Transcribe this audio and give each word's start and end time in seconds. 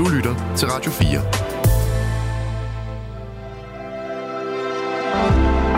Du 0.00 0.08
lytter 0.08 0.54
til 0.56 0.68
Radio 0.68 0.90
4. 0.90 1.20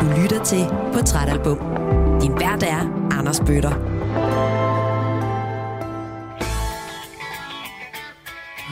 Du 0.01 0.22
lytter 0.22 0.45
til 0.45 0.64
Portrætalbum. 0.93 1.59
Din 2.21 2.32
vært 2.32 2.62
er 2.62 3.08
Anders 3.19 3.40
Bøtter. 3.40 3.72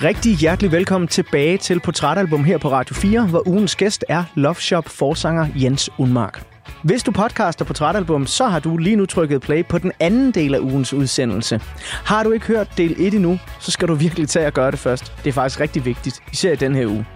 Rigtig 0.03 0.37
hjertelig 0.37 0.73
velkommen 0.73 1.09
tilbage 1.09 1.59
til 1.59 1.81
Portrætalbum 1.81 2.45
her 2.45 2.59
på 2.59 2.71
Radio 2.71 2.95
4, 2.95 3.27
hvor 3.27 3.49
ugens 3.49 3.77
gæst 3.77 4.05
er 4.09 4.25
Love 4.35 4.55
Shop 4.55 4.89
forsanger 4.89 5.47
Jens 5.57 5.91
Unmark. 5.99 6.50
Hvis 6.83 7.03
du 7.03 7.11
podcaster 7.11 7.65
Portrætalbum, 7.65 8.27
så 8.27 8.47
har 8.47 8.59
du 8.59 8.77
lige 8.77 8.97
nu 8.97 9.07
trykket 9.07 9.41
play 9.41 9.65
på 9.65 9.79
den 9.79 9.93
anden 10.01 10.31
del 10.31 10.55
af 10.55 10.59
ugens 10.59 10.93
udsendelse. 10.93 11.61
Har 12.05 12.23
du 12.23 12.31
ikke 12.31 12.47
hørt 12.47 12.69
del 12.77 12.95
1 12.99 13.15
endnu, 13.15 13.39
så 13.59 13.71
skal 13.71 13.89
du 13.89 13.95
virkelig 13.95 14.29
tage 14.29 14.47
at 14.47 14.55
gøre 14.55 14.71
det 14.71 14.79
først. 14.79 15.13
Det 15.25 15.27
er 15.27 15.33
faktisk 15.33 15.61
rigtig 15.61 15.85
vigtigt, 15.85 16.23
især 16.33 16.53
i 16.53 16.57
den 16.57 16.75
her 16.75 16.87
uge. 16.87 17.07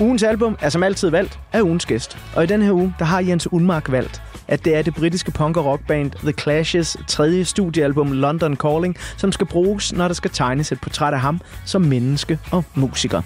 Ugens 0.00 0.22
album 0.22 0.56
er 0.60 0.68
som 0.68 0.82
altid 0.82 1.10
valgt 1.10 1.38
af 1.52 1.60
ugens 1.60 1.86
gæst. 1.86 2.18
Og 2.36 2.44
i 2.44 2.46
den 2.46 2.62
her 2.62 2.72
uge, 2.72 2.94
der 2.98 3.04
har 3.04 3.20
Jens 3.20 3.52
Unmark 3.52 3.90
valgt, 3.90 4.22
at 4.48 4.64
det 4.64 4.76
er 4.76 4.82
det 4.82 4.94
britiske 4.94 5.30
punk- 5.30 5.56
og 5.56 5.64
rockband 5.64 6.10
The 6.10 6.34
Clash's 6.40 7.04
tredje 7.06 7.44
studiealbum 7.44 8.12
London 8.12 8.56
Calling, 8.56 8.96
som 9.16 9.32
skal 9.32 9.46
bruges, 9.46 9.92
når 9.92 10.06
der 10.08 10.14
skal 10.14 10.30
tegnes 10.30 10.72
et 10.72 10.80
portræt 10.80 11.14
af 11.14 11.20
ham 11.20 11.40
som 11.64 11.82
menneske 11.82 12.38
og 12.50 12.64
musiker. 12.74 13.22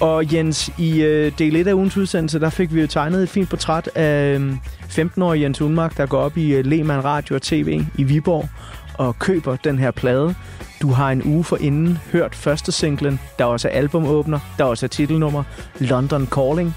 Og 0.00 0.34
Jens, 0.34 0.70
i 0.78 1.02
øh, 1.02 1.32
del 1.38 1.56
1 1.56 1.66
af 1.66 1.72
ugens 1.72 1.96
udsendelse, 1.96 2.40
der 2.40 2.50
fik 2.50 2.74
vi 2.74 2.80
jo 2.80 2.86
tegnet 2.86 3.22
et 3.22 3.28
fint 3.28 3.48
portræt 3.48 3.90
af 3.94 4.38
øh, 4.38 4.52
15-årige 4.88 5.42
Jens 5.42 5.60
Unmark, 5.60 5.96
der 5.96 6.06
går 6.06 6.18
op 6.18 6.36
i 6.36 6.54
øh, 6.54 6.66
Lehmann 6.66 7.04
Radio 7.04 7.34
og 7.34 7.42
TV 7.42 7.84
i 7.98 8.02
Viborg 8.02 8.48
og 8.98 9.18
køber 9.18 9.56
den 9.56 9.78
her 9.78 9.90
plade. 9.90 10.34
Du 10.82 10.88
har 10.88 11.10
en 11.10 11.22
uge 11.24 11.44
for 11.44 11.56
inden 11.56 11.98
hørt 12.12 12.34
første 12.34 12.72
singlen, 12.72 13.20
der 13.38 13.44
også 13.44 13.68
er 13.68 13.72
albumåbner, 13.72 14.38
der 14.58 14.64
også 14.64 14.86
er 14.86 14.88
titelnummer, 14.88 15.42
London 15.78 16.26
Calling, 16.26 16.74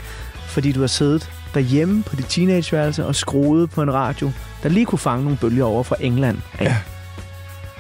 fordi 0.48 0.72
du 0.72 0.80
har 0.80 0.88
siddet 0.88 1.30
derhjemme 1.54 2.04
på 2.04 2.16
dit 2.16 2.26
teenageværelse 2.30 3.06
og 3.06 3.16
skruet 3.16 3.70
på 3.70 3.82
en 3.82 3.94
radio, 3.94 4.32
der 4.64 4.70
lige 4.70 4.86
kunne 4.86 5.00
fange 5.00 5.24
nogle 5.24 5.38
bølger 5.42 5.66
over 5.66 5.84
fra 5.84 5.96
England. 6.00 6.38
Ja. 6.62 6.76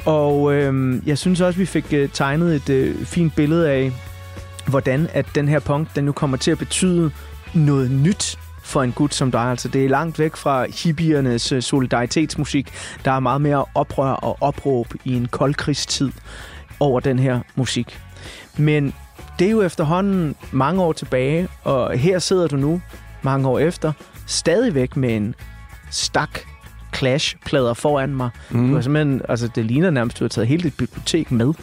Og 0.06 0.54
øh, 0.54 1.02
jeg 1.08 1.18
synes 1.18 1.42
også, 1.42 1.60
vi 1.60 1.66
fik 1.66 1.94
øh, 1.94 2.10
tegnet 2.14 2.56
et 2.56 2.70
øh, 2.70 3.06
fint 3.06 3.36
billede 3.36 3.70
af, 3.70 3.92
hvordan 4.68 5.08
at 5.14 5.26
den 5.36 5.48
her 5.48 5.60
punk, 5.60 5.96
den 5.96 6.06
nu 6.06 6.12
kommer 6.12 6.38
til 6.38 6.52
at 6.52 6.58
betyde 6.58 7.12
noget 7.54 7.92
nyt 7.92 8.40
for 8.64 8.84
en 8.84 8.92
gut 8.92 9.14
som 9.14 9.32
dig. 9.32 9.42
Altså, 9.42 9.68
det 9.68 9.86
er 9.86 9.90
langt 9.90 10.20
væk 10.20 10.36
fra 10.36 10.66
hippiernes 10.84 11.52
øh, 11.52 11.62
solidaritetsmusik. 11.62 12.74
Der 13.06 13.12
er 13.12 13.20
meget 13.20 13.42
mere 13.42 13.66
oprør 13.76 14.12
og 14.12 14.38
opråb 14.42 14.94
i 15.06 15.14
en 15.14 15.28
koldkrigstid 15.28 16.12
over 16.80 17.00
den 17.00 17.20
her 17.20 17.40
musik. 17.56 18.00
Men 18.58 18.94
det 19.40 19.48
er 19.48 19.52
jo 19.52 19.62
efterhånden 19.62 20.36
mange 20.52 20.82
år 20.82 20.94
tilbage, 20.94 21.48
og 21.64 21.98
her 21.98 22.20
sidder 22.20 22.48
du 22.48 22.56
nu, 22.56 22.82
mange 23.22 23.48
år 23.48 23.60
efter, 23.60 23.92
stadigvæk 24.26 24.98
med 24.98 25.16
en 25.16 25.36
stak 25.90 26.40
Clash-plader 26.96 27.74
foran 27.74 28.16
mig. 28.16 28.30
Mm. 28.50 28.68
Du 28.68 28.74
har 28.74 28.82
simpelthen, 28.82 29.22
altså, 29.30 29.48
det 29.48 29.66
ligner 29.66 29.90
nærmest, 29.90 30.16
at 30.16 30.20
du 30.20 30.24
har 30.24 30.30
taget 30.30 30.48
hele 30.48 30.64
dit 30.64 30.78
bibliotek 30.78 31.32
med. 31.32 31.54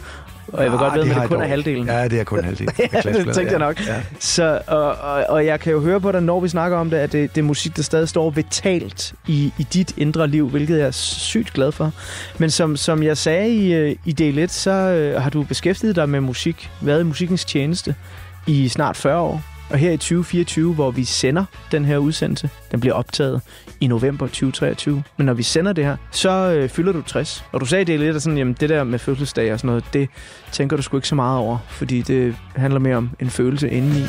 Og 0.47 0.63
jeg 0.63 0.71
vil 0.71 0.79
godt 0.79 0.93
vide, 0.93 1.15
at 1.15 1.21
det 1.21 1.29
kun 1.29 1.41
er 1.41 1.45
halvdelen. 1.45 1.87
Ja, 1.87 2.07
det 2.07 2.19
er 2.19 2.23
kun 2.23 2.43
halvdelen. 2.43 2.73
ja, 2.93 3.01
det 3.01 3.15
tænkte 3.15 3.51
jeg 3.51 3.59
nok. 3.59 3.87
Ja. 3.87 4.01
Så, 4.19 4.61
og, 4.67 4.95
og, 4.95 5.23
og 5.29 5.45
jeg 5.45 5.59
kan 5.59 5.71
jo 5.73 5.79
høre 5.81 6.01
på 6.01 6.11
dig, 6.11 6.21
når 6.21 6.39
vi 6.39 6.49
snakker 6.49 6.77
om 6.77 6.89
det, 6.89 6.97
at 6.97 7.11
det, 7.11 7.35
det 7.35 7.41
er 7.41 7.45
musik, 7.45 7.75
der 7.77 7.83
stadig 7.83 8.09
står 8.09 8.29
vitalt 8.29 9.13
i, 9.27 9.53
i 9.57 9.67
dit 9.73 9.93
indre 9.97 10.27
liv, 10.27 10.49
hvilket 10.49 10.77
jeg 10.77 10.87
er 10.87 10.91
sygt 10.91 11.53
glad 11.53 11.71
for. 11.71 11.91
Men 12.37 12.49
som, 12.49 12.77
som 12.77 13.03
jeg 13.03 13.17
sagde 13.17 13.49
i, 13.49 13.73
øh, 13.73 13.95
i 14.05 14.11
del 14.11 14.39
1, 14.39 14.51
så 14.51 14.71
øh, 14.71 15.21
har 15.21 15.29
du 15.29 15.43
beskæftiget 15.43 15.95
dig 15.95 16.09
med 16.09 16.19
musik, 16.19 16.69
været 16.81 16.99
i 16.99 17.03
musikkens 17.03 17.45
tjeneste 17.45 17.95
i 18.47 18.67
snart 18.67 18.97
40 18.97 19.19
år. 19.19 19.54
Og 19.69 19.77
her 19.77 19.91
i 19.91 19.97
2024, 19.97 20.73
hvor 20.73 20.91
vi 20.91 21.03
sender 21.03 21.45
den 21.71 21.85
her 21.85 21.97
udsendelse, 21.97 22.49
den 22.71 22.79
bliver 22.79 22.93
optaget 22.93 23.41
i 23.81 23.87
november 23.87 24.27
2023. 24.27 25.03
Men 25.17 25.25
når 25.25 25.33
vi 25.33 25.43
sender 25.43 25.73
det 25.73 25.85
her, 25.85 25.97
så 26.11 26.29
øh, 26.29 26.69
fylder 26.69 26.91
du 26.91 27.01
60. 27.01 27.45
Og 27.51 27.61
du 27.61 27.65
sagde 27.65 27.85
det 27.85 27.99
lidt, 27.99 28.15
at 28.15 28.21
sådan, 28.21 28.37
jamen, 28.37 28.55
det 28.59 28.69
der 28.69 28.83
med 28.83 28.99
fødselsdag 28.99 29.53
og 29.53 29.59
sådan 29.59 29.67
noget, 29.67 29.85
det 29.93 30.09
tænker 30.51 30.77
du 30.77 30.81
sgu 30.81 30.97
ikke 30.97 31.07
så 31.07 31.15
meget 31.15 31.39
over, 31.39 31.57
fordi 31.67 32.01
det 32.01 32.35
handler 32.55 32.79
mere 32.79 32.95
om 32.95 33.09
en 33.19 33.29
følelse 33.29 33.69
indeni. 33.69 34.01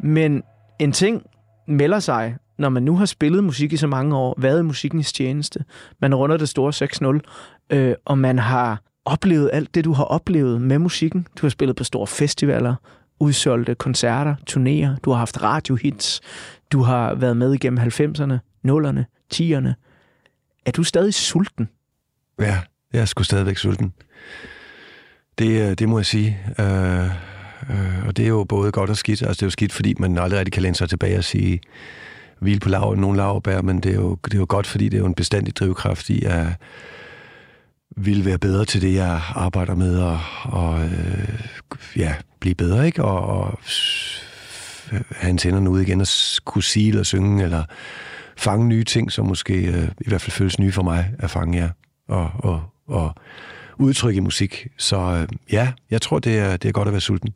Men 0.00 0.42
en 0.78 0.92
ting 0.92 1.22
melder 1.68 2.00
sig, 2.00 2.36
når 2.58 2.68
man 2.68 2.82
nu 2.82 2.96
har 2.96 3.06
spillet 3.06 3.44
musik 3.44 3.72
i 3.72 3.76
så 3.76 3.86
mange 3.86 4.16
år, 4.16 4.34
været 4.38 4.60
i 4.60 4.62
musikkens 4.62 5.12
tjeneste, 5.12 5.64
man 6.00 6.14
runder 6.14 6.36
det 6.36 6.48
store 6.48 7.20
6-0, 7.70 7.76
øh, 7.76 7.94
og 8.04 8.18
man 8.18 8.38
har 8.38 8.80
oplevet 9.08 9.50
alt 9.52 9.74
det, 9.74 9.84
du 9.84 9.92
har 9.92 10.04
oplevet 10.04 10.60
med 10.60 10.78
musikken. 10.78 11.26
Du 11.36 11.46
har 11.46 11.48
spillet 11.48 11.76
på 11.76 11.84
store 11.84 12.06
festivaler, 12.06 12.74
udsolgte 13.20 13.74
koncerter, 13.74 14.34
turnéer, 14.50 15.00
du 15.04 15.10
har 15.10 15.18
haft 15.18 15.42
radiohits, 15.42 16.20
du 16.72 16.82
har 16.82 17.14
været 17.14 17.36
med 17.36 17.54
igennem 17.54 17.78
90'erne, 17.78 18.38
0'erne, 18.68 19.04
10'erne. 19.34 19.72
Er 20.66 20.70
du 20.76 20.82
stadig 20.82 21.14
sulten? 21.14 21.68
Ja, 22.40 22.60
jeg 22.92 23.00
er 23.00 23.04
sgu 23.04 23.22
stadigvæk 23.22 23.56
sulten. 23.56 23.92
Det, 25.38 25.70
øh, 25.70 25.74
det 25.74 25.88
må 25.88 25.98
jeg 25.98 26.06
sige. 26.06 26.38
Øh, 26.60 27.04
øh, 27.70 28.06
og 28.06 28.16
det 28.16 28.24
er 28.24 28.28
jo 28.28 28.44
både 28.44 28.72
godt 28.72 28.90
og 28.90 28.96
skidt. 28.96 29.22
Altså, 29.22 29.34
det 29.34 29.42
er 29.42 29.46
jo 29.46 29.50
skidt, 29.50 29.72
fordi 29.72 29.94
man 29.98 30.18
aldrig 30.18 30.38
rigtig 30.38 30.52
kan 30.52 30.62
læne 30.62 30.74
sig 30.74 30.88
tilbage 30.88 31.18
og 31.18 31.24
sige, 31.24 31.60
hvil 32.38 32.60
på 32.60 32.68
lav, 32.68 32.94
nogen 32.94 33.16
lavbær, 33.16 33.62
men 33.62 33.80
det 33.80 33.90
er, 33.90 33.94
jo, 33.94 34.18
det 34.24 34.34
er 34.34 34.38
jo 34.38 34.46
godt, 34.48 34.66
fordi 34.66 34.84
det 34.84 34.94
er 34.94 34.98
jo 35.00 35.06
en 35.06 35.14
bestandig 35.14 35.56
drivkraft 35.56 36.10
i 36.10 36.24
at 36.24 36.46
ville 37.96 38.24
være 38.24 38.38
bedre 38.38 38.64
til 38.64 38.82
det, 38.82 38.94
jeg 38.94 39.20
arbejder 39.34 39.74
med, 39.74 39.98
og, 39.98 40.18
og 40.44 40.84
øh, 40.84 41.28
ja, 41.96 42.14
blive 42.40 42.54
bedre, 42.54 42.86
ikke? 42.86 43.04
Og, 43.04 43.20
og 43.20 43.58
have 44.90 45.30
antennerne 45.30 45.70
ud 45.70 45.80
igen 45.80 46.00
og 46.00 46.06
kunne 46.44 46.62
sige 46.62 46.88
eller 46.88 47.02
synge, 47.02 47.44
eller 47.44 47.64
fange 48.36 48.68
nye 48.68 48.84
ting, 48.84 49.12
som 49.12 49.26
måske 49.26 49.54
øh, 49.54 49.88
i 50.00 50.08
hvert 50.08 50.20
fald 50.20 50.32
føles 50.32 50.58
nye 50.58 50.72
for 50.72 50.82
mig 50.82 51.14
at 51.18 51.30
fange, 51.30 51.58
ja. 51.58 51.68
Og, 52.08 52.30
og, 52.38 52.62
og 52.86 53.14
udtrykke 53.78 54.18
i 54.18 54.20
musik. 54.20 54.66
Så 54.78 54.96
øh, 54.96 55.28
ja, 55.52 55.72
jeg 55.90 56.02
tror, 56.02 56.18
det 56.18 56.38
er, 56.38 56.56
det 56.56 56.68
er 56.68 56.72
godt 56.72 56.88
at 56.88 56.92
være 56.92 57.00
sulten. 57.00 57.34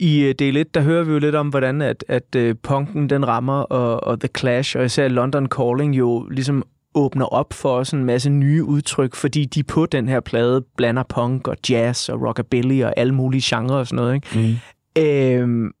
I 0.00 0.20
øh, 0.20 0.34
del 0.38 0.56
1, 0.56 0.74
der 0.74 0.80
hører 0.80 1.04
vi 1.04 1.12
jo 1.12 1.18
lidt 1.18 1.34
om, 1.34 1.48
hvordan 1.48 1.82
at, 1.82 2.04
at 2.08 2.34
øh, 2.36 2.54
punken 2.62 3.10
den 3.10 3.28
rammer, 3.28 3.60
og, 3.60 4.04
og 4.04 4.20
The 4.20 4.28
Clash, 4.38 4.76
og 4.76 4.84
især 4.84 5.08
London 5.08 5.46
Calling 5.46 5.98
jo 5.98 6.28
ligesom 6.30 6.64
åbner 6.96 7.24
op 7.24 7.52
for 7.52 7.76
os 7.76 7.90
en 7.90 8.04
masse 8.04 8.30
nye 8.30 8.64
udtryk, 8.64 9.14
fordi 9.14 9.44
de 9.44 9.62
på 9.62 9.86
den 9.86 10.08
her 10.08 10.20
plade 10.20 10.64
blander 10.76 11.02
punk 11.02 11.48
og 11.48 11.56
jazz 11.70 12.08
og 12.08 12.22
rockabilly 12.22 12.82
og 12.82 12.94
alle 12.96 13.14
mulige 13.14 13.42
genrer 13.44 13.76
og 13.76 13.86
sådan 13.86 13.96
noget. 13.96 14.14
Ikke? 14.14 14.58
Mm. 14.96 15.02
Øhm, 15.02 15.72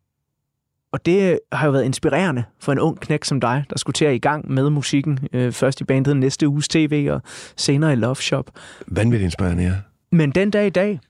og 0.92 1.06
det 1.06 1.38
har 1.52 1.66
jo 1.66 1.72
været 1.72 1.84
inspirerende 1.84 2.44
for 2.60 2.72
en 2.72 2.78
ung 2.78 3.00
knæk 3.00 3.24
som 3.24 3.40
dig, 3.40 3.64
der 3.70 3.78
skulle 3.78 3.94
til 3.94 4.04
at 4.04 4.14
i 4.14 4.18
gang 4.18 4.52
med 4.52 4.70
musikken. 4.70 5.18
Øh, 5.32 5.52
først 5.52 5.80
i 5.80 5.84
bandet 5.84 6.16
næste 6.16 6.48
uges 6.48 6.68
tv, 6.68 7.08
og 7.10 7.22
senere 7.56 7.92
i 7.92 7.96
Love 7.96 8.16
Shop. 8.16 8.50
Vanvittigt 8.86 9.24
inspirerende, 9.24 9.62
ja. 9.62 9.72
Men 10.12 10.30
den 10.30 10.50
dag 10.50 10.66
i 10.66 10.70
dag, 10.70 11.00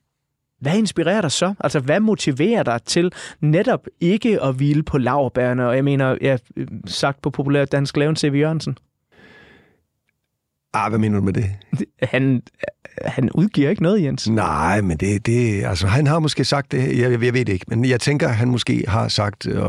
hvad 0.61 0.79
inspirerer 0.79 1.21
dig 1.21 1.33
så? 1.33 1.55
Altså, 1.61 1.81
hvad 1.81 2.01
motiverer 2.01 2.63
dig 2.63 2.83
til 2.83 3.13
netop 3.41 3.87
ikke 4.01 4.43
at 4.43 4.55
hvile 4.55 4.83
på 4.83 4.99
laverbærene? 4.99 5.69
Og 5.69 5.77
jeg 5.77 5.85
mener, 5.85 6.17
jeg 6.21 6.39
ja, 6.57 6.65
sagt 6.87 7.23
på 7.23 7.31
populær 7.31 7.65
dansk, 7.65 7.97
lave 7.97 8.11
en 8.11 8.17
C.V. 8.17 8.35
Jørgensen. 8.35 8.79
Ah, 10.75 10.91
hvad 10.91 10.99
mener 10.99 11.19
du 11.19 11.25
med 11.25 11.33
det? 11.33 11.51
Han, 12.03 12.43
han 13.05 13.31
udgiver 13.31 13.71
ikke 13.71 13.83
noget, 13.83 14.03
Jens. 14.03 14.29
Nej, 14.29 14.81
men 14.81 14.97
det, 14.97 15.27
det, 15.27 15.65
altså, 15.65 15.87
han 15.87 16.07
har 16.07 16.19
måske 16.19 16.45
sagt 16.45 16.73
det, 16.73 16.99
jeg, 16.99 17.11
jeg 17.11 17.35
ved 17.35 17.45
det 17.45 17.49
ikke, 17.49 17.67
men 17.69 17.85
jeg 17.85 18.01
tænker, 18.01 18.29
han 18.29 18.49
måske 18.49 18.85
har 18.89 19.09
sagt 19.09 19.47
øh, 19.47 19.63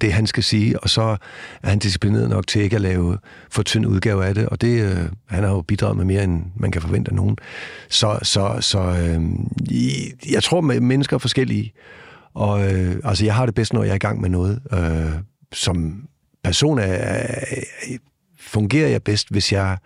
det, 0.00 0.12
han 0.12 0.26
skal 0.26 0.42
sige, 0.42 0.80
og 0.80 0.90
så 0.90 1.16
er 1.62 1.68
han 1.68 1.78
disciplineret 1.78 2.30
nok 2.30 2.46
til 2.46 2.62
ikke 2.62 2.76
at 2.76 2.82
lave 2.82 3.18
for 3.50 3.62
tynd 3.62 3.86
udgave 3.86 4.26
af 4.26 4.34
det, 4.34 4.46
og 4.48 4.60
det, 4.60 4.82
øh, 4.82 4.98
han 5.28 5.44
har 5.44 5.50
jo 5.50 5.60
bidraget 5.60 5.96
med 5.96 6.04
mere, 6.04 6.24
end 6.24 6.42
man 6.56 6.70
kan 6.70 6.82
forvente 6.82 7.10
af 7.10 7.14
nogen. 7.14 7.36
Så, 7.88 8.18
så, 8.22 8.56
så 8.60 8.80
øh, 8.80 9.22
jeg 10.32 10.42
tror, 10.42 10.60
mennesker 10.60 11.16
er 11.16 11.18
forskellige, 11.18 11.72
og 12.34 12.72
øh, 12.72 12.96
altså, 13.04 13.24
jeg 13.24 13.34
har 13.34 13.46
det 13.46 13.54
bedst, 13.54 13.72
når 13.72 13.82
jeg 13.82 13.90
er 13.90 13.94
i 13.94 13.98
gang 13.98 14.20
med 14.20 14.28
noget, 14.28 14.60
øh, 14.72 15.12
som 15.52 16.04
person 16.44 16.78
er, 16.78 16.84
er, 16.84 17.26
fungerer 18.40 18.88
jeg 18.88 19.02
bedst, 19.02 19.30
hvis 19.30 19.52
jeg 19.52 19.78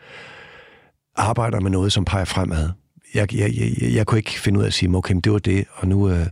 arbejder 1.19 1.61
med 1.61 1.71
noget, 1.71 1.93
som 1.93 2.05
peger 2.05 2.25
fremad. 2.25 2.69
Jeg, 3.15 3.35
jeg, 3.35 3.51
jeg, 3.57 3.95
jeg 3.95 4.07
kunne 4.07 4.19
ikke 4.19 4.41
finde 4.41 4.59
ud 4.59 4.65
af 4.65 4.67
at 4.67 4.75
sige, 4.75 4.97
okay, 4.97 5.15
det 5.25 5.33
var 5.33 5.39
det, 5.39 5.65
og 5.75 5.89
nu, 5.89 6.11
øh, 6.11 6.27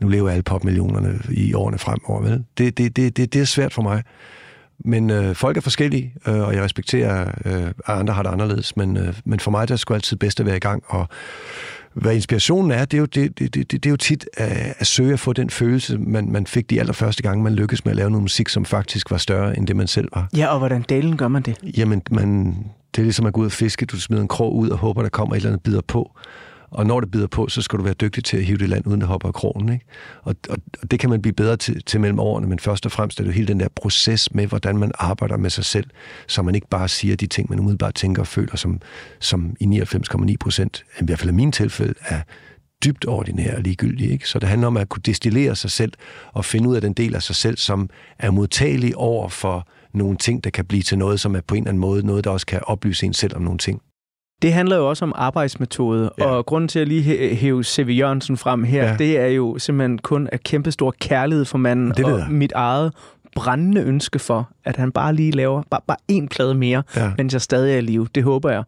nu 0.00 0.08
lever 0.08 0.30
alle 0.30 0.42
popmillionerne 0.42 1.20
i 1.30 1.54
årene 1.54 1.78
fremover. 1.78 2.22
Vel? 2.22 2.44
Det, 2.58 2.78
det, 2.78 2.96
det, 2.96 3.16
det, 3.16 3.32
det 3.32 3.40
er 3.40 3.44
svært 3.44 3.74
for 3.74 3.82
mig. 3.82 4.02
Men 4.84 5.10
øh, 5.10 5.34
folk 5.34 5.56
er 5.56 5.60
forskellige, 5.60 6.14
øh, 6.26 6.40
og 6.40 6.54
jeg 6.54 6.62
respekterer, 6.62 7.32
øh, 7.44 7.66
at 7.66 7.74
andre 7.86 8.14
har 8.14 8.22
det 8.22 8.30
anderledes. 8.30 8.76
Men, 8.76 8.96
øh, 8.96 9.14
men 9.24 9.40
for 9.40 9.50
mig 9.50 9.68
der 9.68 9.72
er 9.72 9.76
det 9.76 9.80
sgu 9.80 9.94
altid 9.94 10.16
bedst 10.16 10.40
at 10.40 10.46
være 10.46 10.56
i 10.56 10.60
gang. 10.60 10.82
Og 10.86 11.08
hvad 11.94 12.14
inspirationen 12.14 12.70
er, 12.70 12.84
det 12.84 12.94
er 12.94 12.98
jo, 12.98 13.04
det, 13.04 13.38
det, 13.38 13.54
det, 13.54 13.72
det 13.72 13.86
er 13.86 13.90
jo 13.90 13.96
tit 13.96 14.28
at, 14.36 14.74
at 14.78 14.86
søge 14.86 15.12
at 15.12 15.20
få 15.20 15.32
den 15.32 15.50
følelse, 15.50 15.98
man, 15.98 16.32
man 16.32 16.46
fik 16.46 16.70
de 16.70 16.80
allerførste 16.80 17.22
gange, 17.22 17.44
man 17.44 17.54
lykkedes 17.54 17.84
med 17.84 17.92
at 17.92 17.96
lave 17.96 18.10
noget 18.10 18.22
musik, 18.22 18.48
som 18.48 18.64
faktisk 18.64 19.10
var 19.10 19.16
større 19.16 19.58
end 19.58 19.66
det, 19.66 19.76
man 19.76 19.86
selv 19.86 20.08
var. 20.14 20.28
Ja, 20.36 20.46
og 20.46 20.58
hvordan 20.58 20.84
delen 20.88 21.16
gør 21.16 21.28
man 21.28 21.42
det? 21.42 21.56
Jamen, 21.76 22.02
man 22.10 22.56
det 22.94 23.02
er 23.02 23.04
ligesom 23.04 23.26
at 23.26 23.32
gå 23.32 23.40
ud 23.40 23.46
og 23.46 23.52
fiske. 23.52 23.86
Du 23.86 24.00
smider 24.00 24.22
en 24.22 24.28
krog 24.28 24.56
ud 24.56 24.68
og 24.68 24.78
håber, 24.78 25.02
der 25.02 25.08
kommer 25.08 25.34
et 25.34 25.36
eller 25.36 25.50
andet 25.50 25.62
bider 25.62 25.80
på. 25.80 26.18
Og 26.70 26.86
når 26.86 27.00
det 27.00 27.10
bider 27.10 27.26
på, 27.26 27.48
så 27.48 27.62
skal 27.62 27.78
du 27.78 27.84
være 27.84 27.94
dygtig 27.94 28.24
til 28.24 28.36
at 28.36 28.44
hive 28.44 28.58
det 28.58 28.68
land, 28.68 28.86
uden 28.86 29.00
det 29.00 29.08
hopper 29.08 29.28
af 29.28 29.34
krogen. 29.34 29.72
Ikke? 29.72 29.84
Og, 30.22 30.36
og, 30.48 30.56
og 30.82 30.90
det 30.90 31.00
kan 31.00 31.10
man 31.10 31.22
blive 31.22 31.34
bedre 31.34 31.56
til, 31.56 31.82
til 31.84 32.00
mellem 32.00 32.18
årene, 32.18 32.46
men 32.46 32.58
først 32.58 32.86
og 32.86 32.92
fremmest 32.92 33.20
er 33.20 33.24
det 33.24 33.28
jo 33.28 33.34
hele 33.34 33.48
den 33.48 33.60
der 33.60 33.68
proces 33.76 34.34
med, 34.34 34.46
hvordan 34.46 34.76
man 34.78 34.92
arbejder 34.98 35.36
med 35.36 35.50
sig 35.50 35.64
selv, 35.64 35.86
så 36.26 36.42
man 36.42 36.54
ikke 36.54 36.68
bare 36.68 36.88
siger 36.88 37.16
de 37.16 37.26
ting, 37.26 37.50
man 37.50 37.58
umiddelbart 37.58 37.94
tænker 37.94 38.22
og 38.22 38.26
føler, 38.26 38.56
som, 38.56 38.80
som 39.20 39.56
i 39.60 39.64
99,9 39.64 40.34
procent, 40.40 40.84
i 41.00 41.04
hvert 41.04 41.18
fald 41.18 41.30
i 41.30 41.34
min 41.34 41.52
tilfælde, 41.52 41.94
er 42.00 42.20
dybt 42.84 43.06
ordinære 43.08 43.56
og 43.56 43.62
ligegyldige. 43.62 44.12
Ikke? 44.12 44.28
Så 44.28 44.38
det 44.38 44.48
handler 44.48 44.66
om 44.66 44.76
at 44.76 44.88
kunne 44.88 45.02
destillere 45.06 45.56
sig 45.56 45.70
selv 45.70 45.92
og 46.32 46.44
finde 46.44 46.68
ud 46.68 46.74
af 46.74 46.80
den 46.80 46.92
del 46.92 47.14
af 47.14 47.22
sig 47.22 47.36
selv, 47.36 47.56
som 47.56 47.90
er 48.18 48.30
modtagelig 48.30 48.96
over 48.96 49.28
for 49.28 49.68
nogle 49.98 50.16
ting, 50.16 50.44
der 50.44 50.50
kan 50.50 50.64
blive 50.64 50.82
til 50.82 50.98
noget, 50.98 51.20
som 51.20 51.36
er 51.36 51.40
på 51.40 51.54
en 51.54 51.62
eller 51.62 51.68
anden 51.68 51.80
måde 51.80 52.06
noget, 52.06 52.24
der 52.24 52.30
også 52.30 52.46
kan 52.46 52.60
oplyse 52.66 53.06
en 53.06 53.14
selv 53.14 53.36
om 53.36 53.42
nogle 53.42 53.58
ting. 53.58 53.82
Det 54.42 54.52
handler 54.52 54.76
jo 54.76 54.88
også 54.88 55.04
om 55.04 55.12
arbejdsmetode, 55.16 56.10
ja. 56.18 56.24
og 56.24 56.46
grunden 56.46 56.68
til 56.68 56.78
at 56.78 56.88
lige 56.88 57.34
hæve 57.34 57.64
C.V. 57.64 57.88
Jørgensen 57.98 58.36
frem 58.36 58.64
her, 58.64 58.84
ja. 58.84 58.96
det 58.96 59.18
er 59.18 59.26
jo 59.26 59.58
simpelthen 59.58 59.98
kun 59.98 60.28
af 60.32 60.40
kæmpestor 60.40 60.94
kærlighed 61.00 61.44
for 61.44 61.58
manden, 61.58 61.90
det 61.96 62.04
og 62.04 62.18
jeg. 62.18 62.26
mit 62.30 62.52
eget 62.52 62.92
brændende 63.34 63.80
ønske 63.80 64.18
for, 64.18 64.50
at 64.64 64.76
han 64.76 64.92
bare 64.92 65.14
lige 65.14 65.30
laver 65.30 65.62
bare, 65.70 65.80
bare 65.86 65.96
én 66.12 66.26
plade 66.26 66.54
mere, 66.54 66.82
ja. 66.96 67.12
mens 67.16 67.32
jeg 67.32 67.40
stadig 67.40 67.74
er 67.74 67.78
i 67.78 67.80
live. 67.80 68.08
Det 68.14 68.22
håber 68.22 68.50
jeg. 68.50 68.64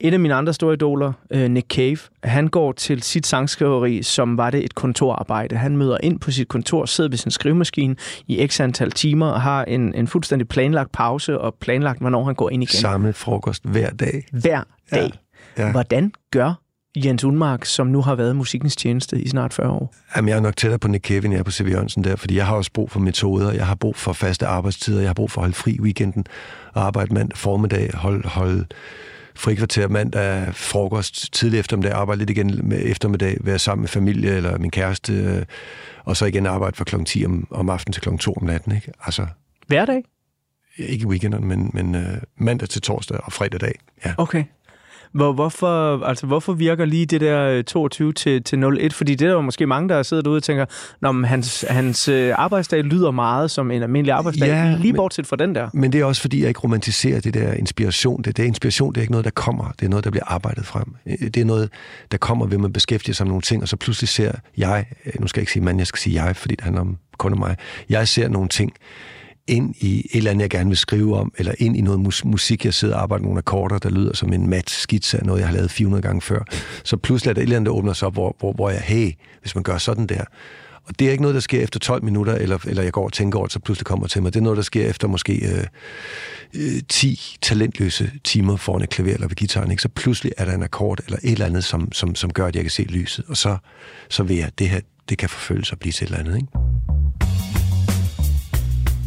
Et 0.00 0.14
af 0.14 0.20
mine 0.20 0.34
andre 0.34 0.54
store 0.54 0.74
idoler, 0.74 1.12
øh, 1.30 1.50
Nick 1.50 1.66
Cave, 1.74 1.98
han 2.24 2.48
går 2.48 2.72
til 2.72 3.02
sit 3.02 3.26
sangskriveri, 3.26 4.02
som 4.02 4.36
var 4.36 4.50
det 4.50 4.64
et 4.64 4.74
kontorarbejde. 4.74 5.56
Han 5.56 5.76
møder 5.76 5.96
ind 6.02 6.20
på 6.20 6.30
sit 6.30 6.48
kontor, 6.48 6.86
sidder 6.86 7.10
ved 7.10 7.18
sin 7.18 7.30
skrivemaskine 7.30 7.96
i 8.28 8.46
x 8.46 8.60
antal 8.60 8.90
timer 8.90 9.26
og 9.26 9.40
har 9.40 9.64
en, 9.64 9.94
en 9.94 10.06
fuldstændig 10.06 10.48
planlagt 10.48 10.92
pause 10.92 11.40
og 11.40 11.54
planlagt, 11.60 12.00
hvornår 12.00 12.24
han 12.24 12.34
går 12.34 12.50
ind 12.50 12.62
igen. 12.62 12.80
Samme 12.80 13.12
frokost 13.12 13.64
hver 13.64 13.90
dag. 13.90 14.26
Hver 14.32 14.62
dag. 14.90 15.12
Ja. 15.58 15.64
Ja. 15.64 15.70
Hvordan 15.70 16.12
gør 16.30 16.54
Jens 16.96 17.24
Unmark, 17.24 17.64
som 17.64 17.86
nu 17.86 18.02
har 18.02 18.14
været 18.14 18.36
musikkens 18.36 18.76
tjeneste 18.76 19.20
i 19.20 19.28
snart 19.28 19.54
40 19.54 19.70
år? 19.70 19.94
Jamen, 20.16 20.28
jeg 20.28 20.36
er 20.36 20.40
nok 20.40 20.56
tættere 20.56 20.78
på 20.78 20.88
Nick 20.88 21.06
Cave, 21.06 21.24
end 21.24 21.32
jeg 21.32 21.38
er 21.38 21.44
på 21.44 21.50
C.V. 21.50 21.70
Jørgensen 21.70 22.04
der, 22.04 22.16
fordi 22.16 22.36
jeg 22.36 22.46
har 22.46 22.56
også 22.56 22.70
brug 22.74 22.90
for 22.90 23.00
metoder, 23.00 23.52
jeg 23.52 23.66
har 23.66 23.74
brug 23.74 23.96
for 23.96 24.12
faste 24.12 24.46
arbejdstider, 24.46 25.00
jeg 25.00 25.08
har 25.08 25.14
brug 25.14 25.30
for 25.30 25.40
at 25.40 25.42
holde 25.42 25.54
fri 25.54 25.78
weekenden, 25.80 26.26
og 26.72 26.86
arbejde 26.86 27.14
mandag 27.14 27.38
formiddag, 27.38 27.90
holde, 27.94 28.28
holde 28.28 28.66
frikvarter 29.40 29.88
mandag, 29.88 30.54
frokost, 30.54 31.32
tidlig 31.32 31.58
eftermiddag, 31.60 31.92
arbejde 31.92 32.18
lidt 32.18 32.30
igen 32.30 32.60
med 32.62 32.82
eftermiddag, 32.82 33.36
være 33.40 33.58
sammen 33.58 33.82
med 33.82 33.88
familie 33.88 34.30
eller 34.36 34.58
min 34.58 34.70
kæreste, 34.70 35.12
øh, 35.12 35.42
og 36.04 36.16
så 36.16 36.26
igen 36.26 36.46
arbejde 36.46 36.76
fra 36.76 36.84
klokken 36.84 37.06
10 37.06 37.26
om, 37.26 37.46
om 37.50 37.70
aftenen 37.70 37.92
til 37.92 38.02
klokken 38.02 38.18
2 38.18 38.34
om 38.34 38.44
natten. 38.44 38.74
Ikke? 38.74 38.92
Altså, 39.04 39.26
Hverdag? 39.66 40.02
Ikke 40.76 41.08
weekenden, 41.08 41.48
men, 41.48 41.70
men 41.74 41.94
uh, 41.94 42.00
mandag 42.36 42.68
til 42.68 42.82
torsdag 42.82 43.20
og 43.24 43.32
fredag 43.32 43.60
dag. 43.60 43.74
Ja. 44.04 44.14
Okay. 44.18 44.44
Hvor, 45.12 45.32
hvorfor, 45.32 46.04
altså, 46.04 46.26
hvorfor 46.26 46.52
virker 46.52 46.84
lige 46.84 47.06
det 47.06 47.20
der 47.20 47.62
22 47.62 48.08
øh, 48.08 48.14
til, 48.14 48.42
til 48.42 48.64
01? 48.64 48.92
Fordi 48.92 49.14
det 49.14 49.28
er 49.28 49.32
der 49.32 49.40
måske 49.40 49.66
mange, 49.66 49.88
der 49.88 50.02
sidder 50.02 50.22
derude 50.22 50.36
og 50.36 50.42
tænker, 50.42 50.64
når 51.00 51.26
hans, 51.26 51.64
hans 51.68 52.08
øh, 52.08 52.32
arbejdsdag 52.36 52.82
lyder 52.82 53.10
meget 53.10 53.50
som 53.50 53.70
en 53.70 53.82
almindelig 53.82 54.12
arbejdsdag, 54.12 54.48
ja, 54.48 54.76
lige 54.80 54.94
bortset 54.94 55.26
fra 55.26 55.36
den 55.36 55.54
der. 55.54 55.68
Men 55.74 55.92
det 55.92 56.00
er 56.00 56.04
også, 56.04 56.20
fordi 56.20 56.40
jeg 56.40 56.48
ikke 56.48 56.60
romantiserer 56.60 57.20
det 57.20 57.34
der 57.34 57.52
inspiration. 57.52 58.22
Det, 58.22 58.36
det 58.36 58.42
er 58.42 58.46
inspiration, 58.46 58.92
det 58.92 58.96
er 58.96 59.02
ikke 59.02 59.12
noget, 59.12 59.24
der 59.24 59.30
kommer. 59.30 59.72
Det 59.80 59.86
er 59.86 59.90
noget, 59.90 60.04
der 60.04 60.10
bliver 60.10 60.24
arbejdet 60.26 60.66
frem. 60.66 60.94
Øh, 61.06 61.18
det 61.20 61.36
er 61.36 61.44
noget, 61.44 61.70
der 62.12 62.18
kommer 62.18 62.46
ved, 62.46 62.54
at 62.54 62.60
man 62.60 62.72
beskæftiger 62.72 63.14
sig 63.14 63.26
med 63.26 63.30
nogle 63.30 63.42
ting, 63.42 63.62
og 63.62 63.68
så 63.68 63.76
pludselig 63.76 64.08
ser 64.08 64.32
jeg, 64.56 64.84
nu 65.20 65.26
skal 65.26 65.40
jeg 65.40 65.42
ikke 65.42 65.52
sige 65.52 65.64
mand, 65.64 65.78
jeg 65.78 65.86
skal 65.86 65.98
sige 65.98 66.24
jeg, 66.24 66.36
fordi 66.36 66.54
det 66.54 66.64
handler 66.64 66.80
om 66.80 66.98
kun 67.18 67.32
om 67.32 67.38
mig. 67.38 67.56
Jeg 67.88 68.08
ser 68.08 68.28
nogle 68.28 68.48
ting, 68.48 68.72
ind 69.50 69.74
i 69.78 69.98
et 69.98 70.16
eller 70.16 70.30
andet, 70.30 70.42
jeg 70.42 70.50
gerne 70.50 70.70
vil 70.70 70.76
skrive 70.76 71.16
om, 71.16 71.32
eller 71.38 71.54
ind 71.58 71.76
i 71.76 71.80
noget 71.80 72.00
mus- 72.00 72.24
musik, 72.24 72.64
jeg 72.64 72.74
sidder 72.74 72.94
og 72.94 73.02
arbejder 73.02 73.24
nogle 73.24 73.38
akkorder, 73.38 73.78
der 73.78 73.90
lyder 73.90 74.16
som 74.16 74.32
en 74.32 74.50
mat 74.50 74.70
skitse 74.70 75.18
af 75.18 75.26
noget, 75.26 75.40
jeg 75.40 75.48
har 75.48 75.54
lavet 75.54 75.70
400 75.70 76.02
gange 76.02 76.20
før. 76.20 76.40
Så 76.84 76.96
pludselig 76.96 77.30
er 77.30 77.34
der 77.34 77.40
et 77.40 77.42
eller 77.42 77.56
andet, 77.56 77.66
der 77.66 77.72
åbner 77.76 77.92
sig 77.92 78.06
op, 78.06 78.12
hvor, 78.12 78.36
hvor, 78.38 78.52
hvor 78.52 78.70
jeg, 78.70 78.80
hey, 78.80 79.12
hvis 79.40 79.54
man 79.54 79.64
gør 79.64 79.78
sådan 79.78 80.06
der. 80.06 80.24
Og 80.84 80.98
det 80.98 81.06
er 81.06 81.10
ikke 81.10 81.22
noget, 81.22 81.34
der 81.34 81.40
sker 81.40 81.62
efter 81.62 81.80
12 81.80 82.04
minutter, 82.04 82.34
eller, 82.34 82.58
eller 82.66 82.82
jeg 82.82 82.92
går 82.92 83.04
og 83.04 83.12
tænker 83.12 83.38
over 83.38 83.46
det, 83.46 83.52
så 83.52 83.58
pludselig 83.58 83.86
kommer 83.86 84.06
til 84.06 84.22
mig. 84.22 84.34
Det 84.34 84.40
er 84.40 84.44
noget, 84.44 84.56
der 84.56 84.62
sker 84.62 84.86
efter 84.86 85.08
måske 85.08 85.56
øh, 85.56 85.64
øh, 86.54 86.82
10 86.88 87.36
talentløse 87.42 88.10
timer 88.24 88.56
foran 88.56 88.82
et 88.82 88.88
klaver 88.88 89.14
eller 89.14 89.28
ved 89.28 89.36
gitaren. 89.36 89.70
Ikke? 89.70 89.82
Så 89.82 89.88
pludselig 89.88 90.32
er 90.36 90.44
der 90.44 90.52
en 90.52 90.62
akkord 90.62 91.00
eller 91.04 91.18
et 91.22 91.32
eller 91.32 91.46
andet, 91.46 91.64
som, 91.64 91.92
som, 91.92 92.14
som 92.14 92.32
gør, 92.32 92.46
at 92.46 92.56
jeg 92.56 92.64
kan 92.64 92.70
se 92.70 92.82
lyset. 92.82 93.24
Og 93.28 93.36
så, 93.36 93.56
så 94.08 94.22
vil 94.22 94.36
jeg, 94.36 94.50
det 94.58 94.68
her, 94.68 94.80
det 95.08 95.18
kan 95.18 95.28
forfølges 95.28 95.72
og 95.72 95.78
blive 95.78 95.92
til 95.92 96.04
et 96.04 96.08
eller 96.08 96.18
andet. 96.18 96.36
Ikke? 96.36 96.48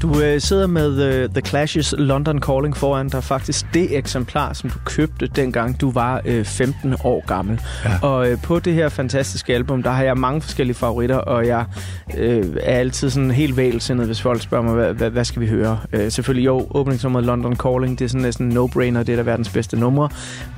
Du 0.03 0.21
øh, 0.21 0.41
sidder 0.41 0.67
med 0.67 0.89
uh, 0.89 1.29
The 1.33 1.41
Clash's 1.47 1.95
London 1.97 2.39
Calling 2.39 2.77
foran 2.77 3.09
dig. 3.09 3.23
Faktisk 3.23 3.65
det 3.73 3.97
eksemplar, 3.97 4.53
som 4.53 4.69
du 4.69 4.79
købte 4.85 5.27
dengang 5.27 5.81
du 5.81 5.91
var 5.91 6.21
øh, 6.25 6.45
15 6.45 6.95
år 7.03 7.25
gammel. 7.27 7.61
Ja. 7.85 8.07
Og 8.07 8.29
øh, 8.29 8.37
på 8.41 8.59
det 8.59 8.73
her 8.73 8.89
fantastiske 8.89 9.55
album, 9.55 9.83
der 9.83 9.89
har 9.89 10.03
jeg 10.03 10.17
mange 10.17 10.41
forskellige 10.41 10.75
favoritter, 10.75 11.15
og 11.15 11.47
jeg 11.47 11.65
øh, 12.17 12.45
er 12.61 12.79
altid 12.79 13.09
sådan 13.09 13.31
helt 13.31 13.57
vælsindet, 13.57 14.05
hvis 14.05 14.21
folk 14.21 14.41
spørger 14.41 14.63
mig, 14.63 14.73
hvad, 14.73 14.93
hvad, 14.93 15.09
hvad 15.09 15.25
skal 15.25 15.41
vi 15.41 15.47
høre? 15.47 15.79
Øh, 15.93 16.11
selvfølgelig 16.11 16.45
jo, 16.45 16.67
åbningsnummeret 16.71 17.25
London 17.25 17.55
Calling, 17.55 17.99
det 17.99 18.05
er 18.05 18.09
sådan 18.09 18.21
næsten 18.21 18.57
no-brainer, 18.57 19.03
det 19.03 19.09
er 19.09 19.15
der 19.15 19.23
verdens 19.23 19.49
bedste 19.49 19.79
numre. 19.79 20.09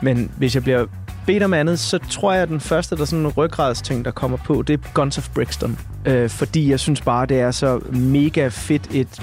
Men 0.01 0.31
hvis 0.37 0.55
jeg 0.55 0.63
bliver 0.63 0.85
bedt 1.25 1.43
om 1.43 1.53
andet, 1.53 1.79
så 1.79 1.99
tror 2.09 2.33
jeg, 2.33 2.41
at 2.41 2.49
den 2.49 2.59
første, 2.59 2.95
der 2.95 3.05
sådan 3.05 3.25
en 3.25 3.31
ryggradsting, 3.31 4.05
der 4.05 4.11
kommer 4.11 4.37
på, 4.37 4.61
det 4.61 4.73
er 4.73 4.77
Guns 4.93 5.17
of 5.17 5.29
Brixton. 5.33 5.79
Øh, 6.05 6.29
fordi 6.29 6.69
jeg 6.69 6.79
synes 6.79 7.01
bare, 7.01 7.25
det 7.25 7.39
er 7.39 7.51
så 7.51 7.79
mega 7.91 8.47
fedt 8.47 8.87
et 8.91 9.21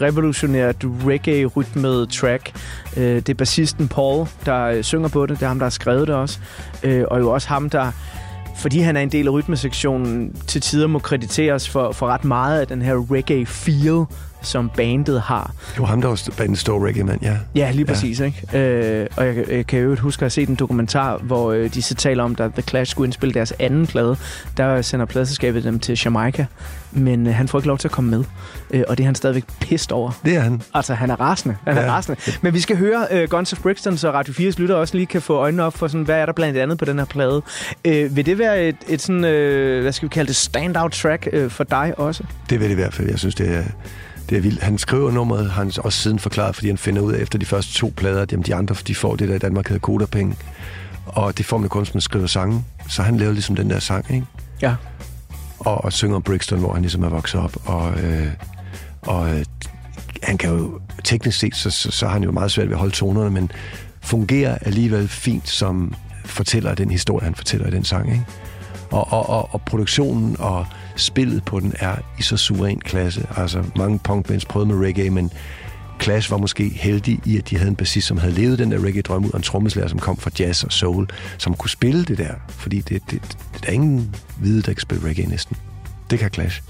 revolutionært 0.00 0.76
reggae-rytmet 0.84 2.08
track. 2.08 2.52
Øh, 2.96 3.16
det 3.16 3.28
er 3.28 3.34
bassisten 3.34 3.88
Paul, 3.88 4.26
der 4.46 4.64
øh, 4.64 4.82
synger 4.82 5.08
på 5.08 5.26
det. 5.26 5.36
Det 5.36 5.44
er 5.44 5.48
ham, 5.48 5.58
der 5.58 5.66
har 5.66 5.70
skrevet 5.70 6.08
det 6.08 6.14
også. 6.14 6.38
Øh, 6.82 7.04
og 7.10 7.20
jo 7.20 7.30
også 7.30 7.48
ham, 7.48 7.70
der 7.70 7.92
fordi 8.58 8.78
han 8.78 8.96
er 8.96 9.00
en 9.00 9.08
del 9.08 9.26
af 9.26 9.32
rytmesektionen, 9.32 10.36
til 10.46 10.60
tider 10.60 10.86
må 10.86 10.98
krediteres 10.98 11.68
for, 11.68 11.92
for 11.92 12.06
ret 12.06 12.24
meget 12.24 12.60
af 12.60 12.66
den 12.66 12.82
her 12.82 12.94
reggae-feel, 13.10 14.14
som 14.42 14.70
bandet 14.76 15.20
har. 15.20 15.52
Det 15.72 15.80
var 15.80 15.86
ham, 15.86 16.00
der 16.00 16.08
var 16.08 16.28
bandets 16.36 16.60
store 16.60 16.86
reggae-mand, 16.86 17.22
ja. 17.22 17.36
Ja, 17.54 17.70
lige 17.70 17.84
præcis. 17.84 18.20
Ja. 18.20 18.24
Ikke? 18.24 18.58
Øh, 18.58 19.06
og 19.16 19.26
jeg, 19.26 19.50
jeg 19.50 19.66
kan 19.66 19.80
jo 19.80 19.96
huske 19.96 20.20
at 20.20 20.24
have 20.24 20.30
set 20.30 20.48
en 20.48 20.54
dokumentar, 20.54 21.18
hvor 21.18 21.52
øh, 21.52 21.74
de 21.74 21.82
så 21.82 21.94
taler 21.94 22.24
om, 22.24 22.36
at 22.38 22.52
The 22.52 22.62
Clash 22.62 22.90
skulle 22.90 23.06
indspille 23.06 23.34
deres 23.34 23.52
anden 23.58 23.86
plade. 23.86 24.16
Der 24.56 24.82
sender 24.82 25.06
pladselskabet 25.06 25.64
dem 25.64 25.78
til 25.78 26.00
Jamaica, 26.04 26.46
men 26.92 27.26
øh, 27.26 27.34
han 27.34 27.48
får 27.48 27.58
ikke 27.58 27.68
lov 27.68 27.78
til 27.78 27.88
at 27.88 27.92
komme 27.92 28.10
med. 28.10 28.24
Øh, 28.70 28.82
og 28.88 28.98
det 28.98 29.04
er 29.04 29.06
han 29.06 29.14
stadigvæk 29.14 29.44
pist 29.60 29.92
over. 29.92 30.10
Det 30.24 30.36
er 30.36 30.40
han. 30.40 30.62
Altså, 30.74 30.94
han 30.94 31.10
er 31.10 31.20
rasende. 31.20 31.56
Han 31.66 31.76
ja. 31.76 31.82
er 31.82 31.90
rasende. 31.90 32.20
Men 32.42 32.54
vi 32.54 32.60
skal 32.60 32.76
høre 32.76 33.06
øh, 33.10 33.28
Guns 33.28 33.52
of 33.52 33.58
Brixton, 33.62 33.96
så 33.96 34.10
Radio 34.10 34.32
4's 34.32 34.60
lytter 34.60 34.74
også 34.74 34.96
lige 34.96 35.06
kan 35.06 35.22
få 35.22 35.34
øjnene 35.34 35.62
op 35.62 35.76
for, 35.76 35.88
sådan, 35.88 36.04
hvad 36.04 36.16
er 36.16 36.26
der 36.26 36.32
blandt 36.32 36.58
andet 36.58 36.78
på 36.78 36.84
den 36.84 36.98
her 36.98 37.06
plade. 37.06 37.42
Øh, 37.84 38.16
vil 38.16 38.26
det 38.26 38.38
være 38.38 38.68
et, 38.68 38.76
et 38.88 39.00
sådan, 39.00 39.24
øh, 39.24 39.82
hvad 39.82 39.92
skal 39.92 40.08
vi 40.08 40.12
kalde 40.12 40.28
det, 40.28 40.36
standout 40.36 40.92
track 40.92 41.28
øh, 41.32 41.50
for 41.50 41.64
dig 41.64 41.94
også? 41.96 42.24
Det 42.50 42.60
vil 42.60 42.68
det 42.68 42.72
i 42.72 42.74
hvert 42.74 42.94
fald. 42.94 43.08
Jeg 43.08 43.18
synes, 43.18 43.34
det 43.34 43.56
er 43.56 43.62
det 44.28 44.36
er 44.36 44.40
vildt. 44.40 44.62
Han 44.62 44.78
skriver 44.78 45.10
nummeret, 45.10 45.50
han 45.50 45.72
også 45.78 45.98
siden 45.98 46.18
forklaret, 46.18 46.54
fordi 46.54 46.68
han 46.68 46.78
finder 46.78 47.02
ud 47.02 47.12
af 47.12 47.20
efter 47.20 47.38
de 47.38 47.46
første 47.46 47.74
to 47.74 47.92
plader, 47.96 48.22
at 48.22 48.32
jamen, 48.32 48.44
de 48.44 48.54
andre 48.54 48.76
de 48.86 48.94
får 48.94 49.16
det 49.16 49.28
der 49.28 49.34
i 49.34 49.38
Danmark 49.38 49.68
hedder 49.68 49.80
kodapenge. 49.80 50.36
Og 51.06 51.38
det 51.38 51.46
får 51.46 51.58
man 51.58 51.68
kun, 51.68 51.82
hvis 51.82 51.94
man 51.94 52.00
skriver 52.00 52.26
sange. 52.26 52.64
Så 52.88 53.02
han 53.02 53.16
lavede 53.16 53.34
ligesom 53.34 53.56
den 53.56 53.70
der 53.70 53.78
sang, 53.78 54.10
ikke? 54.10 54.26
Ja. 54.62 54.74
Og, 55.58 55.84
og 55.84 55.92
synger 55.92 56.16
om 56.16 56.22
Brixton, 56.22 56.58
hvor 56.58 56.72
han 56.72 56.82
ligesom 56.82 57.02
er 57.02 57.08
vokset 57.08 57.40
op. 57.40 57.56
Og, 57.64 58.00
øh, 58.00 58.26
og 59.02 59.34
øh, 59.34 59.44
han 60.22 60.38
kan 60.38 60.50
jo, 60.50 60.80
teknisk 61.04 61.38
set, 61.38 61.56
så, 61.56 61.70
så, 61.70 61.90
så 61.90 62.06
har 62.06 62.12
han 62.12 62.22
jo 62.22 62.32
meget 62.32 62.50
svært 62.50 62.66
ved 62.66 62.74
at 62.74 62.78
holde 62.78 62.94
tonerne, 62.94 63.30
men 63.30 63.50
fungerer 64.00 64.58
alligevel 64.60 65.08
fint 65.08 65.48
som 65.48 65.94
fortæller 66.24 66.74
den 66.74 66.90
historie, 66.90 67.24
han 67.24 67.34
fortæller 67.34 67.66
i 67.66 67.70
den 67.70 67.84
sang, 67.84 68.12
ikke? 68.12 68.24
Og, 68.90 69.12
og, 69.12 69.28
og, 69.28 69.48
og 69.54 69.62
produktionen 69.62 70.36
og 70.38 70.66
spillet 70.98 71.44
på 71.44 71.60
den 71.60 71.72
er 71.78 71.96
i 72.18 72.22
så 72.22 72.36
suveræn 72.36 72.80
klasse. 72.80 73.26
Altså, 73.36 73.64
mange 73.76 73.98
punkbands 73.98 74.44
prøvede 74.44 74.68
med 74.68 74.86
reggae, 74.86 75.10
men 75.10 75.30
Clash 76.02 76.30
var 76.30 76.36
måske 76.36 76.68
heldig 76.68 77.20
i, 77.24 77.38
at 77.38 77.50
de 77.50 77.56
havde 77.56 77.68
en 77.68 77.76
bassist, 77.76 78.06
som 78.06 78.18
havde 78.18 78.34
levet 78.34 78.58
den 78.58 78.70
der 78.70 78.84
reggae-drøm 78.84 79.24
ud, 79.24 79.30
og 79.30 79.36
en 79.36 79.42
trommeslager, 79.42 79.88
som 79.88 79.98
kom 79.98 80.16
fra 80.16 80.30
jazz 80.38 80.64
og 80.64 80.72
soul, 80.72 81.08
som 81.38 81.54
kunne 81.54 81.70
spille 81.70 82.04
det 82.04 82.18
der. 82.18 82.34
Fordi 82.48 82.80
det, 82.80 83.02
det, 83.10 83.22
det, 83.22 83.38
der 83.62 83.68
er 83.68 83.72
ingen 83.72 84.14
hvide, 84.38 84.62
der 84.62 84.72
kan 84.72 84.80
spille 84.80 85.08
reggae 85.08 85.26
næsten. 85.26 85.56
Det 86.10 86.18
kan 86.18 86.30
Clash. 86.34 86.62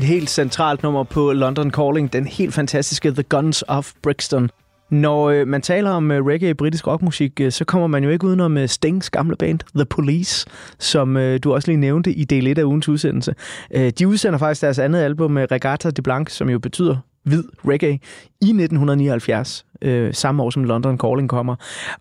Et 0.00 0.06
helt 0.06 0.30
centralt 0.30 0.82
nummer 0.82 1.04
på 1.04 1.32
London 1.32 1.70
Calling, 1.70 2.12
den 2.12 2.26
helt 2.26 2.54
fantastiske 2.54 3.10
The 3.10 3.22
Guns 3.22 3.64
of 3.68 3.92
Brixton. 4.02 4.50
Når 4.90 5.30
øh, 5.30 5.46
man 5.46 5.62
taler 5.62 5.90
om 5.90 6.10
øh, 6.10 6.26
reggae 6.26 6.54
britisk 6.54 6.86
rockmusik, 6.86 7.40
øh, 7.40 7.52
så 7.52 7.64
kommer 7.64 7.86
man 7.86 8.04
jo 8.04 8.10
ikke 8.10 8.26
udenom 8.26 8.58
øh, 8.58 8.68
Stings 8.68 9.10
gamle 9.10 9.36
band, 9.36 9.58
The 9.74 9.84
Police, 9.84 10.46
som 10.78 11.16
øh, 11.16 11.40
du 11.44 11.54
også 11.54 11.68
lige 11.68 11.80
nævnte 11.80 12.12
i 12.12 12.24
del 12.24 12.46
1 12.46 12.58
af 12.58 12.64
ugens 12.64 12.88
udsendelse. 12.88 13.34
Øh, 13.74 13.92
de 13.98 14.08
udsender 14.08 14.38
faktisk 14.38 14.62
deres 14.62 14.78
andet 14.78 14.98
album, 14.98 15.38
øh, 15.38 15.46
Regatta 15.50 15.90
de 15.90 16.02
Blanc, 16.02 16.30
som 16.30 16.50
jo 16.50 16.58
betyder 16.58 16.96
hvid 17.24 17.44
reggae, 17.68 17.98
i 18.40 18.48
1979, 18.48 19.66
øh, 19.82 20.14
samme 20.14 20.42
år 20.42 20.50
som 20.50 20.64
London 20.64 20.98
Calling 20.98 21.28
kommer. 21.28 21.56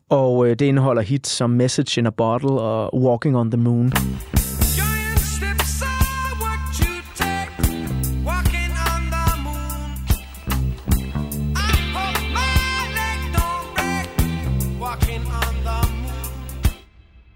Og 0.10 0.48
øh, 0.48 0.56
det 0.60 0.65
indeholder 0.65 1.01
hits 1.01 1.29
som 1.29 1.50
Message 1.50 2.01
in 2.01 2.08
a 2.08 2.10
Bottle 2.10 2.51
og 2.51 3.01
Walking 3.01 3.38
on 3.38 3.51
the 3.51 3.62
Moon. 3.62 3.91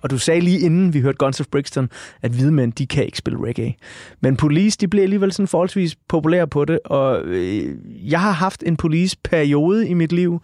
Og 0.03 0.09
du 0.09 0.17
sagde 0.17 0.41
lige 0.41 0.59
inden 0.59 0.93
vi 0.93 1.01
hørte 1.01 1.17
Guns 1.17 1.39
of 1.39 1.45
Brixton, 1.51 1.89
at 2.21 2.31
hvide 2.31 2.51
mænd, 2.51 2.73
de 2.73 2.87
kan 2.87 3.05
ikke 3.05 3.17
spille 3.17 3.45
reggae. 3.47 3.75
Men 4.21 4.37
Police, 4.37 4.77
de 4.81 4.87
blev 4.87 5.03
alligevel 5.03 5.31
sådan 5.31 5.47
forholdsvis 5.47 5.95
populære 6.07 6.47
på 6.47 6.65
det, 6.65 6.79
og 6.85 7.21
øh, 7.25 7.75
jeg 8.11 8.21
har 8.21 8.31
haft 8.31 8.63
en 8.65 8.77
Police-periode 8.77 9.87
i 9.87 9.93
mit 9.93 10.11
liv. 10.11 10.41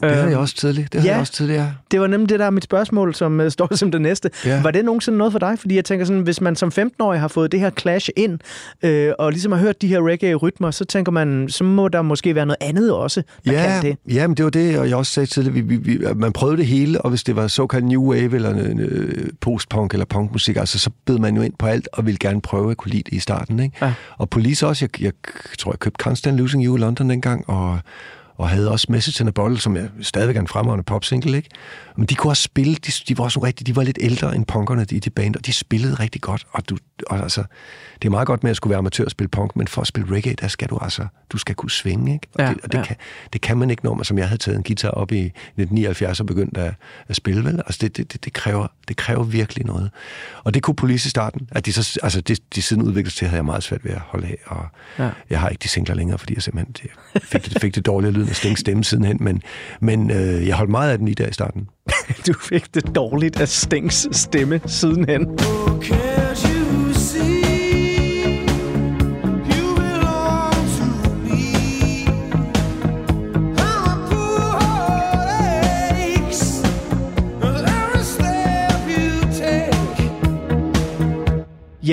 Det 0.00 0.10
havde 0.10 0.22
Øhm, 0.22 0.30
jeg 0.30 0.38
også 0.38 0.54
tidligt. 0.56 0.92
Det 0.92 1.00
havde 1.00 1.10
ja. 1.10 1.14
jeg 1.14 1.20
også 1.20 1.32
tidligere. 1.32 1.74
Det 1.90 2.00
var 2.00 2.06
nemlig 2.06 2.28
det, 2.28 2.38
der 2.38 2.46
er 2.46 2.50
mit 2.50 2.64
spørgsmål, 2.64 3.14
som 3.14 3.40
uh, 3.40 3.48
står 3.48 3.74
som 3.74 3.90
det 3.90 4.00
næste. 4.00 4.30
Ja. 4.44 4.62
Var 4.62 4.70
det 4.70 4.84
nogensinde 4.84 5.18
noget 5.18 5.32
for 5.32 5.38
dig? 5.38 5.58
Fordi 5.58 5.76
jeg 5.76 5.84
tænker 5.84 6.06
sådan, 6.06 6.22
hvis 6.22 6.40
man 6.40 6.56
som 6.56 6.72
15-årig 6.78 7.20
har 7.20 7.28
fået 7.28 7.52
det 7.52 7.60
her 7.60 7.70
clash 7.70 8.10
ind, 8.16 8.38
øh, 8.82 9.12
og 9.18 9.30
ligesom 9.30 9.52
har 9.52 9.58
hørt 9.58 9.82
de 9.82 9.88
her 9.88 10.08
reggae-rytmer, 10.08 10.70
så 10.70 10.84
tænker 10.84 11.12
man, 11.12 11.48
så 11.48 11.64
må 11.64 11.88
der 11.88 12.02
måske 12.02 12.34
være 12.34 12.46
noget 12.46 12.56
andet 12.60 12.92
også, 12.92 13.22
der 13.44 13.52
ja, 13.52 13.66
kan 13.66 13.82
det. 13.82 14.14
ja, 14.14 14.26
men 14.26 14.36
det 14.36 14.44
var 14.44 14.50
det, 14.50 14.78
og 14.78 14.88
jeg 14.88 14.96
også 14.96 15.12
sagde 15.12 15.26
tidligere, 15.26 15.54
vi, 15.54 15.60
vi, 15.60 15.76
vi, 15.76 16.04
man 16.16 16.32
prøvede 16.32 16.56
det 16.56 16.66
hele, 16.66 17.00
og 17.00 17.10
hvis 17.10 17.22
det 17.24 17.36
var 17.36 17.46
såkaldt 17.46 17.86
new 17.86 18.02
wave, 18.02 18.34
eller 18.34 18.54
øh, 18.78 19.08
postpunk, 19.40 19.92
eller 19.92 20.06
punkmusik, 20.06 20.56
altså, 20.56 20.78
så 20.78 20.90
bed 21.04 21.18
man 21.18 21.36
jo 21.36 21.42
ind 21.42 21.54
på 21.58 21.66
alt, 21.66 21.88
og 21.92 22.06
ville 22.06 22.18
gerne 22.18 22.40
prøve 22.40 22.70
at 22.70 22.76
kunne 22.76 22.92
lide 22.92 23.02
det 23.02 23.12
i 23.12 23.18
starten. 23.18 23.60
Ikke? 23.60 23.76
Ja. 23.82 23.92
Og 24.18 24.30
Police 24.30 24.66
også, 24.66 24.84
jeg, 24.84 25.02
jeg 25.02 25.12
tror, 25.58 25.72
jeg 25.72 25.78
købte 25.78 26.02
Constant 26.02 26.38
Losing 26.38 26.64
You 26.64 26.76
i 26.76 26.78
London 26.78 27.10
dengang, 27.10 27.44
og, 27.48 27.78
og 28.38 28.48
havde 28.48 28.70
også 28.70 28.86
Message 28.90 29.22
in 29.24 29.28
a 29.28 29.30
Bottle, 29.30 29.58
som 29.60 29.76
jeg 29.76 29.88
stadigvæk 30.02 30.36
er 30.36 30.40
en 30.40 30.48
fremragende 30.48 30.84
popsingle, 30.84 31.36
ikke? 31.36 31.48
Men 31.96 32.06
de 32.06 32.14
kunne 32.14 32.30
også 32.30 32.42
spille, 32.42 32.74
de, 32.74 32.92
de 33.08 33.18
var 33.18 33.24
også 33.24 33.40
rigtig, 33.40 33.66
de 33.66 33.76
var 33.76 33.82
lidt 33.82 33.98
ældre 34.00 34.36
end 34.36 34.46
punkerne 34.46 34.86
i 34.90 34.98
de 34.98 35.10
band, 35.10 35.36
og 35.36 35.46
de 35.46 35.52
spillede 35.52 35.94
rigtig 35.94 36.20
godt, 36.20 36.46
og 36.52 36.68
du, 36.68 36.76
og 37.06 37.18
altså, 37.22 37.44
det 38.02 38.08
er 38.08 38.10
meget 38.10 38.26
godt 38.26 38.42
med 38.42 38.50
at 38.50 38.56
skulle 38.56 38.70
være 38.70 38.78
amatør 38.78 39.04
og 39.04 39.10
spille 39.10 39.28
punk, 39.28 39.56
men 39.56 39.68
for 39.68 39.80
at 39.80 39.86
spille 39.86 40.14
reggae, 40.14 40.34
der 40.40 40.48
skal 40.48 40.68
du 40.68 40.78
altså, 40.82 41.06
du 41.30 41.38
skal 41.38 41.54
kunne 41.54 41.70
svinge, 41.70 42.12
ikke? 42.12 42.26
Og, 42.34 42.40
Ja, 42.40 42.48
det, 42.48 42.58
og 42.64 42.72
det, 42.72 42.78
ja. 42.78 42.84
kan, 42.84 42.96
det 43.32 43.40
kan 43.40 43.58
man 43.58 43.70
ikke, 43.70 43.84
når 43.84 43.94
man, 43.94 44.04
som 44.04 44.18
jeg 44.18 44.28
havde 44.28 44.38
taget 44.38 44.56
en 44.56 44.62
guitar 44.62 44.90
op 44.90 45.12
i 45.12 45.20
1979 45.24 46.20
og 46.20 46.26
begyndt 46.26 46.56
at, 46.56 46.74
at 47.08 47.16
spille, 47.16 47.44
vel? 47.44 47.56
Altså, 47.66 47.78
det, 47.80 47.96
det, 47.96 48.12
det, 48.12 48.24
det, 48.24 48.32
kræver, 48.32 48.66
det 48.88 48.96
kræver 48.96 49.22
virkelig 49.22 49.66
noget. 49.66 49.90
Og 50.44 50.54
det 50.54 50.62
kunne 50.62 50.74
Police 50.74 51.06
i 51.06 51.10
starten, 51.10 51.48
at 51.52 51.66
de, 51.66 51.72
så, 51.72 51.98
altså, 52.02 52.20
de, 52.20 52.36
de 52.54 52.62
siden 52.62 52.82
udviklede 52.82 53.10
sig 53.10 53.18
til, 53.18 53.28
havde 53.28 53.36
jeg 53.36 53.44
meget 53.44 53.62
svært 53.62 53.84
ved 53.84 53.92
at 53.92 54.00
holde 54.00 54.26
af, 54.26 54.38
og 54.46 54.66
Ja. 54.98 55.04
ja. 55.04 55.10
jeg 55.30 55.40
har 55.40 55.48
ikke 55.48 55.62
de 55.62 55.68
singler 55.68 55.94
længere, 55.94 56.18
fordi 56.18 56.34
jeg 56.34 56.42
simpelthen 56.42 56.74
jeg 57.14 57.22
fik, 57.22 57.44
det, 57.44 57.60
fik 57.60 57.74
det 57.74 57.86
dårlige 57.86 58.10
lyd 58.10 58.27
af 58.34 58.58
stemme 58.58 58.84
sidenhen, 58.84 59.16
men, 59.20 59.42
men 59.80 60.10
øh, 60.10 60.46
jeg 60.46 60.56
holdt 60.56 60.70
meget 60.70 60.92
af 60.92 60.98
den 60.98 61.06
lige 61.06 61.14
der 61.14 61.28
i 61.28 61.32
starten. 61.32 61.68
Du 62.26 62.32
fik 62.32 62.74
det 62.74 62.94
dårligt 62.94 63.40
af 63.40 63.48
Stings 63.48 64.16
stemme 64.16 64.60
sidenhen. 64.66 65.38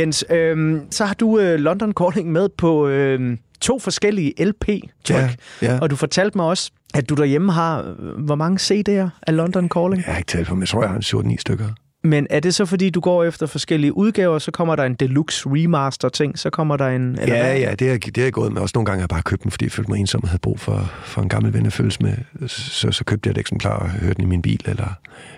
Jens, 0.05 0.25
øh, 0.29 0.81
så 0.91 1.05
har 1.05 1.13
du 1.13 1.39
øh, 1.39 1.59
London 1.59 1.93
Calling 1.93 2.31
med 2.31 2.49
på 2.57 2.87
øh, 2.87 3.37
to 3.61 3.79
forskellige 3.79 4.33
LP-tryk. 4.45 5.09
Ja, 5.09 5.29
ja. 5.61 5.79
Og 5.81 5.89
du 5.89 5.95
fortalte 5.95 6.37
mig 6.37 6.45
også, 6.45 6.71
at 6.93 7.09
du 7.09 7.15
derhjemme 7.15 7.51
har, 7.51 7.79
øh, 7.99 8.23
hvor 8.25 8.35
mange 8.35 8.57
CD'er 8.59 9.09
af 9.27 9.35
London 9.35 9.69
Calling? 9.69 10.03
Jeg 10.05 10.13
har 10.13 10.17
ikke 10.17 10.27
talt 10.27 10.47
på, 10.47 10.55
men 10.55 10.61
jeg 10.61 10.67
tror, 10.67 10.81
jeg 10.81 10.89
har 10.89 10.95
en 11.23 11.31
17-9 11.31 11.35
stykker. 11.39 11.65
Men 12.03 12.27
er 12.29 12.39
det 12.39 12.55
så, 12.55 12.65
fordi 12.65 12.89
du 12.89 12.99
går 12.99 13.23
efter 13.23 13.45
forskellige 13.45 13.97
udgaver, 13.97 14.39
så 14.39 14.51
kommer 14.51 14.75
der 14.75 14.83
en 14.83 14.93
deluxe 14.93 15.43
remaster 15.49 16.09
ting, 16.09 16.39
så 16.39 16.49
kommer 16.49 16.77
der 16.77 16.87
en... 16.87 17.01
Eller 17.19 17.35
Ja, 17.35 17.43
hvad? 17.43 17.57
ja, 17.59 17.71
det 17.75 17.91
er, 17.91 17.97
det 17.97 18.17
er 18.17 18.23
jeg 18.23 18.33
gået 18.33 18.53
med. 18.53 18.61
Også 18.61 18.71
nogle 18.75 18.85
gange 18.85 18.97
har 18.99 19.03
jeg 19.03 19.09
bare 19.09 19.21
købt 19.21 19.43
den, 19.43 19.51
fordi 19.51 19.65
jeg 19.65 19.71
følte 19.71 19.91
mig 19.91 19.99
ensom 19.99 20.23
og 20.23 20.29
havde 20.29 20.39
brug 20.41 20.59
for, 20.59 20.91
for 21.03 21.21
en 21.21 21.29
gammel 21.29 21.53
ven 21.53 21.65
at 21.65 21.73
følges 21.73 22.01
med. 22.01 22.13
Så, 22.47 22.91
så 22.91 23.03
købte 23.03 23.27
jeg 23.27 23.31
et 23.31 23.37
eksemplar 23.37 23.77
og 23.79 23.89
hørte 23.89 24.13
den 24.13 24.23
i 24.23 24.27
min 24.27 24.41
bil, 24.41 24.61
eller, 24.65 24.87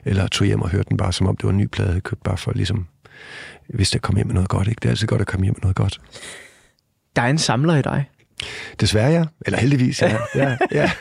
eller 0.06 0.28
tog 0.28 0.48
hjem 0.48 0.62
og 0.62 0.70
hørte 0.70 0.90
den 0.90 0.98
bare, 0.98 1.14
som 1.14 1.28
om 1.28 1.38
det 1.38 1.44
var 1.44 1.50
en 1.52 1.58
ny 1.58 1.68
plade, 1.68 1.94
jeg 1.94 2.04
købte 2.04 2.24
bare 2.24 2.38
for 2.38 2.52
ligesom, 2.56 2.88
hvis 3.70 3.94
jeg 3.94 4.02
kom 4.02 4.16
hjem 4.16 4.28
med 4.28 4.34
noget 4.34 4.50
godt. 4.50 4.68
Ikke? 4.68 4.80
Det 4.80 4.86
er 4.86 4.90
altid 4.90 5.08
godt 5.08 5.22
at 5.22 5.28
komme 5.28 5.44
hjem 5.44 5.56
med 5.56 5.62
noget 5.62 5.76
godt. 5.76 6.00
Der 7.16 7.22
er 7.22 7.28
en 7.28 7.38
samler 7.38 7.76
i 7.76 7.82
dig. 7.82 8.10
Desværre, 8.80 9.12
ja. 9.12 9.24
Eller 9.46 9.60
heldigvis, 9.60 10.02
ja. 10.02 10.18
ja, 10.36 10.58
ja. 10.72 10.92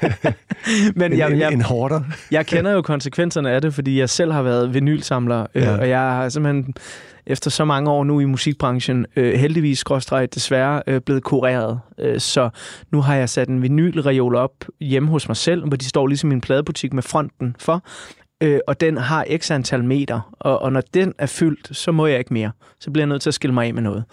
Men 0.94 1.12
En, 1.12 1.18
jeg, 1.18 1.30
en, 1.30 1.38
jeg, 1.38 1.52
en 1.52 1.62
hårder. 1.62 2.00
jeg 2.30 2.46
kender 2.46 2.70
jo 2.70 2.82
konsekvenserne 2.82 3.50
af 3.50 3.62
det, 3.62 3.74
fordi 3.74 3.98
jeg 3.98 4.10
selv 4.10 4.32
har 4.32 4.42
været 4.42 4.74
vinylsamler, 4.74 5.46
ja. 5.54 5.60
Ja. 5.60 5.72
øh, 5.72 5.78
og 5.78 5.88
jeg 5.88 5.98
har 5.98 6.28
simpelthen 6.28 6.74
efter 7.26 7.50
så 7.50 7.64
mange 7.64 7.90
år 7.90 8.04
nu 8.04 8.20
i 8.20 8.24
musikbranchen, 8.24 9.06
øh, 9.16 9.34
heldigvis 9.34 9.78
skråstreget 9.78 10.34
desværre 10.34 10.82
øh, 10.86 11.00
blevet 11.00 11.22
kureret. 11.22 11.80
Øh, 11.98 12.20
så 12.20 12.50
nu 12.92 13.00
har 13.00 13.14
jeg 13.14 13.28
sat 13.28 13.48
en 13.48 13.62
vinylreol 13.62 14.34
op 14.34 14.50
hjemme 14.80 15.08
hos 15.08 15.28
mig 15.28 15.36
selv, 15.36 15.66
hvor 15.66 15.76
de 15.76 15.84
står 15.84 16.06
ligesom 16.06 16.30
i 16.30 16.34
en 16.34 16.40
pladebutik 16.40 16.92
med 16.92 17.02
fronten 17.02 17.56
for, 17.58 17.82
øh, 18.40 18.58
og 18.66 18.80
den 18.80 18.96
har 18.96 19.26
x 19.38 19.50
antal 19.50 19.84
meter, 19.84 20.32
og, 20.40 20.62
og 20.62 20.72
når 20.72 20.82
den 20.94 21.12
er 21.18 21.26
fyldt, 21.26 21.76
så 21.76 21.92
må 21.92 22.06
jeg 22.06 22.18
ikke 22.18 22.32
mere. 22.34 22.50
Så 22.80 22.90
bliver 22.90 23.02
jeg 23.02 23.08
nødt 23.08 23.22
til 23.22 23.30
at 23.30 23.34
skille 23.34 23.54
mig 23.54 23.66
af 23.66 23.74
med 23.74 23.82
noget. 23.82 24.04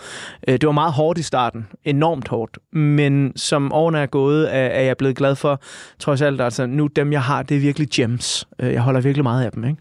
Øh, 0.47 0.53
det 0.53 0.65
var 0.65 0.71
meget 0.71 0.93
hårdt 0.93 1.19
i 1.19 1.23
starten, 1.23 1.67
enormt 1.85 2.27
hårdt, 2.27 2.57
men 2.73 3.31
som 3.35 3.71
årene 3.73 3.99
er 3.99 4.05
gået, 4.05 4.55
er, 4.55 4.59
er 4.59 4.81
jeg 4.81 4.97
blevet 4.97 5.15
glad 5.15 5.35
for, 5.35 5.61
trods 5.99 6.21
alt, 6.21 6.41
altså 6.41 6.65
nu 6.65 6.87
dem 6.87 7.11
jeg 7.11 7.21
har, 7.23 7.43
det 7.43 7.57
er 7.57 7.61
virkelig 7.61 7.87
gems. 7.93 8.47
Øh, 8.59 8.73
jeg 8.73 8.81
holder 8.81 9.01
virkelig 9.01 9.23
meget 9.23 9.45
af 9.45 9.51
dem, 9.51 9.63
ikke? 9.65 9.79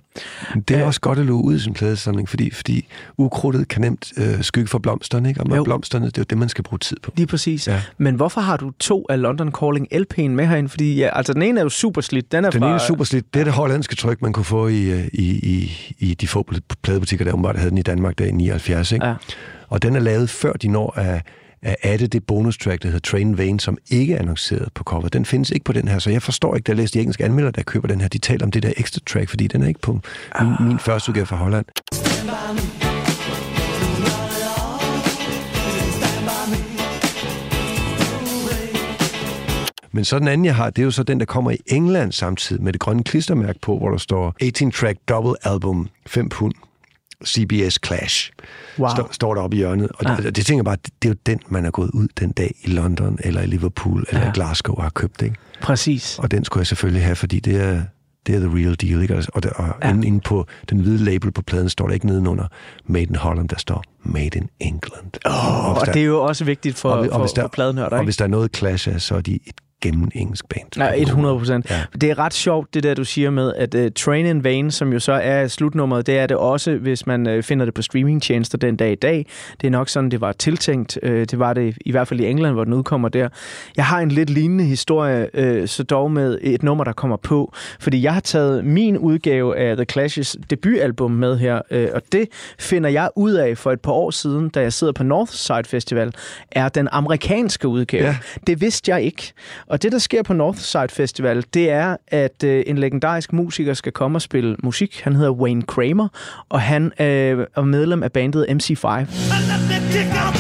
Det 0.68 0.70
er 0.76 0.78
Ja. 0.80 0.86
også 0.86 1.00
godt 1.00 1.18
at 1.18 1.26
luge 1.26 1.44
ud 1.44 1.54
i 1.54 1.58
sin 1.58 1.74
pladesamling, 1.74 2.28
fordi, 2.28 2.50
fordi 2.50 2.88
ukrudtet 3.18 3.68
kan 3.68 3.80
nemt 3.80 4.12
øh, 4.16 4.42
skygge 4.42 4.68
for 4.68 4.78
blomsterne, 4.78 5.28
ikke? 5.28 5.40
Og 5.40 5.48
med 5.48 5.56
Jo. 5.56 5.64
blomsterne, 5.64 6.06
det 6.06 6.18
er 6.18 6.20
jo 6.22 6.26
det, 6.30 6.38
man 6.38 6.48
skal 6.48 6.64
bruge 6.64 6.78
tid 6.78 6.96
på. 7.02 7.12
Lige 7.16 7.26
præcis. 7.26 7.68
Ja. 7.68 7.82
Men 7.98 8.14
hvorfor 8.14 8.40
har 8.40 8.56
du 8.56 8.70
to 8.80 9.06
af 9.08 9.20
London 9.22 9.52
Calling 9.52 9.88
LP'en 9.94 10.28
med 10.28 10.46
herinde? 10.46 10.68
Fordi 10.68 10.94
ja, 10.96 11.10
altså, 11.12 11.32
den 11.32 11.42
ene 11.42 11.60
er 11.60 11.64
jo 11.64 11.68
super 11.68 12.00
slidt. 12.00 12.32
Den 12.32 12.44
er 12.44 12.50
Den 12.50 12.60
fra, 12.60 12.66
ene 12.66 12.74
er 12.74 12.78
super 12.78 13.04
slidt. 13.04 13.34
Det 13.34 13.40
er 13.40 13.44
det 13.44 13.52
hollandske 13.52 13.96
tryk, 13.96 14.22
man 14.22 14.31
kunne 14.32 14.44
få 14.44 14.68
i, 14.68 14.90
øh, 14.90 15.08
i, 15.12 15.30
i, 15.30 15.72
i 15.98 16.14
de 16.14 16.28
få 16.28 16.46
pladebutikker, 16.82 17.24
der 17.24 17.32
umiddelbart 17.32 17.56
havde 17.56 17.70
den 17.70 17.78
i 17.78 17.82
Danmark 17.82 18.18
der 18.18 18.24
i 18.24 18.30
79. 18.30 18.92
Ikke? 18.92 19.06
Ja. 19.06 19.14
Og 19.68 19.82
den 19.82 19.96
er 19.96 20.00
lavet 20.00 20.30
før 20.30 20.52
de 20.52 20.68
når 20.68 20.98
at, 20.98 21.22
at 21.62 21.76
adde 21.82 22.06
det 22.06 22.24
bonustrack, 22.24 22.82
der 22.82 22.88
hedder 22.88 23.10
Train 23.10 23.38
Vein, 23.38 23.58
som 23.58 23.78
ikke 23.90 24.14
er 24.14 24.18
annonceret 24.18 24.68
på 24.74 24.84
cover. 24.84 25.08
Den 25.08 25.24
findes 25.24 25.50
ikke 25.50 25.64
på 25.64 25.72
den 25.72 25.88
her, 25.88 25.98
så 25.98 26.10
jeg 26.10 26.22
forstår 26.22 26.54
ikke, 26.54 26.66
da 26.66 26.70
jeg 26.70 26.76
læste 26.76 26.98
de 26.98 27.02
engelske 27.02 27.24
anmeldere, 27.24 27.52
der 27.52 27.62
køber 27.62 27.88
den 27.88 28.00
her, 28.00 28.08
de 28.08 28.18
taler 28.18 28.44
om 28.44 28.50
det 28.50 28.62
der 28.62 28.72
ekstra 28.76 29.00
track, 29.06 29.28
fordi 29.28 29.46
den 29.46 29.62
er 29.62 29.68
ikke 29.68 29.80
på 29.80 30.00
min, 30.40 30.68
min 30.68 30.78
første 30.78 31.10
udgave 31.10 31.26
fra 31.26 31.36
Holland. 31.36 31.64
Men 39.92 40.04
så 40.04 40.18
den 40.18 40.28
anden, 40.28 40.44
jeg 40.44 40.54
har, 40.56 40.70
det 40.70 40.82
er 40.82 40.84
jo 40.84 40.90
så 40.90 41.02
den, 41.02 41.18
der 41.20 41.26
kommer 41.26 41.50
i 41.50 41.56
England 41.66 42.12
samtidig 42.12 42.62
med 42.62 42.72
det 42.72 42.80
grønne 42.80 43.04
klistermærke 43.04 43.58
på, 43.62 43.78
hvor 43.78 43.90
der 43.90 43.98
står 43.98 44.34
18-track 44.44 45.04
double 45.08 45.34
album, 45.42 45.88
5 46.06 46.28
pund, 46.28 46.52
CBS 47.26 47.78
Clash. 47.86 48.30
Wow. 48.78 48.88
Står, 48.94 49.08
står 49.12 49.34
der 49.34 49.42
oppe 49.42 49.56
i 49.56 49.58
hjørnet. 49.58 49.88
Og 49.98 50.04
det, 50.22 50.36
det 50.36 50.46
tænker 50.46 50.58
jeg 50.58 50.64
bare, 50.64 50.76
det, 50.76 51.02
det 51.02 51.08
er 51.08 51.12
jo 51.12 51.16
den, 51.26 51.40
man 51.48 51.64
er 51.66 51.70
gået 51.70 51.90
ud 51.90 52.08
den 52.20 52.32
dag 52.32 52.54
i 52.64 52.68
London, 52.70 53.18
eller 53.24 53.42
i 53.42 53.46
Liverpool, 53.46 54.04
eller 54.08 54.22
Ja. 54.22 54.28
i 54.28 54.30
Glasgow 54.34 54.74
og 54.76 54.82
har 54.82 54.90
købt, 54.90 55.22
ikke? 55.22 55.36
Præcis. 55.62 56.18
Og 56.18 56.30
den 56.30 56.44
skulle 56.44 56.60
jeg 56.60 56.66
selvfølgelig 56.66 57.04
have, 57.04 57.16
fordi 57.16 57.40
det 57.40 57.56
er, 57.60 57.82
det 58.26 58.34
er 58.34 58.38
the 58.38 58.48
real 58.58 58.74
deal, 58.80 59.02
ikke? 59.02 59.22
Og, 59.34 59.42
der, 59.42 59.50
og 59.50 59.66
Ja. 59.82 59.88
ja. 59.88 59.94
inde, 59.94 60.06
inde 60.06 60.20
på 60.20 60.46
den 60.70 60.78
hvide 60.80 60.98
label 61.04 61.32
på 61.32 61.42
pladen 61.42 61.68
står 61.68 61.86
der 61.86 61.94
ikke 61.94 62.06
nedenunder 62.06 62.46
Made 62.86 63.04
in 63.04 63.14
Holland, 63.16 63.48
der 63.48 63.58
står 63.58 63.84
Made 64.02 64.26
in 64.38 64.48
England. 64.60 65.10
Oh, 65.26 65.70
Og 65.76 65.86
det 65.86 65.96
er 65.96 66.04
jo 66.06 66.22
også 66.24 66.44
vigtigt 66.44 66.76
for, 66.78 66.90
og, 66.90 67.08
for, 67.12 67.18
hvis 67.20 67.32
der, 67.32 67.42
for 67.42 67.48
pladnørder, 67.48 67.90
og 67.90 67.96
ikke? 67.98 68.04
hvis 68.06 68.16
der 68.16 68.24
er 68.24 68.28
noget 68.28 68.56
clash 68.56 68.88
af, 68.94 69.00
så 69.00 69.14
er 69.14 69.20
de 69.20 69.34
et 69.34 69.54
gennem 69.82 70.08
engelsk 70.14 70.48
band. 70.48 70.66
Nej, 70.76 70.94
100 70.98 71.38
procent. 71.38 71.70
Ja. 71.70 71.82
Det 72.00 72.10
er 72.10 72.18
ret 72.18 72.34
sjovt, 72.34 72.74
det 72.74 72.82
der, 72.82 72.94
du 72.94 73.04
siger 73.04 73.30
med, 73.30 73.52
at 73.56 73.74
uh, 73.74 73.86
Train 73.96 74.26
in 74.26 74.44
Vain, 74.44 74.70
som 74.70 74.92
jo 74.92 75.00
så 75.00 75.12
er 75.12 75.48
slutnummeret, 75.48 76.06
det 76.06 76.18
er 76.18 76.26
det 76.26 76.36
også, 76.36 76.74
hvis 76.76 77.06
man 77.06 77.26
uh, 77.26 77.42
finder 77.42 77.64
det 77.64 77.74
på 77.74 77.82
streamingtjenester 77.82 78.58
den 78.58 78.76
dag 78.76 78.92
i 78.92 78.94
dag. 78.94 79.26
Det 79.60 79.66
er 79.66 79.70
nok 79.70 79.88
sådan, 79.88 80.10
det 80.10 80.20
var 80.20 80.32
tiltænkt. 80.32 80.98
Uh, 81.02 81.10
det 81.10 81.38
var 81.38 81.52
det 81.52 81.76
i 81.80 81.90
hvert 81.90 82.08
fald 82.08 82.20
i 82.20 82.26
England, 82.26 82.54
hvor 82.54 82.64
den 82.64 82.72
udkommer 82.72 83.08
der. 83.08 83.28
Jeg 83.76 83.84
har 83.84 84.00
en 84.00 84.10
lidt 84.10 84.30
lignende 84.30 84.64
historie, 84.64 85.28
uh, 85.62 85.68
så 85.68 85.82
dog 85.82 86.12
med 86.12 86.38
et 86.42 86.62
nummer, 86.62 86.84
der 86.84 86.92
kommer 86.92 87.16
på. 87.16 87.52
Fordi 87.80 88.02
jeg 88.02 88.14
har 88.14 88.20
taget 88.20 88.64
min 88.64 88.98
udgave 88.98 89.56
af 89.56 89.76
The 89.76 89.86
Clash's 89.92 90.34
debutalbum 90.50 91.10
med 91.10 91.38
her, 91.38 91.60
uh, 91.70 91.94
og 91.94 92.02
det 92.12 92.28
finder 92.58 92.90
jeg 92.90 93.08
ud 93.16 93.32
af 93.32 93.58
for 93.58 93.72
et 93.72 93.80
par 93.80 93.92
år 93.92 94.10
siden, 94.10 94.48
da 94.48 94.60
jeg 94.60 94.72
sidder 94.72 94.92
på 94.92 95.02
Northside 95.02 95.64
Festival, 95.64 96.12
er 96.50 96.68
den 96.68 96.88
amerikanske 96.92 97.68
udgave. 97.68 98.06
Ja. 98.06 98.16
Det 98.46 98.60
vidste 98.60 98.90
jeg 98.90 99.02
ikke. 99.02 99.32
Og 99.72 99.82
det, 99.82 99.92
der 99.92 99.98
sker 99.98 100.22
på 100.22 100.32
Northside 100.32 100.88
Festival, 100.88 101.44
det 101.54 101.70
er, 101.70 101.96
at 102.08 102.44
øh, 102.44 102.64
en 102.66 102.78
legendarisk 102.78 103.32
musiker 103.32 103.74
skal 103.74 103.92
komme 103.92 104.18
og 104.18 104.22
spille 104.22 104.56
musik. 104.62 105.00
Han 105.00 105.16
hedder 105.16 105.30
Wayne 105.30 105.62
Kramer, 105.62 106.08
og 106.48 106.60
han 106.60 106.84
øh, 106.84 107.46
er 107.56 107.62
medlem 107.62 108.02
af 108.02 108.12
bandet 108.12 108.46
MC5. 108.50 108.86
I 108.88 109.04
love 109.50 109.64
that 109.70 110.31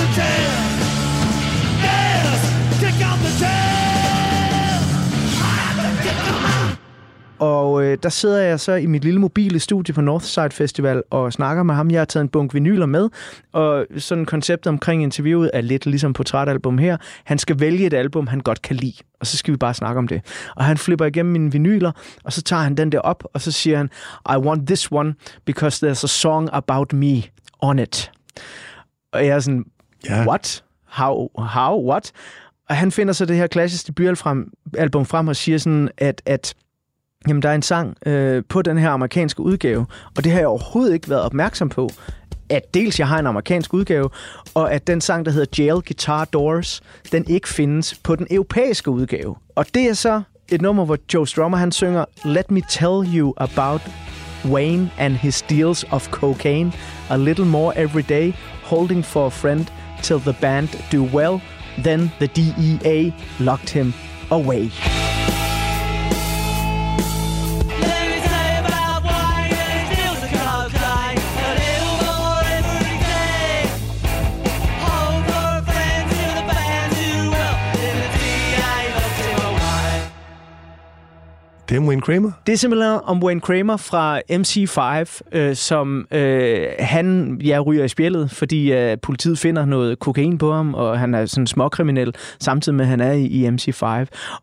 Og 7.42 7.84
øh, 7.84 7.98
der 8.02 8.08
sidder 8.08 8.42
jeg 8.42 8.60
så 8.60 8.72
i 8.74 8.86
mit 8.86 9.04
lille 9.04 9.20
mobile 9.20 9.60
studie 9.60 9.94
på 9.94 10.00
Northside 10.00 10.50
Festival 10.50 11.02
og 11.10 11.32
snakker 11.32 11.62
med 11.62 11.74
ham. 11.74 11.90
Jeg 11.90 12.00
har 12.00 12.04
taget 12.04 12.22
en 12.24 12.28
bunke 12.28 12.54
vinyler 12.54 12.86
med, 12.86 13.08
og 13.52 13.86
sådan 13.98 14.24
konceptet 14.24 14.66
omkring 14.66 15.02
interviewet 15.02 15.50
er 15.54 15.60
lidt 15.60 15.86
ligesom 15.86 16.12
portrætalbum 16.12 16.78
her. 16.78 16.96
Han 17.24 17.38
skal 17.38 17.60
vælge 17.60 17.86
et 17.86 17.94
album, 17.94 18.26
han 18.26 18.40
godt 18.40 18.62
kan 18.62 18.76
lide, 18.76 18.94
og 19.20 19.26
så 19.26 19.36
skal 19.36 19.52
vi 19.52 19.56
bare 19.56 19.74
snakke 19.74 19.98
om 19.98 20.08
det. 20.08 20.20
Og 20.56 20.64
han 20.64 20.78
flipper 20.78 21.04
igennem 21.04 21.32
mine 21.32 21.52
vinyler, 21.52 21.92
og 22.24 22.32
så 22.32 22.42
tager 22.42 22.62
han 22.62 22.76
den 22.76 22.92
der 22.92 22.98
op, 23.00 23.24
og 23.34 23.40
så 23.40 23.52
siger 23.52 23.76
han, 23.76 23.90
I 24.30 24.36
want 24.36 24.66
this 24.66 24.92
one, 24.92 25.14
because 25.44 25.86
there's 25.86 26.04
a 26.04 26.08
song 26.08 26.48
about 26.52 26.92
me 26.92 27.22
on 27.60 27.78
it. 27.78 28.10
Og 29.12 29.26
jeg 29.26 29.34
er 29.36 29.40
sådan, 29.40 29.64
Ja. 30.08 30.26
what? 30.26 30.64
How? 30.88 31.28
How? 31.38 31.90
What? 31.90 32.12
Og 32.68 32.76
han 32.76 32.92
finder 32.92 33.12
så 33.12 33.24
det 33.26 33.36
her 33.36 33.46
klassiske 33.46 33.86
debutalbum 33.86 34.16
frem, 34.16 34.52
album 34.78 35.06
frem 35.06 35.28
og 35.28 35.36
siger 35.36 35.58
sådan, 35.58 35.88
at, 35.98 36.22
at 36.26 36.54
jamen, 37.28 37.42
der 37.42 37.48
er 37.48 37.54
en 37.54 37.62
sang 37.62 37.96
øh, 38.06 38.42
på 38.48 38.62
den 38.62 38.78
her 38.78 38.90
amerikanske 38.90 39.40
udgave, 39.40 39.86
og 40.16 40.24
det 40.24 40.32
har 40.32 40.38
jeg 40.38 40.48
overhovedet 40.48 40.94
ikke 40.94 41.10
været 41.10 41.22
opmærksom 41.22 41.68
på, 41.68 41.90
at 42.48 42.74
dels 42.74 42.98
jeg 42.98 43.08
har 43.08 43.18
en 43.18 43.26
amerikansk 43.26 43.74
udgave, 43.74 44.10
og 44.54 44.72
at 44.72 44.86
den 44.86 45.00
sang, 45.00 45.26
der 45.26 45.32
hedder 45.32 45.62
Jail 45.64 45.82
Guitar 45.86 46.24
Doors, 46.24 46.82
den 47.12 47.24
ikke 47.28 47.48
findes 47.48 47.94
på 48.02 48.16
den 48.16 48.26
europæiske 48.30 48.90
udgave. 48.90 49.36
Og 49.56 49.66
det 49.74 49.82
er 49.82 49.94
så 49.94 50.22
et 50.48 50.62
nummer, 50.62 50.84
hvor 50.84 50.98
Joe 51.14 51.26
Strummer 51.26 51.58
han 51.58 51.72
synger 51.72 52.04
Let 52.24 52.50
me 52.50 52.62
tell 52.68 53.16
you 53.16 53.34
about 53.36 53.80
Wayne 54.44 54.90
and 54.98 55.14
his 55.14 55.42
deals 55.42 55.84
of 55.90 56.10
cocaine, 56.10 56.72
a 57.10 57.16
little 57.16 57.46
more 57.46 57.78
every 57.78 58.02
day, 58.02 58.32
holding 58.62 59.04
for 59.04 59.26
a 59.26 59.30
friend 59.30 59.66
till 60.02 60.18
the 60.18 60.36
band 60.40 60.68
do 60.92 61.04
well, 61.18 61.40
then 61.84 62.10
the 62.18 62.26
DEA 62.26 63.12
locked 63.40 63.70
him 63.70 63.92
away. 64.30 64.70
Det 81.68 81.76
er 81.76 81.80
Wayne 81.80 82.02
Kramer. 82.02 82.30
Det 82.46 82.52
er 82.52 82.56
simpelthen 82.56 83.00
om 83.04 83.22
Wayne 83.22 83.40
Kramer 83.40 83.76
fra 83.76 84.20
MC5, 84.32 85.20
øh, 85.38 85.56
som 85.56 86.06
øh, 86.10 86.66
han 86.78 87.38
ja, 87.44 87.60
ryger 87.60 87.84
i 87.84 87.88
spjældet, 87.88 88.30
fordi 88.30 88.72
øh, 88.72 88.96
politiet 89.02 89.38
finder 89.38 89.64
noget 89.64 89.98
kokain 89.98 90.38
på 90.38 90.52
ham, 90.52 90.74
og 90.74 90.98
han 90.98 91.14
er 91.14 91.26
sådan 91.26 91.46
småkriminel, 91.46 92.14
samtidig 92.40 92.76
med, 92.76 92.84
at 92.84 92.88
han 92.88 93.00
er 93.00 93.12
i, 93.12 93.24
i 93.24 93.48
MC5. 93.48 93.86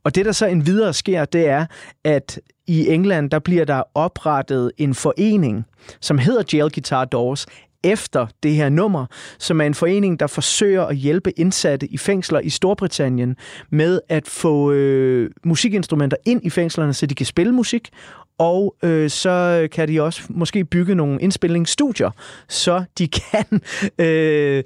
Og 0.04 0.16
det, 0.16 0.26
der 0.26 0.32
så 0.32 0.46
en 0.46 0.66
videre 0.66 0.94
sker, 0.94 1.26
det 1.26 1.48
er, 1.48 1.66
at 2.04 2.40
i 2.68 2.90
England, 2.90 3.30
der 3.30 3.40
bliver 3.40 3.66
der 3.66 3.84
oprettet 3.96 4.72
en 4.78 4.94
forening, 4.94 5.66
som 6.02 6.18
hedder 6.18 6.44
Jail 6.54 6.72
Guitar 6.72 7.06
Doors, 7.06 7.46
efter 7.84 8.28
det 8.44 8.56
her 8.56 8.70
nummer, 8.70 9.06
som 9.40 9.62
er 9.62 9.66
en 9.66 9.74
forening, 9.74 10.20
der 10.20 10.28
forsøger 10.28 10.86
at 10.86 10.96
hjælpe 10.96 11.32
indsatte 11.32 11.88
i 11.88 11.98
fængsler 11.98 12.40
i 12.40 12.50
Storbritannien 12.50 13.36
med 13.70 14.00
at 14.10 14.28
få 14.28 14.72
øh, 14.72 15.32
musikinstrumenter 15.46 16.18
ind 16.26 16.46
i 16.46 16.50
fængslerne, 16.50 16.94
så 16.94 17.06
de 17.06 17.16
kan 17.16 17.26
spille 17.26 17.52
musik, 17.52 17.90
og 18.38 18.76
øh, 18.84 19.10
så 19.10 19.68
kan 19.72 19.88
de 19.88 20.02
også 20.02 20.22
måske 20.30 20.66
bygge 20.66 20.96
nogle 20.96 21.22
indspilningsstudier, 21.22 22.12
så 22.48 22.84
de 22.98 23.08
kan 23.32 23.62
øh, 24.00 24.64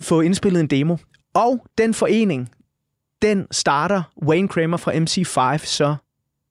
få 0.00 0.20
indspillet 0.20 0.60
en 0.60 0.66
demo. 0.66 0.96
Og 1.34 1.66
den 1.78 1.94
forening, 1.94 2.50
den 3.22 3.46
starter 3.50 4.02
Wayne 4.22 4.48
Kramer 4.48 4.76
fra 4.76 4.92
MC5 4.92 5.58
så 5.64 5.96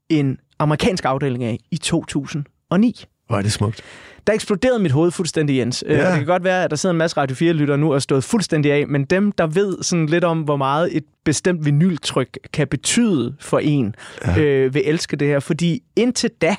en 0.09 0.39
amerikansk 0.59 1.05
afdeling 1.05 1.43
af 1.43 1.59
i 1.71 1.77
2009 1.77 3.05
Hvor 3.27 3.37
er 3.37 3.41
det 3.41 3.51
smukt 3.51 3.83
der 4.27 4.33
eksploderede 4.33 4.79
mit 4.79 4.91
hoved 4.91 5.11
fuldstændig, 5.11 5.57
Jens. 5.57 5.83
Ja. 5.87 5.93
Ja. 5.93 6.09
Det 6.09 6.17
kan 6.17 6.25
godt 6.25 6.43
være, 6.43 6.63
at 6.63 6.69
der 6.69 6.75
sidder 6.75 6.91
en 6.93 6.97
masse 6.97 7.17
Radio 7.17 7.35
4-lyttere 7.35 7.77
nu 7.77 7.89
og 7.89 7.95
er 7.95 7.99
stået 7.99 8.23
fuldstændig 8.23 8.71
af, 8.71 8.87
men 8.87 9.05
dem, 9.05 9.31
der 9.31 9.47
ved 9.47 9.77
sådan 9.83 10.05
lidt 10.05 10.23
om, 10.23 10.41
hvor 10.41 10.55
meget 10.57 10.97
et 10.97 11.03
bestemt 11.25 11.65
vinyltryk 11.65 12.37
kan 12.53 12.67
betyde 12.67 13.35
for 13.39 13.59
en, 13.59 13.95
ja. 14.27 14.39
øh, 14.39 14.73
vil 14.73 14.81
elske 14.85 15.17
det 15.17 15.27
her. 15.27 15.39
Fordi 15.39 15.79
indtil 15.95 16.29
da 16.41 16.55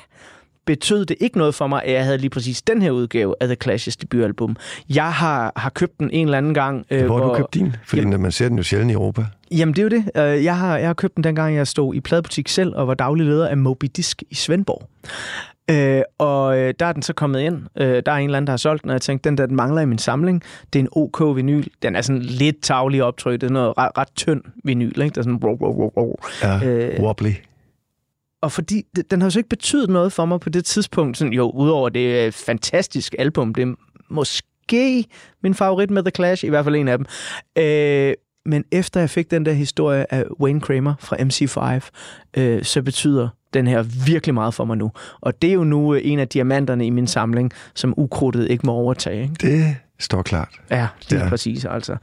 betød 0.65 1.05
det 1.05 1.17
ikke 1.19 1.37
noget 1.37 1.55
for 1.55 1.67
mig, 1.67 1.83
at 1.83 1.93
jeg 1.93 2.03
havde 2.03 2.17
lige 2.17 2.29
præcis 2.29 2.61
den 2.61 2.81
her 2.81 2.91
udgave 2.91 3.35
af 3.41 3.47
The 3.47 3.57
Clash's 3.65 3.95
debutalbum. 4.01 4.55
Jeg 4.89 5.13
har, 5.13 5.53
har 5.55 5.69
købt 5.69 5.99
den 5.99 6.09
en 6.13 6.27
eller 6.27 6.37
anden 6.37 6.53
gang. 6.53 6.85
Øh, 6.91 7.05
Hvor 7.05 7.17
har 7.17 7.25
du 7.25 7.33
købt 7.37 7.53
din? 7.53 7.75
Fordi 7.85 8.01
Jamen- 8.01 8.21
man 8.21 8.31
ser 8.31 8.47
den 8.49 8.57
jo 8.57 8.63
sjældent 8.63 8.91
i 8.91 8.93
Europa. 8.93 9.25
Jamen, 9.51 9.75
det 9.75 9.79
er 9.79 9.83
jo 9.83 9.89
det. 9.89 10.37
Øh, 10.37 10.43
Jeg 10.43 10.57
har, 10.57 10.77
jeg 10.77 10.87
har 10.89 10.93
købt 10.93 11.15
den 11.15 11.23
dengang, 11.23 11.55
jeg 11.55 11.67
stod 11.67 11.95
i 11.95 11.99
pladebutik 11.99 12.47
selv 12.47 12.75
og 12.75 12.87
var 12.87 12.93
daglig 12.93 13.25
leder 13.25 13.47
af 13.47 13.57
Moby 13.57 13.85
Disk 13.95 14.23
i 14.29 14.35
Svendborg. 14.35 14.89
Øh, 15.69 16.01
og 16.17 16.57
øh, 16.57 16.73
der 16.79 16.85
er 16.85 16.93
den 16.93 17.01
så 17.01 17.13
kommet 17.13 17.41
ind. 17.41 17.61
Øh, 17.77 18.03
der 18.05 18.11
er 18.11 18.15
en 18.15 18.23
eller 18.25 18.37
anden, 18.37 18.47
der 18.47 18.51
har 18.51 18.57
solgt 18.57 18.83
den, 18.83 18.89
og 18.89 18.93
jeg 18.93 19.01
tænkte, 19.01 19.29
den 19.29 19.37
der 19.37 19.45
den 19.45 19.55
mangler 19.55 19.81
i 19.81 19.85
min 19.85 19.97
samling. 19.97 20.43
Det 20.73 20.79
er 20.79 20.83
en 20.83 20.89
OK 20.91 21.35
vinyl. 21.35 21.63
Den 21.81 21.95
er 21.95 22.01
sådan 22.01 22.21
lidt 22.21 22.61
tavlig 22.61 23.03
optryk. 23.03 23.41
Det 23.41 23.47
er 23.47 23.51
noget 23.51 23.77
ret, 23.77 23.97
ret 23.97 24.07
tynd 24.15 24.41
vinyl, 24.63 25.01
ikke? 25.01 25.15
Der 25.15 25.21
er 25.21 25.23
sådan... 25.23 25.35
Ro, 25.35 25.47
ro, 25.47 25.71
ro, 25.71 25.93
ro. 25.97 26.19
Ja, 26.43 26.59
Øh, 26.63 26.93
øh, 26.93 27.03
wobbly. 27.03 27.31
Og 28.41 28.51
fordi 28.51 28.83
den 29.11 29.21
har 29.21 29.25
jo 29.25 29.31
så 29.31 29.39
ikke 29.39 29.49
betydet 29.49 29.89
noget 29.89 30.13
for 30.13 30.25
mig 30.25 30.39
på 30.39 30.49
det 30.49 30.65
tidspunkt. 30.65 31.17
Sådan, 31.17 31.33
jo, 31.33 31.51
udover 31.51 31.89
det 31.89 32.19
er 32.19 32.25
et 32.27 32.33
fantastisk 32.33 33.15
album. 33.19 33.53
Det 33.53 33.61
er 33.61 33.73
måske 34.09 35.05
min 35.43 35.53
favorit 35.53 35.89
med 35.89 36.03
The 36.03 36.11
Clash, 36.15 36.45
i 36.45 36.49
hvert 36.49 36.65
fald 36.65 36.75
en 36.75 36.87
af 36.87 36.97
dem. 36.97 37.05
Øh, 37.57 38.13
men 38.45 38.63
efter 38.71 38.99
jeg 38.99 39.09
fik 39.09 39.31
den 39.31 39.45
der 39.45 39.51
historie 39.51 40.13
af 40.13 40.25
Wayne 40.41 40.61
Kramer 40.61 40.93
fra 40.99 41.15
MC5, 41.15 41.89
øh, 42.41 42.63
så 42.63 42.81
betyder 42.81 43.29
den 43.53 43.67
her 43.67 43.83
virkelig 44.05 44.33
meget 44.33 44.53
for 44.53 44.65
mig 44.65 44.77
nu. 44.77 44.91
Og 45.21 45.41
det 45.41 45.49
er 45.49 45.53
jo 45.53 45.63
nu 45.63 45.95
øh, 45.95 46.01
en 46.03 46.19
af 46.19 46.27
diamanterne 46.27 46.85
i 46.85 46.89
min 46.89 47.07
samling, 47.07 47.51
som 47.75 47.93
ukrudtet 47.97 48.51
ikke 48.51 48.65
må 48.65 48.71
overtage. 48.71 49.21
Ikke? 49.21 49.35
Det 49.41 49.75
står 49.99 50.21
klart. 50.21 50.49
Ja, 50.71 50.87
lige 51.09 51.19
ja. 51.19 51.23
Ja. 51.23 51.29
præcis. 51.29 51.65
Altså. 51.65 51.95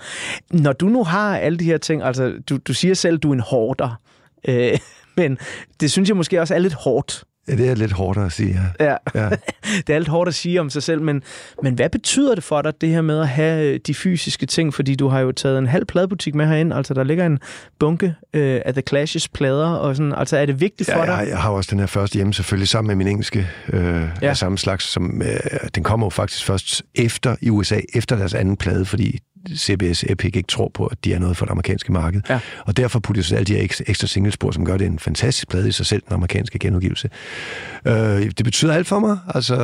Når 0.50 0.72
du 0.72 0.88
nu 0.88 1.04
har 1.04 1.38
alle 1.38 1.58
de 1.58 1.64
her 1.64 1.78
ting, 1.78 2.02
altså 2.02 2.32
du, 2.48 2.56
du 2.56 2.74
siger 2.74 2.94
selv, 2.94 3.18
du 3.18 3.28
er 3.30 3.34
en 3.34 3.40
hårder, 3.40 4.00
øh, 4.48 4.78
men 5.16 5.38
det 5.80 5.90
synes 5.90 6.08
jeg 6.08 6.16
måske 6.16 6.40
også 6.40 6.54
er 6.54 6.58
lidt 6.58 6.74
hårdt. 6.74 7.24
Ja, 7.48 7.56
det 7.56 7.68
er 7.70 7.74
lidt 7.74 7.92
hårdt 7.92 8.18
at 8.18 8.32
sige, 8.32 8.60
ja. 8.80 8.84
Ja. 8.86 8.96
ja. 9.22 9.28
Det 9.86 9.94
er 9.94 9.98
lidt 9.98 10.08
hårdt 10.08 10.28
at 10.28 10.34
sige 10.34 10.60
om 10.60 10.70
sig 10.70 10.82
selv, 10.82 11.02
men, 11.02 11.22
men 11.62 11.74
hvad 11.74 11.90
betyder 11.90 12.34
det 12.34 12.44
for 12.44 12.62
dig, 12.62 12.72
det 12.80 12.88
her 12.88 13.00
med 13.02 13.20
at 13.20 13.28
have 13.28 13.64
øh, 13.74 13.80
de 13.86 13.94
fysiske 13.94 14.46
ting? 14.46 14.74
Fordi 14.74 14.94
du 14.94 15.08
har 15.08 15.20
jo 15.20 15.32
taget 15.32 15.58
en 15.58 15.66
halv 15.66 15.84
pladebutik 15.84 16.34
med 16.34 16.46
herind, 16.46 16.74
altså 16.74 16.94
der 16.94 17.04
ligger 17.04 17.26
en 17.26 17.38
bunke 17.78 18.14
øh, 18.34 18.60
af 18.64 18.74
The 18.74 18.82
Clash's 18.90 19.26
plader, 19.34 19.66
og 19.68 19.96
sådan, 19.96 20.12
altså 20.16 20.36
er 20.36 20.46
det 20.46 20.60
vigtigt 20.60 20.90
for 20.92 20.98
Ja, 20.98 21.06
dig? 21.06 21.18
jeg, 21.20 21.28
jeg 21.28 21.38
har 21.38 21.50
også 21.50 21.68
den 21.70 21.78
her 21.78 21.86
første 21.86 22.14
hjemme, 22.16 22.34
selvfølgelig 22.34 22.68
sammen 22.68 22.86
med 22.88 22.96
min 22.96 23.08
engelske 23.08 23.48
øh, 23.72 23.84
Ja. 23.84 24.00
ja. 24.22 24.28
af 24.28 24.36
samme 24.36 24.58
slags. 24.58 24.84
Som, 24.84 25.22
øh, 25.22 25.36
den 25.74 25.82
kommer 25.82 26.06
jo 26.06 26.10
faktisk 26.10 26.44
først 26.44 26.82
efter 26.94 27.36
i 27.40 27.50
USA, 27.50 27.80
efter 27.94 28.16
deres 28.16 28.34
anden 28.34 28.56
plade, 28.56 28.84
fordi 28.84 29.18
CBS 29.56 30.04
Epic 30.08 30.30
ikke 30.36 30.46
tror 30.48 30.70
på, 30.74 30.86
at 30.86 31.04
de 31.04 31.12
er 31.12 31.18
noget 31.18 31.36
for 31.36 31.44
det 31.44 31.50
amerikanske 31.50 31.92
marked. 31.92 32.20
Ja. 32.30 32.40
Og 32.64 32.76
derfor 32.76 33.00
putter 33.00 33.22
de 33.22 33.28
så 33.28 33.34
alle 33.36 33.44
de 33.44 33.54
her 33.54 33.62
ekstra, 33.62 34.06
singlespor, 34.06 34.50
som 34.50 34.64
gør 34.64 34.76
det 34.76 34.86
en 34.86 34.98
fantastisk 34.98 35.48
plade 35.48 35.68
i 35.68 35.72
sig 35.72 35.86
selv, 35.86 36.02
den 36.08 36.14
amerikanske 36.14 36.58
genudgivelse. 36.58 37.10
Øh, 37.86 37.94
det 38.38 38.44
betyder 38.44 38.72
alt 38.72 38.86
for 38.86 38.98
mig. 38.98 39.18
Altså, 39.34 39.56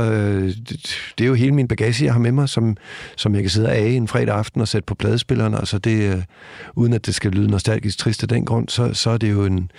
det, 0.69 0.97
det 1.19 1.25
er 1.25 1.29
jo 1.29 1.35
hele 1.35 1.53
min 1.53 1.69
bagage, 1.69 2.05
jeg 2.05 2.13
har 2.13 2.21
med 2.21 2.33
mig, 2.33 2.49
som, 2.49 2.77
som 3.17 3.35
jeg 3.35 3.43
kan 3.43 3.51
sidde 3.51 3.69
af 3.69 3.89
en 3.89 4.09
fredag 4.09 4.35
aften 4.35 4.61
og 4.61 4.69
sætte 4.69 4.87
på 4.87 4.95
pladespilleren. 4.95 5.55
Altså 5.55 5.79
det, 5.79 6.15
øh, 6.15 6.23
uden 6.75 6.93
at 6.93 7.07
det 7.07 7.15
skal 7.15 7.31
lyde 7.31 7.51
nostalgisk 7.51 7.99
trist 7.99 8.23
af 8.23 8.29
den 8.29 8.45
grund, 8.45 8.69
så, 8.69 8.95
så 8.95 9.11
er 9.11 9.17
det 9.17 9.31
jo 9.31 9.45
en, 9.45 9.71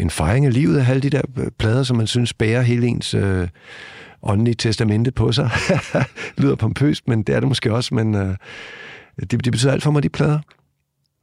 en 0.00 0.10
fejring 0.10 0.46
af 0.46 0.52
livet 0.52 0.78
af 0.78 0.90
alle 0.90 1.02
de 1.02 1.10
der 1.10 1.22
øh, 1.38 1.46
plader, 1.58 1.82
som 1.82 1.96
man 1.96 2.06
synes 2.06 2.34
bærer 2.34 2.62
hele 2.62 2.86
ens 2.86 3.14
øh, 3.14 3.48
åndelige 4.22 4.54
testamente 4.54 5.10
på 5.10 5.32
sig. 5.32 5.50
lyder 6.38 6.54
pompøst, 6.54 7.08
men 7.08 7.22
det 7.22 7.34
er 7.34 7.40
det 7.40 7.48
måske 7.48 7.74
også, 7.74 7.94
men 7.94 8.14
øh, 8.14 8.36
det, 9.20 9.30
det 9.44 9.52
betyder 9.52 9.72
alt 9.72 9.82
for 9.82 9.90
mig, 9.90 10.02
de 10.02 10.08
plader. 10.08 10.38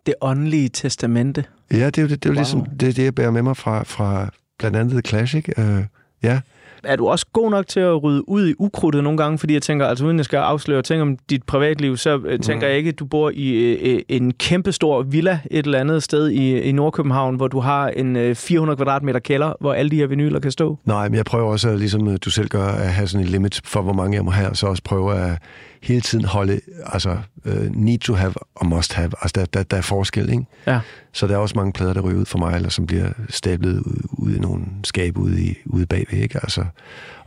det 0.05 0.13
åndelige 0.21 0.69
testamente. 0.69 1.43
Ja, 1.71 1.85
det 1.85 1.97
er 1.97 2.01
jo 2.01 2.07
det, 2.07 2.23
det, 2.23 2.29
er 2.29 2.33
jo 2.33 2.33
Wow. 2.33 2.41
ligesom, 2.41 2.65
det, 2.65 2.95
det, 2.95 3.03
jeg 3.03 3.15
bærer 3.15 3.31
med 3.31 3.41
mig 3.41 3.57
fra, 3.57 3.83
fra 3.83 4.29
blandt 4.59 4.77
andet 4.77 4.91
The 4.91 5.01
Classic. 5.01 5.45
Øh, 5.57 5.83
ja, 6.23 6.39
Er 6.87 6.95
du 6.95 7.07
også 7.07 7.25
god 7.33 7.51
nok 7.51 7.67
til 7.67 7.79
at 7.79 8.03
rydde 8.03 8.29
ud 8.29 8.49
i 8.49 8.53
ukrudtet 8.59 9.03
nogle 9.03 9.17
gange? 9.17 9.37
Fordi 9.37 9.53
jeg 9.53 9.61
tænker, 9.61 9.85
altså 9.85 10.05
uden 10.05 10.17
jeg 10.17 10.25
skal 10.25 10.37
afsløre 10.37 10.81
ting 10.81 11.01
om 11.01 11.17
dit 11.29 11.43
privatliv, 11.43 11.97
så 11.97 12.19
øh, 12.25 12.39
tænker 12.39 12.67
jeg 12.67 12.77
ikke, 12.77 12.89
at 12.89 12.99
du 12.99 13.05
bor 13.05 13.31
i 13.33 13.49
øh, 13.73 14.01
en 14.09 14.33
kæmpestor 14.33 15.01
villa 15.01 15.39
et 15.51 15.65
eller 15.65 15.79
andet 15.79 16.03
sted 16.03 16.29
i, 16.29 16.59
i 16.59 16.71
Nordkøbenhavn, 16.71 17.35
hvor 17.35 17.47
du 17.47 17.59
har 17.59 17.87
en 17.87 18.15
øh, 18.15 18.35
400 18.35 18.77
kvadratmeter 18.77 19.19
kælder, 19.19 19.53
hvor 19.59 19.73
alle 19.73 19.91
de 19.91 19.95
her 19.95 20.07
vinyler 20.07 20.39
kan 20.39 20.51
stå. 20.51 20.77
Nej, 20.85 21.09
men 21.09 21.15
jeg 21.15 21.25
prøver 21.25 21.51
også, 21.51 21.69
at, 21.69 21.79
ligesom 21.79 22.07
øh, 22.07 22.17
du 22.25 22.29
selv 22.29 22.47
gør, 22.47 22.65
at 22.65 22.93
have 22.93 23.07
sådan 23.07 23.25
en 23.25 23.31
limit 23.31 23.61
for, 23.63 23.81
hvor 23.81 23.93
mange 23.93 24.15
jeg 24.15 24.25
må 24.25 24.31
have, 24.31 24.49
og 24.49 24.57
så 24.57 24.67
også 24.67 24.83
prøve 24.83 25.15
at 25.15 25.37
hele 25.81 26.01
tiden 26.01 26.25
holde, 26.25 26.59
altså 26.85 27.17
uh, 27.45 27.75
need 27.75 27.99
to 27.99 28.13
have 28.13 28.33
og 28.55 28.65
must 28.67 28.93
have. 28.93 29.11
Altså, 29.21 29.31
der, 29.35 29.45
der, 29.45 29.63
der 29.63 29.77
er 29.77 29.81
forskel, 29.81 30.29
ikke? 30.29 30.43
Ja. 30.67 30.79
Så 31.13 31.27
der 31.27 31.33
er 31.33 31.37
også 31.37 31.55
mange 31.55 31.73
plader, 31.73 31.93
der 31.93 32.01
ryger 32.01 32.19
ud 32.19 32.25
for 32.25 32.37
mig, 32.37 32.55
eller 32.55 32.69
som 32.69 32.87
bliver 32.87 33.11
stablet 33.29 33.79
ud, 33.79 34.01
ud 34.11 34.35
i 34.35 34.39
nogle 34.39 34.65
skab 34.83 35.17
ude, 35.17 35.41
i, 35.43 35.55
ude 35.65 35.85
bagved, 35.85 36.19
ikke? 36.19 36.39
Altså, 36.43 36.65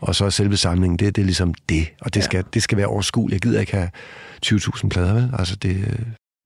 og 0.00 0.14
så 0.14 0.24
er 0.24 0.30
selve 0.30 0.56
samlingen, 0.56 0.98
det, 0.98 1.16
det 1.16 1.22
er 1.22 1.26
ligesom 1.26 1.54
det, 1.68 1.88
og 2.00 2.14
det, 2.14 2.20
Ja. 2.20 2.24
skal, 2.24 2.44
det 2.54 2.62
skal 2.62 2.78
være 2.78 2.86
overskueligt. 2.86 3.34
Jeg 3.44 3.50
gider 3.50 3.60
ikke 3.60 3.72
have 3.72 3.90
20.000 4.46 4.88
plader, 4.88 5.14
vel? 5.14 5.30
Altså, 5.38 5.56
det, 5.56 5.76
øh, 5.76 5.98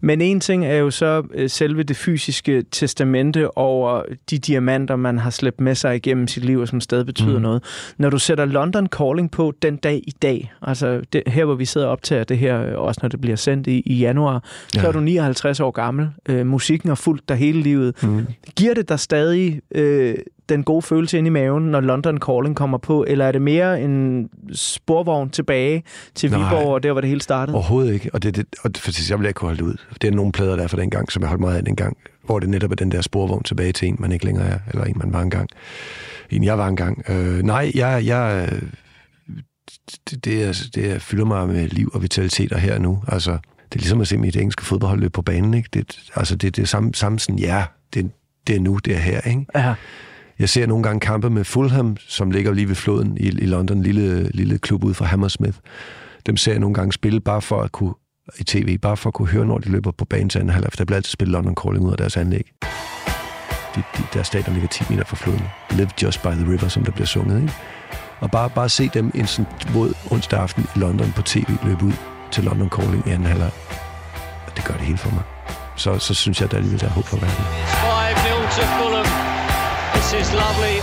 Men 0.05 0.21
en 0.21 0.41
ting 0.41 0.67
er 0.67 0.75
jo 0.75 0.91
så 0.91 1.23
øh, 1.35 1.51
selve 1.51 1.83
det 1.83 1.97
fysiske 1.97 2.65
testamente 2.71 3.57
over 3.59 4.03
de 4.31 4.39
diamanter, 4.39 4.97
man 4.97 5.19
har 5.19 5.31
slæbt 5.31 5.61
med 5.61 5.75
sig 5.75 5.97
igennem 5.97 6.29
sit 6.29 6.45
liv, 6.45 6.61
og 6.61 6.69
som 6.69 6.81
stadig 6.81 7.07
betyder 7.07 7.37
mm. 7.37 7.43
Noget. 7.43 7.63
Når 7.99 8.11
du 8.11 8.19
sætter 8.19 8.45
London 8.45 8.87
Calling 8.87 9.31
på 9.31 9.53
den 9.63 9.77
dag 9.77 10.03
i 10.07 10.15
dag, 10.23 10.53
altså 10.63 11.01
det, 11.13 11.23
her 11.27 11.45
hvor 11.45 11.55
vi 11.55 11.65
sidder 11.65 11.87
og 11.87 11.93
optager 11.93 12.25
det 12.25 12.39
her, 12.39 12.67
øh, 12.67 12.79
også 12.79 12.99
når 13.03 13.09
det 13.09 13.21
bliver 13.21 13.37
sendt 13.37 13.67
i, 13.67 13.83
i 13.87 13.99
januar, 13.99 14.45
ja. 14.75 14.81
så 14.81 14.89
er 14.89 14.93
du 14.93 15.01
59 15.01 15.61
år 15.61 15.71
gammel. 15.71 16.09
Øh, 16.29 16.47
musikken 16.47 16.89
har 16.89 16.95
fulgt 16.95 17.29
dig 17.29 17.37
hele 17.37 17.63
livet. 17.63 18.03
mm. 18.03 18.27
Giver 18.57 18.75
det 18.75 18.89
dig 18.89 19.01
stadig 19.01 19.61
øh, 19.75 20.15
den 20.49 20.65
gode 20.65 20.83
følelse 20.83 21.19
ind 21.19 21.27
i 21.27 21.31
maven, 21.31 21.65
når 21.65 21.81
London 21.81 22.19
Calling 22.19 22.57
kommer 22.57 22.79
på, 22.79 23.05
eller 23.09 23.25
er 23.25 23.33
det 23.33 23.43
mere 23.43 23.83
en 23.83 24.29
sporvogn 24.53 25.31
tilbage 25.31 25.85
til 26.15 26.31
Nej. 26.31 26.39
Viborg, 26.39 26.67
og 26.67 26.83
der 26.83 26.93
hvor 26.93 27.01
det 27.01 27.09
hele 27.09 27.21
startede? 27.21 27.55
Overhovedet 27.55 27.95
ikke, 27.95 28.11
og 28.13 28.23
det, 28.23 28.37
det, 28.37 28.47
og 28.63 28.71
for 28.79 29.11
jeg 29.11 29.19
vil 29.19 29.27
ikke 29.27 29.39
kunne 29.39 29.49
holde 29.49 29.59
det 29.59 29.67
ud. 29.67 29.77
Det 30.03 30.09
er 30.09 30.13
nogle 30.13 30.33
plader, 30.33 30.57
der 30.57 30.63
er 30.63 30.69
fra 30.69 30.81
den 30.81 30.91
gang, 30.91 31.13
som 31.13 31.23
jeg 31.23 31.29
holdt 31.29 31.41
meget 31.41 31.57
af 31.57 31.65
den 31.65 31.77
gang, 31.77 31.97
hvor 32.25 32.39
det 32.39 32.49
netop 32.49 32.71
er 32.71 32.75
den 32.75 32.93
der 32.93 33.01
sporvogn 33.01 33.43
tilbage 33.43 33.73
til 33.73 33.89
en, 33.89 33.97
man 33.99 34.13
ikke 34.13 34.25
længere 34.25 34.47
er, 34.47 34.59
eller 34.71 34.85
en, 34.85 34.99
man 34.99 35.13
var 35.13 35.23
engang. 35.23 35.49
En, 36.31 36.45
jeg 36.45 36.59
var 36.59 36.69
engang. 36.69 37.11
Øh, 37.11 37.43
nej, 37.43 37.73
jeg, 37.75 38.07
jeg, 38.07 38.51
det, 40.11 40.25
det, 40.25 40.45
er, 40.45 40.69
det 40.75 40.91
er, 40.91 40.99
fylder 40.99 41.25
mig 41.25 41.49
med 41.49 41.69
liv 41.69 41.91
og 41.95 42.03
vitaliteter 42.03 42.59
her 42.59 42.75
og 42.75 42.81
nu. 42.81 43.03
Altså, 43.09 43.31
det 43.31 43.75
er 43.75 43.79
ligesom 43.79 44.01
at 44.01 44.09
se 44.09 44.19
mit 44.19 44.37
engelske 44.37 44.65
fodboldhold 44.65 45.01
løbe 45.01 45.13
på 45.13 45.23
banen, 45.23 45.55
ikke? 45.55 45.69
Det, 45.75 45.99
altså, 46.17 46.37
det, 46.37 46.57
det 46.57 46.63
er 46.63 46.67
samme, 46.67 46.95
samme 46.95 47.19
sådan, 47.19 47.39
ja, 47.39 47.65
det, 47.95 48.11
det 48.47 48.57
er 48.57 48.61
nu, 48.61 48.79
det 48.85 48.95
er 48.95 48.99
her, 48.99 49.21
ikke? 49.21 49.47
Ja. 49.55 49.75
Jeg 50.39 50.49
ser 50.49 50.67
nogle 50.67 50.83
gange 50.83 51.01
kampe 51.01 51.31
med 51.31 51.45
Fulham, 51.45 51.97
som 52.09 52.31
ligger 52.31 52.53
lige 52.53 52.69
ved 52.69 52.75
floden 52.75 53.17
i, 53.21 53.27
i 53.27 53.47
London, 53.47 53.77
en 53.77 53.83
lille, 53.83 54.29
lille 54.29 54.59
klub 54.59 54.85
ude 54.85 54.95
fra 54.95 55.05
Hammersmith. 55.05 55.59
Dem 56.27 56.37
ser 56.37 56.53
jeg 56.53 56.61
nogle 56.61 56.75
gange 56.75 56.93
spille 56.93 57.21
bare 57.21 57.43
for 57.43 57.63
at 57.63 57.73
kunne 57.73 57.95
i 58.39 58.45
tv, 58.45 58.79
bare 58.79 58.97
for 58.97 59.11
at 59.11 59.15
kunne 59.15 59.29
høre, 59.29 59.47
når 59.47 59.59
de 59.59 59.69
løber 59.69 59.91
på 59.91 60.05
banen 60.05 60.29
til 60.29 60.39
anden 60.39 60.53
halvleg, 60.53 60.73
for 60.73 60.77
der 60.77 60.85
bliver 60.85 60.97
altid 60.97 61.11
spillet 61.11 61.33
London 61.33 61.55
Calling 61.65 61.87
ud 61.87 61.91
af 61.93 61.97
deres 61.97 62.17
anlæg. 62.17 62.53
De, 63.75 63.83
de, 63.97 64.03
deres 64.15 64.27
stadion 64.27 64.55
ligger 64.55 64.69
10 64.69 64.85
meter 64.91 65.05
fra 65.05 65.17
floden. 65.17 65.43
Live 65.71 65.91
just 66.03 66.23
by 66.23 66.27
the 66.29 66.53
river, 66.53 66.69
som 66.69 66.85
der 66.85 66.93
bliver 66.93 67.07
sunget. 67.07 67.43
Ikke? 67.43 67.53
Og 68.21 68.31
bare, 68.31 68.51
bare 68.51 68.69
se 68.69 68.91
dem 68.95 69.11
en 69.15 69.27
sådan 69.27 69.53
våd 69.73 69.95
onsdag 70.11 70.41
aften 70.41 70.67
i 70.77 70.79
London 70.79 71.13
på 71.17 71.23
tv 71.23 71.51
løbe 71.65 71.85
ud 71.85 71.93
til 72.33 72.45
London 72.45 72.69
Calling 72.69 73.07
i 73.07 73.11
anden 73.11 73.27
halvleg. 73.27 73.51
Det 74.57 74.65
gør 74.65 74.75
det 74.75 74.83
hele 74.83 74.99
for 74.99 75.11
mig. 75.11 75.23
Så, 75.77 75.99
så 75.99 76.15
synes 76.15 76.41
jeg, 76.41 76.51
der 76.51 76.57
er 76.57 76.59
alligevel 76.59 76.81
der 76.81 76.87
er 76.87 76.91
håb 76.91 77.05
for 77.05 77.17
verden. 77.17 77.45
5 78.17 78.41
0 78.41 78.51
til 78.51 78.65
Fulham. 78.65 79.24
This 80.05 80.29
is 80.29 80.35
lovely. 80.35 80.74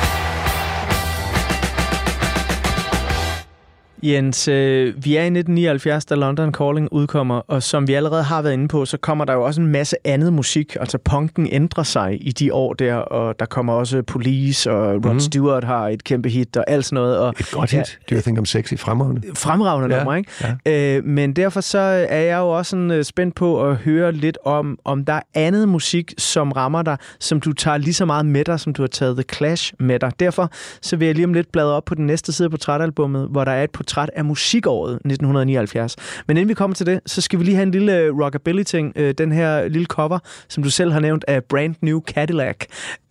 Jens, 4.04 4.48
øh, 4.48 5.06
vi 5.06 5.16
er 5.16 5.22
i 5.22 5.26
1979, 5.26 6.06
da 6.06 6.16
London 6.16 6.54
Calling 6.54 6.94
udkommer, 6.94 7.36
og 7.48 7.64
som 7.64 7.88
vi 7.88 7.94
allerede 7.94 8.24
har 8.24 8.42
været 8.42 8.54
inde 8.54 8.68
på, 8.68 8.86
så 8.86 8.98
kommer 8.98 9.26
der 9.26 9.34
jo 9.34 9.44
også 9.44 9.62
en 9.62 9.68
masse 9.68 9.96
andet 10.06 10.34
musik. 10.34 10.78
Altså 10.80 10.98
punken 10.98 11.48
ændrer 11.52 11.84
sig 11.84 12.28
i 12.28 12.32
de 12.32 12.54
år 12.54 12.74
der, 12.74 12.96
og 12.96 13.40
der 13.40 13.46
kommer 13.46 13.74
også 13.74 14.02
Police, 14.02 14.72
og 14.72 14.94
Rod 14.94 15.12
Mhm. 15.12 15.20
Stewart 15.20 15.64
har 15.64 15.88
et 15.90 16.04
kæmpe 16.04 16.30
hit 16.30 16.58
og 16.58 16.64
alt 16.68 16.86
sådan 16.86 16.96
noget. 16.96 17.18
Og 17.20 17.34
Et 17.40 17.52
godt 17.52 17.72
hit. 17.72 18.00
Do 18.10 18.16
you 18.16 18.22
think 18.22 18.40
I'm 18.40 18.46
sexy? 18.46 18.74
Fremragende. 18.78 19.22
fremragende 19.36 19.96
Ja, 19.96 20.02
nummer, 20.04 20.16
ikke? 20.16 20.32
Ja. 20.66 20.98
Øh, 20.98 21.06
men 21.06 21.34
derfor 21.34 21.62
så 21.62 21.80
er 22.10 22.22
jeg 22.22 22.38
jo 22.38 22.50
også 22.50 22.70
sådan, 22.70 22.92
øh, 22.92 23.04
spændt 23.04 23.36
på 23.36 23.70
at 23.70 23.76
høre 23.76 24.12
lidt 24.12 24.38
om, 24.46 24.78
om 24.86 25.06
der 25.06 25.14
er 25.14 25.22
andet 25.34 25.70
musik, 25.70 26.14
som 26.18 26.52
rammer 26.52 26.82
dig, 26.82 26.98
som 27.20 27.42
du 27.42 27.54
tager 27.54 27.78
lige 27.78 27.94
så 27.94 28.06
meget 28.06 28.26
med 28.26 28.46
dig, 28.46 28.60
som 28.60 28.74
du 28.74 28.82
har 28.82 28.88
taget 28.88 29.16
The 29.16 29.24
Clash 29.36 29.74
med 29.80 30.00
dig. 30.00 30.12
Derfor 30.20 30.50
så 30.82 30.96
vil 30.96 31.06
jeg 31.06 31.16
lige 31.16 31.26
om 31.26 31.34
lidt 31.34 31.52
bladre 31.52 31.72
op 31.74 31.86
på 31.86 31.96
den 31.96 32.06
næste 32.08 32.32
side 32.34 32.46
af 32.46 32.52
portrætalbummet, 32.52 33.28
hvor 33.32 33.46
der 33.46 33.52
er 33.52 33.64
et 33.64 33.72
portræt 33.72 33.91
af 33.98 34.26
musikåret 34.26 34.94
1979. 34.94 35.96
Men 36.28 36.38
inden 36.38 36.50
vi 36.50 36.54
kommer 36.54 36.76
til 36.76 36.86
det, 36.86 37.00
så 37.06 37.22
skal 37.22 37.40
vi 37.40 37.44
lige 37.44 37.56
have 37.56 37.64
en 37.64 37.72
lille 37.72 37.98
øh, 37.98 38.20
rockabilly-ting. 38.20 38.94
Øh, 38.96 39.14
Den 39.18 39.32
her 39.32 39.68
lille 39.68 39.86
cover, 39.86 40.20
som 40.50 40.64
du 40.64 40.70
selv 40.70 40.92
har 40.92 41.00
nævnt, 41.00 41.26
af 41.28 41.44
Brand 41.44 41.76
New 41.82 42.02
Cadillac, 42.02 42.56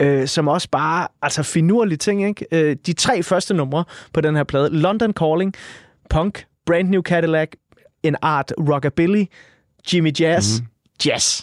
øh, 0.03 0.27
som 0.29 0.49
også 0.49 0.69
bare, 0.73 1.09
altså 1.23 1.43
finurlige 1.43 1.99
ting, 1.99 2.25
ikke? 2.29 2.47
Øh, 2.53 2.77
De 2.87 2.93
tre 2.93 3.23
første 3.23 3.55
numre 3.55 3.85
på 4.13 4.21
den 4.21 4.37
her 4.37 4.45
plade, 4.45 4.69
London 4.71 5.13
Calling, 5.13 5.55
Punk, 6.11 6.45
Brand 6.67 6.89
New 6.89 7.03
Cadillac, 7.03 7.49
en 8.03 8.17
art 8.23 8.53
rockabilly, 8.59 9.25
Jimmy 9.93 10.13
Jazz, 10.21 10.61
mm-hmm. 10.61 10.69
jazz. 11.07 11.43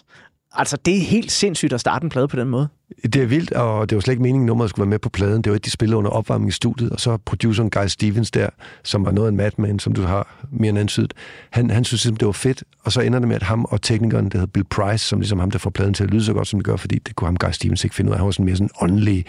Altså, 0.58 0.78
det 0.86 0.98
er 0.98 1.02
helt 1.02 1.32
sindssygt 1.32 1.74
at 1.74 1.80
starte 1.80 2.04
en 2.04 2.10
plade 2.10 2.28
på 2.28 2.36
den 2.36 2.48
måde. 2.48 2.68
Det 3.04 3.16
er 3.16 3.26
vildt, 3.26 3.52
og 3.52 3.90
det 3.90 3.96
var 3.96 4.02
slet 4.02 4.12
ikke 4.12 4.22
meningen, 4.22 4.44
at 4.44 4.48
nummeret 4.48 4.70
skulle 4.70 4.86
være 4.86 4.90
med 4.90 5.00
på 5.00 5.10
pladen. 5.10 5.42
Det 5.42 5.50
var 5.50 5.56
et, 5.56 5.66
de 5.66 5.72
spillede 5.72 5.98
under 5.98 6.12
opvarmning 6.12 6.50
i 6.50 6.52
studiet, 6.52 6.90
og 6.92 7.00
så 7.00 7.18
produceren 7.18 7.70
Guy 7.70 7.88
Stevens 7.88 8.32
der, 8.32 8.50
som 8.84 9.06
var 9.06 9.12
noget 9.12 9.28
af 9.28 9.32
en 9.32 9.38
madman, 9.38 9.80
som 9.80 9.94
du 9.94 10.02
har 10.02 10.46
mere 10.52 10.70
end 10.70 10.80
antydet, 10.80 11.14
han, 11.52 11.70
han 11.70 11.84
synes 11.84 12.02
simpelthen, 12.02 12.20
det 12.20 12.26
var 12.26 12.32
fedt, 12.32 12.64
og 12.84 12.92
så 12.92 13.02
ender 13.02 13.20
det 13.20 13.28
med, 13.28 13.36
at 13.36 13.44
ham 13.44 13.66
og 13.66 13.82
teknikeren, 13.82 14.30
der 14.30 14.38
hedder 14.38 14.52
Bill 14.52 14.66
Price, 14.66 15.06
som 15.06 15.20
ligesom 15.20 15.40
ham, 15.40 15.52
der 15.52 15.60
får 15.60 15.70
pladen 15.70 15.94
til 15.94 16.04
at 16.04 16.10
lyde 16.10 16.24
så 16.24 16.34
godt, 16.34 16.48
som 16.48 16.60
det 16.60 16.66
gør, 16.66 16.76
fordi 16.76 17.00
det 17.00 17.16
kunne 17.16 17.28
ham 17.28 17.38
Guy 17.38 17.52
Stevens 17.52 17.84
ikke 17.84 17.96
finde 17.96 18.10
ud 18.10 18.14
af. 18.14 18.20
Han 18.20 18.26
var 18.26 18.32
sådan 18.32 18.46
mere 18.46 18.56
sådan 18.56 18.70
åndelig. 18.82 19.26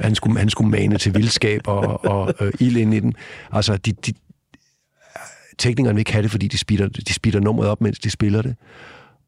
Han 0.00 0.14
skulle, 0.14 0.38
han 0.38 0.50
skulle 0.50 0.70
mane 0.70 0.98
til 0.98 1.14
vildskab 1.14 1.60
og, 1.66 2.04
og 2.04 2.34
øh, 2.40 2.52
ild 2.60 2.76
ind 2.76 2.94
i 2.94 3.00
den. 3.00 3.14
Altså, 3.52 3.76
de, 3.76 3.92
de, 3.92 4.12
teknikeren 5.58 5.96
vil 5.96 6.00
ikke 6.00 6.12
have 6.12 6.22
det, 6.22 6.30
fordi 6.30 6.48
de 6.48 6.58
speeder, 6.58 6.88
de 6.88 7.12
speeder 7.12 7.40
nummeret 7.40 7.70
op, 7.70 7.80
mens 7.80 7.98
de 7.98 8.10
spiller 8.10 8.42
det. 8.42 8.56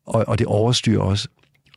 Og, 0.07 0.25
og 0.29 0.39
det 0.39 0.47
overstyrer 0.47 1.01
også. 1.01 1.29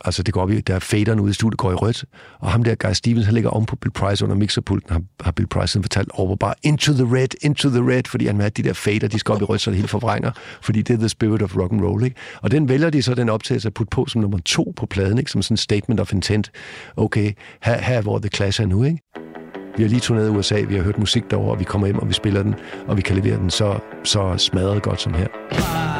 Altså, 0.05 0.23
det 0.23 0.33
går 0.33 0.41
op 0.41 0.51
i, 0.51 0.61
der 0.61 0.75
er 0.75 0.79
faderen 0.79 1.19
ude 1.19 1.29
i 1.29 1.33
studiet, 1.33 1.57
går 1.57 1.71
i 1.71 1.75
rødt, 1.75 2.05
og 2.39 2.51
ham 2.51 2.63
der, 2.63 2.75
Guy 2.75 2.91
Stevens, 2.93 3.25
han 3.25 3.33
ligger 3.33 3.49
om 3.49 3.65
på 3.65 3.75
Bill 3.75 3.91
Price 3.91 4.25
under 4.25 4.35
mixerpulten, 4.35 4.91
har, 4.91 5.01
har 5.19 5.31
Bill 5.31 5.47
Price 5.47 5.67
sådan 5.67 5.83
fortalt 5.83 6.09
over 6.13 6.35
bare, 6.35 6.53
into 6.63 6.93
the 6.93 7.15
red, 7.15 7.27
into 7.41 7.69
the 7.69 7.79
red, 7.79 8.03
fordi 8.07 8.25
han 8.25 8.37
vil 8.37 8.41
have 8.41 8.49
de 8.49 8.63
der 8.63 8.73
fader, 8.73 9.07
de 9.07 9.19
skal 9.19 9.35
op 9.35 9.41
i 9.41 9.43
rødt, 9.43 9.61
så 9.61 9.69
det 9.69 9.77
hele 9.77 9.87
forvrænger, 9.87 10.31
fordi 10.61 10.81
det 10.81 10.93
er 10.93 10.97
the 10.97 11.09
spirit 11.09 11.41
of 11.41 11.57
rock 11.57 11.71
and 11.71 11.81
roll, 11.81 12.03
ikke? 12.03 12.15
Og 12.41 12.51
den 12.51 12.69
vælger 12.69 12.89
de 12.89 13.01
så 13.01 13.15
den 13.15 13.29
optagelse 13.29 13.67
at 13.67 13.73
putte 13.73 13.89
på 13.89 14.05
som 14.05 14.21
nummer 14.21 14.37
to 14.45 14.73
på 14.75 14.85
pladen, 14.85 15.17
ikke? 15.17 15.31
Som 15.31 15.41
sådan 15.41 15.53
en 15.53 15.57
statement 15.57 15.99
of 15.99 16.13
intent. 16.13 16.51
Okay, 16.97 17.33
her, 17.61 17.81
her 17.81 17.97
er 17.97 18.01
hvor 18.01 18.19
The 18.19 18.29
Clash 18.29 18.61
er 18.61 18.65
nu, 18.65 18.83
ikke? 18.83 18.99
Vi 19.77 19.83
har 19.83 19.89
lige 19.89 19.99
turneret 19.99 20.27
i 20.27 20.31
USA, 20.31 20.61
vi 20.61 20.75
har 20.75 20.83
hørt 20.83 20.99
musik 20.99 21.23
derovre, 21.29 21.51
og 21.51 21.59
vi 21.59 21.63
kommer 21.63 21.87
hjem, 21.87 21.99
og 21.99 22.07
vi 22.07 22.13
spiller 22.13 22.43
den, 22.43 22.55
og 22.87 22.97
vi 22.97 23.01
kan 23.01 23.15
levere 23.15 23.37
den 23.37 23.49
så, 23.49 23.79
så 24.03 24.37
smadret 24.37 24.81
godt 24.81 25.01
som 25.01 25.13
her. 25.13 25.98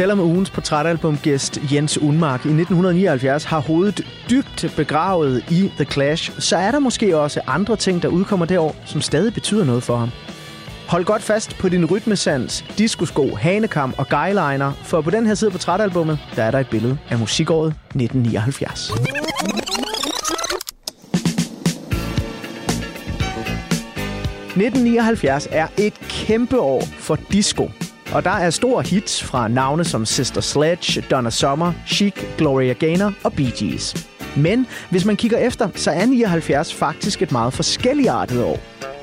Selvom 0.00 0.20
ugens 0.20 0.50
portrætalbumgæst 0.50 1.60
Jens 1.72 1.98
Unmark 1.98 2.44
i 2.44 2.48
1979 2.48 3.44
har 3.44 3.60
hovedet 3.60 4.06
dybt 4.30 4.66
begravet 4.76 5.44
i 5.50 5.70
The 5.76 5.84
Clash, 5.84 6.40
så 6.40 6.56
er 6.56 6.70
der 6.70 6.78
måske 6.78 7.18
også 7.18 7.40
andre 7.46 7.76
ting, 7.76 8.02
der 8.02 8.08
udkommer 8.08 8.46
det 8.46 8.58
år, 8.58 8.76
som 8.84 9.00
stadig 9.00 9.34
betyder 9.34 9.64
noget 9.64 9.82
for 9.82 9.96
ham. 9.96 10.10
Hold 10.88 11.04
godt 11.04 11.22
fast 11.22 11.58
på 11.58 11.68
din 11.68 11.84
rytmesans, 11.84 12.64
diskosko, 12.78 13.34
hanekam 13.34 13.94
og 13.98 14.08
guyliner, 14.08 14.72
for 14.72 15.00
på 15.00 15.10
den 15.10 15.26
her 15.26 15.34
side 15.34 15.50
på 15.50 15.52
portrætalbummet, 15.52 16.18
der 16.36 16.44
er 16.44 16.50
der 16.50 16.58
et 16.58 16.68
billede 16.70 16.98
af 17.10 17.18
musikåret 17.18 17.68
1979. 17.68 18.90
1979 24.50 25.48
er 25.50 25.66
et 25.78 25.94
kæmpe 25.94 26.60
år 26.60 26.82
for 26.98 27.18
disco. 27.32 27.68
Og 28.12 28.24
der 28.24 28.30
er 28.30 28.50
store 28.50 28.82
hits 28.82 29.24
fra 29.24 29.48
navne 29.48 29.84
som 29.84 30.06
Sister 30.06 30.40
Sledge, 30.40 31.00
Donna 31.10 31.30
Summer, 31.30 31.72
Chic, 31.86 32.14
Gloria 32.38 32.72
Gaynor 32.72 33.12
og 33.24 33.32
Bee 33.32 33.52
Gees. 33.58 34.08
Men 34.36 34.66
hvis 34.90 35.04
man 35.04 35.16
kigger 35.16 35.38
efter, 35.38 35.68
så 35.74 35.90
er 35.90 36.06
79 36.06 36.74
faktisk 36.74 37.22
et 37.22 37.32
meget 37.32 37.52
forskelligartet 37.52 38.44
år. 38.44 38.58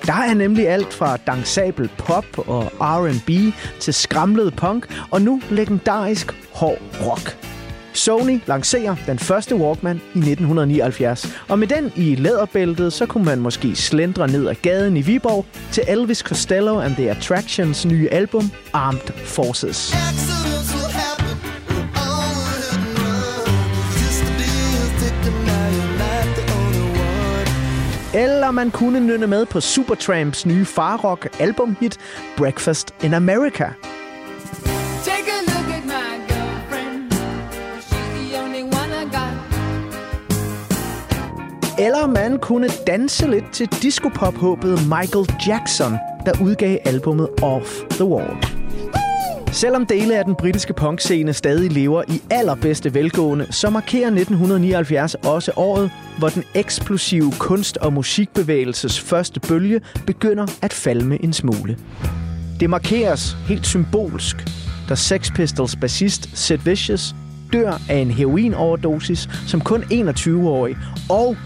Der 0.05 0.13
er 0.13 0.33
nemlig 0.33 0.69
alt 0.69 0.93
fra 0.93 1.17
dansabel 1.17 1.89
pop 1.97 2.25
og 2.37 2.63
R&B 2.81 3.53
til 3.79 3.93
skramlet 3.93 4.53
punk, 4.55 5.01
og 5.11 5.21
nu 5.21 5.41
legendarisk 5.49 6.33
hård 6.53 6.79
rock. 7.05 7.56
Sony 7.97 8.39
lancerer 8.45 8.95
den 9.07 9.19
første 9.19 9.55
Walkman 9.55 9.95
i 9.95 10.17
1979, 10.17 11.27
og 11.49 11.59
med 11.59 11.67
den 11.67 11.91
i 11.95 12.15
læderbæltet, 12.15 12.93
så 12.93 13.05
kunne 13.05 13.25
man 13.25 13.39
måske 13.39 13.75
slendre 13.75 14.27
ned 14.27 14.47
ad 14.47 14.55
gaden 14.55 14.97
i 14.97 15.01
Viborg 15.01 15.45
til 15.71 15.83
Elvis 15.87 16.19
Costello 16.19 16.79
and 16.79 16.95
the 16.95 17.11
Attractions 17.11 17.85
nye 17.85 18.09
album 18.11 18.51
Armed 18.73 19.13
Forces. 19.25 19.93
Eller 28.13 28.51
man 28.51 28.71
kunne 28.71 28.99
nynne 28.99 29.27
med 29.27 29.45
på 29.45 29.61
Supertramps 29.61 30.45
nye 30.45 30.65
farrock 30.65 31.27
albumhit 31.39 31.97
Breakfast 32.37 32.95
in 33.03 33.13
America. 33.13 33.73
Eller 41.79 42.07
man 42.07 42.39
kunne 42.39 42.67
danse 42.87 43.29
lidt 43.29 43.51
til 43.51 43.67
discopop-håbet 43.67 44.71
Michael 44.71 45.25
Jackson, 45.47 45.91
der 46.25 46.41
udgav 46.41 46.77
albumet 46.85 47.27
Off 47.41 47.81
the 47.89 48.05
Wall. 48.05 48.37
Selvom 49.51 49.85
dele 49.85 50.17
af 50.17 50.25
den 50.25 50.35
britiske 50.35 50.73
punkscene 50.73 51.33
stadig 51.33 51.71
lever 51.71 52.03
i 52.07 52.21
allerbedste 52.31 52.93
velgående, 52.93 53.47
så 53.51 53.69
markerer 53.69 54.07
1979 54.07 55.15
også 55.15 55.51
året, 55.55 55.91
hvor 56.17 56.29
den 56.29 56.43
eksplosive 56.55 57.31
kunst- 57.39 57.77
og 57.77 57.93
musikbevægelses 57.93 58.99
første 58.99 59.39
bølge 59.39 59.81
begynder 60.05 60.45
at 60.61 60.73
falme 60.73 61.23
en 61.23 61.33
smule. 61.33 61.77
Det 62.59 62.69
markeres 62.69 63.37
helt 63.47 63.65
symbolsk, 63.65 64.37
da 64.89 64.95
Sex 64.95 65.33
Pistols 65.33 65.75
bassist 65.75 66.29
Sid 66.33 66.57
Vicious 66.57 67.15
dør 67.53 67.81
af 67.89 67.95
en 67.95 68.11
heroinoverdosis 68.11 69.29
som 69.47 69.61
kun 69.61 69.83
21-årig, 69.83 70.77
og 71.09 71.37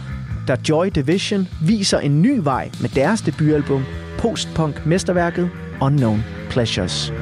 da 0.48 0.56
Joy 0.70 0.90
Division 0.90 1.48
viser 1.62 2.00
en 2.00 2.22
ny 2.22 2.40
vej 2.44 2.72
med 2.82 2.90
deres 2.90 3.22
debutalbum, 3.22 3.86
postpunk-mesterværket 4.18 5.50
Unknown 5.82 6.24
Pleasures. 6.50 7.14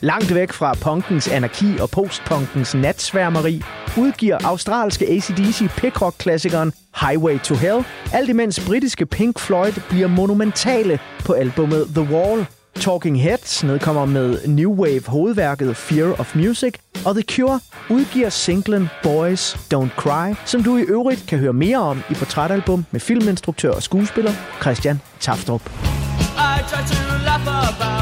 Langt 0.00 0.34
væk 0.34 0.52
fra 0.52 0.74
punkens 0.80 1.28
anarki 1.28 1.78
og 1.80 1.90
postpunkens 1.90 2.74
natsværmeri, 2.74 3.62
udgiver 3.96 4.38
australske 4.44 5.06
ACDC 5.06 5.70
pickrock-klassikeren 5.76 6.72
Highway 7.00 7.38
to 7.38 7.54
Hell, 7.54 7.84
alt 8.12 8.28
imens 8.28 8.60
britiske 8.66 9.06
Pink 9.06 9.38
Floyd 9.38 9.72
bliver 9.88 10.06
monumentale 10.06 10.98
på 11.24 11.32
albummet 11.32 11.86
The 11.94 12.14
Wall. 12.14 12.46
Talking 12.74 13.22
Heads 13.22 13.64
nedkommer 13.64 14.04
med 14.04 14.46
New 14.46 14.74
Wave 14.74 15.02
hovedværket 15.06 15.76
Fear 15.76 16.20
of 16.20 16.36
Music, 16.36 16.74
og 17.06 17.14
The 17.14 17.22
Cure 17.22 17.60
udgiver 17.90 18.28
singlen 18.28 18.88
Boys 19.02 19.54
Don't 19.54 19.94
Cry, 19.96 20.34
som 20.44 20.62
du 20.62 20.76
i 20.76 20.82
øvrigt 20.82 21.24
kan 21.28 21.38
høre 21.38 21.52
mere 21.52 21.78
om 21.78 22.02
i 22.10 22.14
portrætalbum 22.14 22.84
med 22.90 23.00
filminstruktør 23.00 23.70
og 23.70 23.82
skuespiller 23.82 24.32
Christian 24.60 25.00
Taftrup. 25.20 25.62
I 25.66 26.60
try 26.68 26.94
to 26.94 27.24
laugh 27.24 27.48
about 27.48 27.97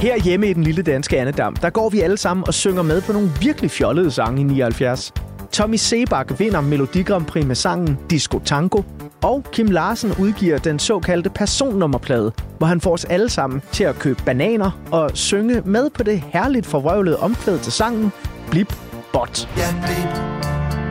Her 0.00 0.22
hjemme 0.22 0.48
i 0.48 0.52
den 0.52 0.62
lille 0.62 0.82
danske 0.82 1.20
Annedam, 1.20 1.56
der 1.56 1.70
går 1.70 1.88
vi 1.88 2.00
alle 2.00 2.16
sammen 2.16 2.44
og 2.46 2.54
synger 2.54 2.82
med 2.82 3.02
på 3.02 3.12
nogle 3.12 3.30
virkelig 3.40 3.70
fjollede 3.70 4.10
sange 4.10 4.40
i 4.40 4.44
79. 4.44 5.12
Tommy 5.52 5.76
Sebak 5.76 6.38
vinder 6.38 6.60
Melodi 6.60 7.02
Grand 7.02 7.26
Prix 7.26 7.46
med 7.46 7.54
sangen 7.54 7.98
Disco 8.10 8.38
Tango, 8.38 8.82
og 9.22 9.44
Kim 9.52 9.66
Larsen 9.66 10.12
udgiver 10.18 10.58
den 10.58 10.78
såkaldte 10.78 11.30
personnummerplade, 11.30 12.32
hvor 12.58 12.66
han 12.66 12.80
får 12.80 12.92
os 12.92 13.04
alle 13.04 13.28
sammen 13.28 13.62
til 13.72 13.84
at 13.84 13.98
købe 13.98 14.22
bananer 14.26 14.70
og 14.90 15.10
synge 15.14 15.62
med 15.64 15.90
på 15.90 16.02
det 16.02 16.22
herligt 16.26 16.66
forvrøvlede 16.66 17.18
omkvæd 17.18 17.58
til 17.58 17.72
sangen 17.72 18.12
Blip 18.50 18.76
Bot. 19.12 19.48
Ja, 19.56 19.74
blip, 19.86 20.14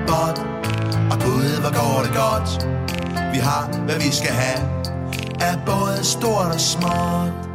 bot, 0.08 0.40
og 1.12 1.18
gud, 1.26 1.62
hvor 1.62 1.74
går 1.80 2.04
det 2.04 2.14
godt. 2.16 2.68
Vi 3.34 3.40
har, 3.40 3.84
hvad 3.86 3.96
vi 3.96 4.12
skal 4.12 4.32
have, 4.32 4.70
er 5.42 5.58
både 5.66 6.06
stort 6.06 6.54
og 6.54 6.60
småt. 6.60 7.47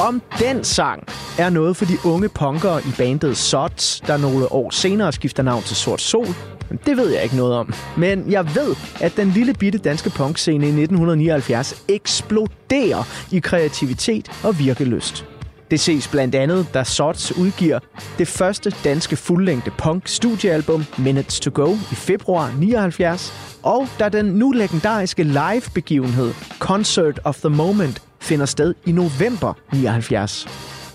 Om 0.00 0.22
den 0.38 0.64
sang 0.64 1.02
er 1.38 1.50
noget 1.50 1.76
for 1.76 1.84
de 1.84 1.98
unge 2.04 2.28
punkere 2.28 2.80
i 2.80 2.92
bandet 2.98 3.36
Sots, 3.36 4.00
der 4.00 4.16
nogle 4.16 4.52
år 4.52 4.70
senere 4.70 5.12
skifter 5.12 5.42
navn 5.42 5.62
til 5.62 5.76
Sort 5.76 6.00
Sol. 6.00 6.26
Men 6.68 6.78
Det 6.86 6.96
ved 6.96 7.10
jeg 7.10 7.22
ikke 7.22 7.36
noget 7.36 7.54
om. 7.54 7.74
Men 7.96 8.30
jeg 8.30 8.54
ved, 8.54 8.76
at 9.00 9.16
den 9.16 9.28
lille 9.30 9.54
bitte 9.54 9.78
danske 9.78 10.10
punkscene 10.10 10.64
i 10.64 10.68
1979 10.68 11.84
eksploderer 11.88 13.02
i 13.30 13.38
kreativitet 13.38 14.30
og 14.44 14.58
virkelyst. 14.58 15.26
Det 15.72 15.80
ses 15.80 16.08
blandt 16.08 16.34
andet, 16.34 16.66
da 16.74 16.84
Sots 16.84 17.36
udgiver 17.38 17.78
det 18.18 18.28
første 18.28 18.74
danske 18.84 19.16
fuldlængde 19.16 19.70
punk-studiealbum 19.78 20.84
Minutes 20.98 21.40
to 21.40 21.50
Go 21.54 21.72
i 21.74 21.94
februar 21.94 22.54
79, 22.58 23.32
og 23.62 23.88
da 23.98 24.08
den 24.08 24.26
nu 24.26 24.50
legendariske 24.50 25.22
live-begivenhed 25.22 26.32
Concert 26.58 27.20
of 27.24 27.36
the 27.36 27.48
Moment 27.48 28.02
finder 28.20 28.46
sted 28.46 28.74
i 28.86 28.92
november 28.92 29.54
79. 29.72 30.46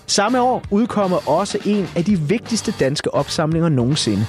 Samme 0.06 0.40
år 0.40 0.62
udkommer 0.70 1.28
også 1.28 1.58
en 1.64 1.86
af 1.96 2.04
de 2.04 2.20
vigtigste 2.20 2.74
danske 2.80 3.14
opsamlinger 3.14 3.68
nogensinde. 3.68 4.26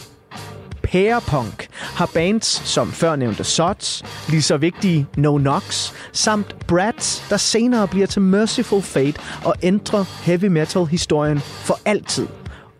Pærepunk 0.91 1.67
har 1.71 2.09
bands 2.13 2.45
som 2.45 2.91
førnævnte 2.91 3.43
Sots, 3.43 4.03
lige 4.29 4.41
så 4.41 4.57
vigtige 4.57 5.07
No 5.17 5.37
Knox, 5.37 5.91
samt 6.13 6.67
Brats, 6.67 7.23
der 7.29 7.37
senere 7.37 7.87
bliver 7.87 8.07
til 8.07 8.21
Merciful 8.21 8.81
Fate 8.81 9.19
og 9.45 9.55
ændrer 9.63 10.03
heavy 10.23 10.45
metal-historien 10.45 11.39
for 11.39 11.79
altid. 11.85 12.27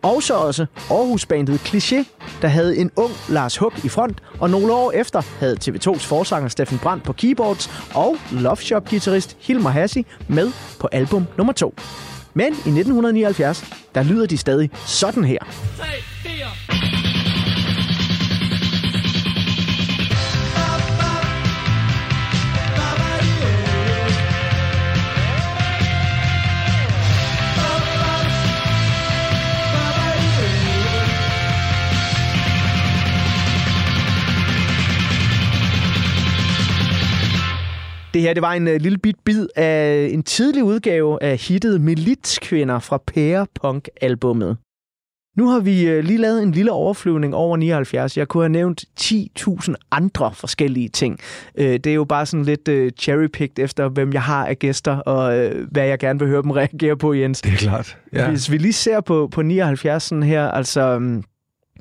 Og 0.02 0.22
så 0.22 0.34
også 0.34 0.66
Aarhus-bandet 0.90 1.58
Cliché, 1.58 2.04
der 2.42 2.48
havde 2.48 2.76
en 2.76 2.90
ung 2.96 3.12
Lars 3.28 3.56
Hug 3.56 3.72
i 3.84 3.88
front, 3.88 4.22
og 4.38 4.50
nogle 4.50 4.72
år 4.72 4.92
efter 4.92 5.22
havde 5.38 5.56
TV2's 5.64 6.06
forsanger 6.06 6.48
Steffen 6.48 6.78
Brandt 6.78 7.04
på 7.04 7.12
keyboards 7.12 7.70
og 7.94 8.16
Love 8.30 8.56
Shop-gitarrist 8.56 9.36
Hilmar 9.40 9.70
Hassi 9.70 10.06
med 10.28 10.52
på 10.80 10.88
album 10.92 11.26
nummer 11.36 11.52
2. 11.52 11.74
Men 12.34 12.46
i 12.46 12.50
1979, 12.50 13.64
der 13.94 14.02
lyder 14.02 14.26
de 14.26 14.38
stadig 14.38 14.70
sådan 14.86 15.24
her. 15.24 15.38
3, 15.78 15.84
4. 16.22 16.99
Det 38.14 38.22
her 38.22 38.34
det 38.34 38.42
var 38.42 38.52
en 38.52 38.68
uh, 38.68 38.74
lille 38.74 38.98
bit 38.98 39.16
bid 39.24 39.46
af 39.56 40.08
en 40.12 40.22
tidlig 40.22 40.64
udgave 40.64 41.22
af 41.22 41.38
hittet 41.38 41.80
Militskvinder 41.80 42.78
fra 42.78 42.98
Pære 43.06 43.46
Punk-albummet. 43.62 44.56
Nu 45.36 45.48
har 45.48 45.60
vi 45.60 45.98
uh, 45.98 46.04
lige 46.04 46.18
lavet 46.18 46.42
en 46.42 46.52
lille 46.52 46.72
overflyvning 46.72 47.34
over 47.34 47.56
79. 47.56 48.16
Jeg 48.16 48.28
kunne 48.28 48.42
have 48.42 48.48
nævnt 48.48 48.84
10.000 49.00 49.74
andre 49.90 50.32
forskellige 50.34 50.88
ting. 50.88 51.18
Uh, 51.58 51.64
det 51.64 51.86
er 51.86 51.94
jo 51.94 52.04
bare 52.04 52.26
sådan 52.26 52.44
lidt 52.44 52.68
uh, 52.68 52.88
cherry-picked 53.00 53.64
efter, 53.64 53.88
hvem 53.88 54.12
jeg 54.12 54.22
har 54.22 54.46
af 54.46 54.58
gæster, 54.58 54.96
og 54.96 55.38
uh, 55.38 55.70
hvad 55.70 55.86
jeg 55.86 55.98
gerne 55.98 56.18
vil 56.18 56.28
høre 56.28 56.42
dem 56.42 56.50
reagere 56.60 56.96
på, 56.96 57.14
Jens. 57.14 57.40
Det 57.40 57.52
er 57.52 57.56
klart. 57.56 57.96
Ja. 58.12 58.30
Hvis 58.30 58.50
vi 58.50 58.58
lige 58.58 58.72
ser 58.72 59.00
på, 59.00 59.28
på 59.32 59.42
79 59.42 60.02
sådan 60.02 60.22
her, 60.22 60.48
altså 60.48 60.96
um, 60.96 61.24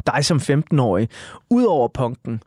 dig 0.06 0.26
som 0.26 0.38
15-årig, 0.38 1.10
udover 1.50 1.88
punken, 1.88 2.42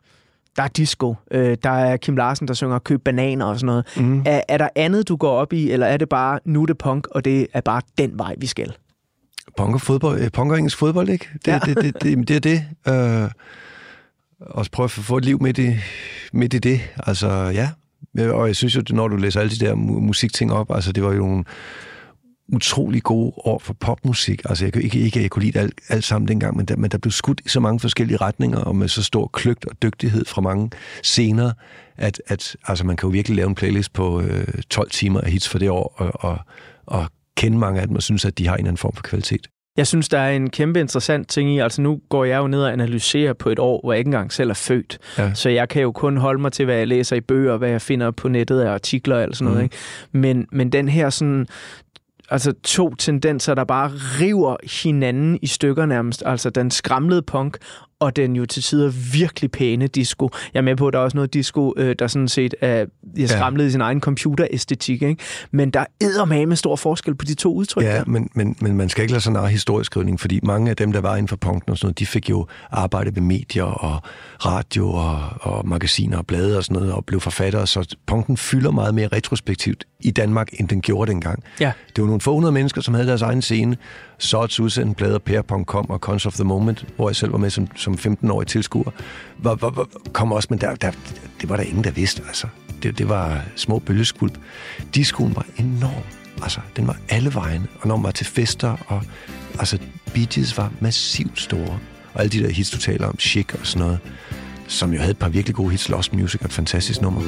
der 0.57 0.63
er 0.63 0.67
disco, 0.67 1.15
øh, 1.31 1.57
der 1.63 1.69
er 1.69 1.97
Kim 1.97 2.15
Larsen, 2.17 2.47
der 2.47 2.53
synger 2.53 2.79
køb 2.79 3.01
bananer 3.03 3.45
og 3.45 3.59
sådan 3.59 3.65
noget. 3.65 3.85
Mm. 3.97 4.23
Er, 4.25 4.41
er 4.47 4.57
der 4.57 4.69
andet, 4.75 5.07
du 5.07 5.15
går 5.15 5.31
op 5.31 5.53
i, 5.53 5.71
eller 5.71 5.87
er 5.87 5.97
det 5.97 6.09
bare, 6.09 6.39
nu 6.45 6.61
er 6.61 6.65
det 6.65 6.77
punk, 6.77 7.07
og 7.11 7.25
det 7.25 7.47
er 7.53 7.61
bare 7.61 7.81
den 7.97 8.17
vej, 8.17 8.35
vi 8.37 8.45
skal? 8.47 8.73
Punk 9.57 9.73
og, 9.75 9.81
fodbold, 9.81 10.21
øh, 10.21 10.31
punk 10.31 10.51
og 10.51 10.57
engelsk 10.57 10.77
fodbold, 10.77 11.09
ikke? 11.09 11.27
Det, 11.33 11.47
Ja. 11.47 11.53
ja. 11.53 11.59
det, 11.73 11.83
det, 11.83 12.03
det, 12.03 12.27
det 12.27 12.35
er 12.35 12.39
det. 12.39 12.63
Øh, 13.23 13.29
også 14.39 14.71
prøve 14.71 14.85
at 14.85 14.91
få 14.91 15.17
et 15.17 15.25
liv 15.25 15.41
midt 15.41 15.57
i, 15.57 15.75
midt 16.33 16.53
i 16.53 16.59
det. 16.59 16.81
Altså, 17.07 17.29
ja. 17.31 17.69
Og 18.31 18.47
jeg 18.47 18.55
synes 18.55 18.75
jo, 18.75 18.83
når 18.89 19.07
du 19.07 19.15
læser 19.15 19.39
alle 19.39 19.49
de 19.49 19.65
der 19.65 19.73
mu- 19.73 19.99
musikting 19.99 20.53
op, 20.53 20.71
altså 20.75 20.91
det 20.91 21.03
var 21.03 21.13
jo 21.13 21.19
nogle 21.19 21.43
utrolig 22.53 23.03
gode 23.03 23.33
år 23.37 23.59
for 23.59 23.73
popmusik. 23.73 24.41
Altså 24.45 24.65
jeg 24.65 24.73
kan 24.73 24.81
ikke, 24.81 24.99
ikke 24.99 25.21
jeg 25.21 25.29
kunne 25.29 25.45
lide 25.45 25.59
alt, 25.59 25.81
alt 25.89 26.03
sammen 26.03 26.27
dengang, 26.27 26.57
men 26.57 26.65
der, 26.65 26.75
men 26.75 26.91
der 26.91 26.97
blev 26.97 27.11
skudt 27.11 27.41
i 27.45 27.49
så 27.49 27.59
mange 27.59 27.79
forskellige 27.79 28.17
retninger, 28.17 28.59
og 28.59 28.75
med 28.75 28.87
så 28.87 29.03
stor 29.03 29.27
kløgt 29.27 29.65
og 29.65 29.81
dygtighed 29.81 30.25
fra 30.25 30.41
mange 30.41 30.71
scener, 31.03 31.51
at, 31.97 32.21
at 32.27 32.55
altså 32.67 32.85
man 32.85 32.95
kan 32.95 33.07
jo 33.07 33.11
virkelig 33.11 33.35
lave 33.35 33.47
en 33.47 33.55
playlist 33.55 33.93
på 33.93 34.21
øh, 34.21 34.47
12 34.69 34.89
timer 34.89 35.21
af 35.21 35.31
hits 35.31 35.49
for 35.49 35.59
det 35.59 35.69
år, 35.69 35.93
og, 35.97 36.11
og, 36.13 36.39
og 36.85 37.05
kende 37.37 37.57
mange 37.57 37.81
af 37.81 37.87
dem, 37.87 37.95
og 37.95 38.03
synes, 38.03 38.25
at 38.25 38.37
de 38.37 38.47
har 38.47 38.53
en 38.53 38.59
eller 38.59 38.69
anden 38.69 38.77
form 38.77 38.93
for 38.95 39.03
kvalitet. 39.03 39.47
Jeg 39.77 39.87
synes, 39.87 40.09
der 40.09 40.19
er 40.19 40.31
en 40.31 40.49
kæmpe 40.49 40.79
interessant 40.79 41.27
ting 41.27 41.55
i, 41.55 41.59
altså 41.59 41.81
nu 41.81 42.01
går 42.09 42.25
jeg 42.25 42.37
jo 42.37 42.47
ned 42.47 42.63
og 42.63 42.73
analyserer 42.73 43.33
på 43.33 43.49
et 43.49 43.59
år, 43.59 43.81
hvor 43.83 43.93
jeg 43.93 43.97
ikke 43.97 44.07
engang 44.07 44.33
selv 44.33 44.49
er 44.49 44.53
født. 44.53 44.97
Ja. 45.17 45.33
Så 45.33 45.49
jeg 45.49 45.69
kan 45.69 45.81
jo 45.81 45.91
kun 45.91 46.17
holde 46.17 46.41
mig 46.41 46.51
til, 46.51 46.65
hvad 46.65 46.75
jeg 46.75 46.87
læser 46.87 47.15
i 47.15 47.21
bøger, 47.21 47.57
hvad 47.57 47.69
jeg 47.69 47.81
finder 47.81 48.11
på 48.11 48.27
nettet 48.27 48.61
af 48.61 48.71
artikler 48.71 49.19
eller 49.19 49.35
sådan 49.35 49.45
noget. 49.45 49.57
Mhm. 49.57 49.63
Ikke? 49.63 49.75
Men, 50.11 50.47
men 50.51 50.71
den 50.71 50.89
her 50.89 51.09
sådan, 51.09 51.47
altså 52.29 52.53
to 52.63 52.95
tendenser, 52.95 53.53
der 53.55 53.63
bare 53.63 53.91
river 53.93 54.55
hinanden 54.83 55.39
i 55.41 55.47
stykker 55.47 55.85
nærmest. 55.85 56.23
Altså 56.25 56.49
den 56.49 56.71
skramlede 56.71 57.21
punk, 57.21 57.57
og 58.05 58.15
den 58.15 58.35
jo 58.35 58.45
til 58.45 58.63
tider 58.63 58.89
virkelig 59.13 59.51
pæne 59.51 59.87
disco. 59.87 60.29
Jeg 60.53 60.59
er 60.59 60.63
med 60.63 60.75
på, 60.75 60.87
at 60.87 60.93
der 60.93 60.99
er 60.99 61.03
også 61.03 61.17
noget 61.17 61.33
disco, 61.33 61.73
øh, 61.77 61.95
der 61.99 62.07
sådan 62.07 62.27
set 62.27 62.55
er 62.61 62.85
jeg 63.17 63.29
skramlet 63.29 63.67
i 63.67 63.71
sin 63.71 63.81
egen 63.81 64.01
computeræstetik, 64.01 65.01
ikke? 65.01 65.23
Men 65.51 65.69
der 65.69 65.85
er 66.01 66.45
med 66.45 66.55
stor 66.55 66.75
forskel 66.75 67.15
på 67.15 67.25
de 67.25 67.33
to 67.33 67.53
udtryk. 67.53 67.83
Ja, 67.83 67.97
der. 67.97 68.03
men, 68.07 68.29
men, 68.33 68.55
men 68.61 68.77
man 68.77 68.89
skal 68.89 69.01
ikke 69.01 69.11
lade 69.11 69.21
sådan 69.21 69.33
noget 69.33 69.49
historieskrivning, 69.49 70.19
fordi 70.19 70.39
mange 70.43 70.69
af 70.69 70.75
dem, 70.75 70.91
der 70.91 71.01
var 71.01 71.15
inden 71.15 71.27
for 71.27 71.35
punken 71.35 71.71
og 71.71 71.77
sådan 71.77 71.85
noget, 71.85 71.99
de 71.99 72.05
fik 72.05 72.29
jo 72.29 72.47
arbejde 72.71 73.15
ved 73.15 73.21
medier 73.21 73.63
og 73.63 74.01
radio 74.45 74.91
og, 74.91 75.19
og 75.41 75.67
magasiner 75.67 76.17
og 76.17 76.27
blade 76.27 76.57
og 76.57 76.63
sådan 76.63 76.75
noget, 76.75 76.93
og 76.93 77.05
blev 77.05 77.19
forfattere, 77.19 77.67
så 77.67 77.95
punken 78.07 78.37
fylder 78.37 78.71
meget 78.71 78.95
mere 78.95 79.07
retrospektivt 79.07 79.85
i 79.99 80.11
Danmark, 80.11 80.49
end 80.53 80.67
den 80.67 80.81
gjorde 80.81 81.11
dengang. 81.11 81.43
Ja. 81.59 81.71
Det 81.95 82.01
var 82.01 82.05
nogle 82.05 82.21
få 82.21 82.33
hundrede 82.33 82.51
mennesker, 82.51 82.81
som 82.81 82.93
havde 82.93 83.07
deres 83.07 83.21
egen 83.21 83.41
scene. 83.41 83.77
Så 84.17 84.59
udsendte 84.61 84.95
Blade 84.95 85.19
Per.com 85.19 85.65
Per 85.65 85.93
og 85.93 85.99
Cons 85.99 86.25
of 86.25 86.33
the 86.33 86.43
Moment, 86.43 86.85
hvor 86.95 87.09
jeg 87.09 87.15
selv 87.15 87.31
var 87.31 87.37
med 87.37 87.49
som, 87.49 87.67
som 87.75 87.93
15-årig 87.93 88.47
tilskuer, 88.47 88.91
var, 89.37 89.55
var, 89.55 89.69
var, 89.69 89.87
kom 90.13 90.31
også, 90.31 90.47
men 90.49 90.61
der, 90.61 90.75
der, 90.75 90.91
det 91.41 91.49
var 91.49 91.55
der 91.55 91.63
ingen, 91.63 91.83
der 91.83 91.91
vidste, 91.91 92.21
altså. 92.27 92.47
Det, 92.83 92.97
det 92.97 93.09
var 93.09 93.41
små 93.55 93.79
bølgeskulp. 93.79 94.37
Discoen 94.95 95.35
var 95.35 95.45
enorm. 95.57 96.03
Altså, 96.41 96.59
den 96.75 96.87
var 96.87 96.97
alle 97.09 97.33
vejen, 97.33 97.67
og 97.81 97.87
når 97.87 97.95
man 97.95 98.03
var 98.03 98.11
til 98.11 98.25
fester, 98.25 98.77
og 98.87 99.03
altså, 99.59 99.77
beaches 100.13 100.57
var 100.57 100.71
massivt 100.79 101.39
store. 101.41 101.79
Og 102.13 102.21
alle 102.21 102.29
de 102.29 102.43
der 102.43 102.49
hits, 102.49 102.69
du 102.69 102.77
taler 102.77 103.07
om, 103.07 103.19
Chic 103.19 103.53
og 103.53 103.67
sådan 103.67 103.87
noget, 103.87 103.99
som 104.67 104.93
jo 104.93 104.99
havde 104.99 105.11
et 105.11 105.17
par 105.17 105.29
virkelig 105.29 105.55
gode 105.55 105.71
hits, 105.71 105.89
Lost 105.89 106.13
Music 106.13 106.41
og 106.41 106.45
et 106.45 106.53
fantastisk 106.53 107.01
nummer. 107.01 107.21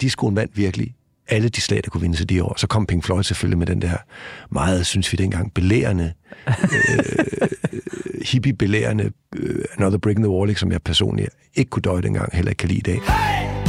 Discoen 0.00 0.36
vandt 0.36 0.56
virkelig 0.56 0.94
alle 1.28 1.48
de 1.48 1.60
slag, 1.60 1.80
der 1.84 1.90
kunne 1.90 2.00
vinde 2.00 2.16
sig 2.16 2.28
de 2.28 2.44
år. 2.44 2.54
Så 2.56 2.66
kom 2.66 2.86
Pink 2.86 3.04
Floyd 3.04 3.22
selvfølgelig 3.22 3.58
med 3.58 3.66
den 3.66 3.82
der 3.82 3.96
meget, 4.50 4.86
synes 4.86 5.12
vi 5.12 5.16
dengang, 5.16 5.54
belærende, 5.54 6.12
øh, 6.48 6.54
øh 6.98 7.48
hippie-belærende 8.24 9.10
øh, 9.36 9.64
Another 9.78 9.98
Brick 9.98 10.18
in 10.18 10.24
the 10.24 10.30
Wall, 10.30 10.56
som 10.56 10.72
jeg 10.72 10.82
personligt 10.82 11.28
ikke 11.54 11.68
kunne 11.68 11.82
døje 11.82 12.02
dengang, 12.02 12.32
heller 12.32 12.50
ikke 12.50 12.58
kan 12.58 12.68
lide 12.68 12.78
i 12.78 12.82
dag. 12.82 13.59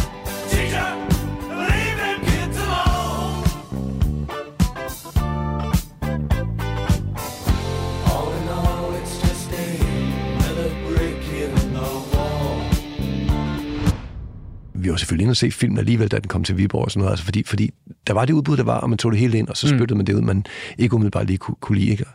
Vi 14.91 14.93
var 14.93 14.97
selvfølgelig 14.97 15.23
inde 15.23 15.31
og 15.31 15.37
se 15.37 15.51
filmen 15.51 15.77
alligevel, 15.79 16.07
da 16.07 16.17
den 16.17 16.27
kom 16.27 16.43
til 16.43 16.57
Viborg 16.57 16.85
og 16.85 16.91
sådan 16.91 16.99
noget, 16.99 17.11
altså 17.11 17.25
fordi, 17.25 17.43
fordi 17.43 17.69
der 18.07 18.13
var 18.13 18.25
det 18.25 18.33
udbud, 18.33 18.57
der 18.57 18.63
var, 18.63 18.77
og 18.77 18.89
man 18.89 18.97
tog 18.97 19.11
det 19.11 19.19
hele 19.19 19.37
ind, 19.37 19.47
og 19.47 19.57
så 19.57 19.67
spyttede 19.67 19.93
mm. 19.93 19.97
man 19.97 20.05
det 20.05 20.13
ud, 20.13 20.21
man 20.21 20.45
ikke 20.77 20.95
umiddelbart 20.95 21.27
lige 21.27 21.37
kunne, 21.37 21.55
kunne 21.61 21.77
lide. 21.77 21.91
Ikke? 21.91 22.05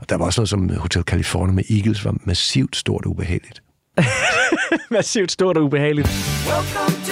Og 0.00 0.08
der 0.08 0.16
var 0.16 0.24
også 0.24 0.40
noget 0.40 0.48
som 0.48 0.70
Hotel 0.76 1.02
California 1.02 1.54
med 1.54 1.64
Eagles, 1.70 2.04
var 2.04 2.16
massivt 2.24 2.76
stort 2.76 3.04
og 3.04 3.10
ubehageligt. 3.10 3.62
Massivt 4.90 5.32
stort 5.32 5.56
og 5.56 5.64
ubehageligt. 5.64 6.08
Welcome 6.48 7.03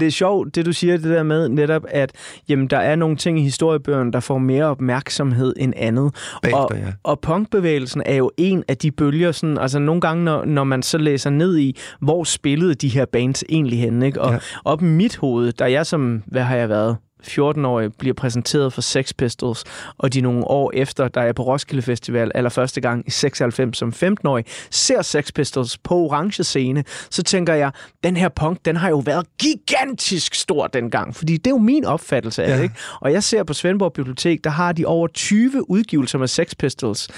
Det 0.00 0.06
er 0.06 0.10
sjovt, 0.10 0.54
det 0.54 0.66
du 0.66 0.72
siger, 0.72 0.96
det 0.96 1.04
der 1.04 1.22
med 1.22 1.48
netop, 1.48 1.84
at 1.88 2.12
jamen, 2.48 2.66
der 2.66 2.78
er 2.78 2.96
nogle 2.96 3.16
ting 3.16 3.38
i 3.38 3.42
historiebøgerne, 3.42 4.12
der 4.12 4.20
får 4.20 4.38
mere 4.38 4.64
opmærksomhed 4.64 5.54
end 5.56 5.72
andet. 5.76 6.14
Bagefter, 6.42 6.58
og, 6.58 6.76
ja. 6.76 6.92
og 7.02 7.20
punkbevægelsen 7.20 8.02
er 8.06 8.14
jo 8.14 8.30
en 8.36 8.64
af 8.68 8.76
de 8.76 8.90
bølger, 8.90 9.32
sådan, 9.32 9.58
altså 9.58 9.78
nogle 9.78 10.00
gange, 10.00 10.24
når, 10.24 10.44
når 10.44 10.64
man 10.64 10.82
så 10.82 10.98
læser 10.98 11.30
ned 11.30 11.58
i, 11.58 11.78
hvor 12.00 12.24
spillede 12.24 12.74
de 12.74 12.88
her 12.88 13.04
bands 13.04 13.44
egentlig 13.48 13.80
henne, 13.80 14.06
ikke? 14.06 14.22
Og 14.22 14.32
ja. 14.32 14.38
op 14.64 14.82
i 14.82 14.84
mit 14.84 15.16
hoved, 15.16 15.52
der 15.52 15.66
jeg 15.66 15.86
som, 15.86 16.22
hvad 16.26 16.42
har 16.42 16.56
jeg 16.56 16.68
været, 16.68 16.96
14-årig 17.28 17.94
bliver 17.94 18.14
præsenteret 18.14 18.72
for 18.72 18.80
Sex 18.80 19.12
Pistols, 19.18 19.64
og 19.98 20.14
de 20.14 20.20
nogle 20.20 20.44
år 20.44 20.70
efter, 20.74 21.08
der 21.08 21.20
er 21.20 21.32
på 21.32 21.42
Roskilde 21.42 21.82
Festival 21.82 22.32
allerførste 22.34 22.80
gang 22.80 23.04
i 23.06 23.10
96 23.10 23.78
som 23.78 23.92
15-årig, 24.02 24.44
ser 24.70 25.02
Sex 25.02 25.32
Pistols 25.34 25.78
på 25.78 25.94
orange 25.94 26.44
scene, 26.44 26.84
så 27.10 27.22
tænker 27.22 27.54
jeg, 27.54 27.70
den 28.04 28.16
her 28.16 28.28
punk, 28.28 28.64
den 28.64 28.76
har 28.76 28.88
jo 28.88 28.98
været 28.98 29.26
gigantisk 29.38 30.34
stor 30.34 30.66
dengang, 30.66 31.16
fordi 31.16 31.36
det 31.36 31.46
er 31.46 31.50
jo 31.50 31.58
min 31.58 31.84
opfattelse 31.84 32.44
af 32.44 32.48
Ja. 32.48 32.56
det, 32.56 32.62
ikke? 32.62 32.74
Og 33.00 33.12
jeg 33.12 33.22
ser 33.22 33.42
på 33.42 33.54
Svendborg 33.54 33.92
Bibliotek, 33.92 34.44
der 34.44 34.50
har 34.50 34.72
de 34.72 34.84
over 34.86 35.06
20 35.08 35.70
udgivelser 35.70 36.18
med 36.18 36.28
Sex 36.28 36.50
Pistols. 36.58 37.08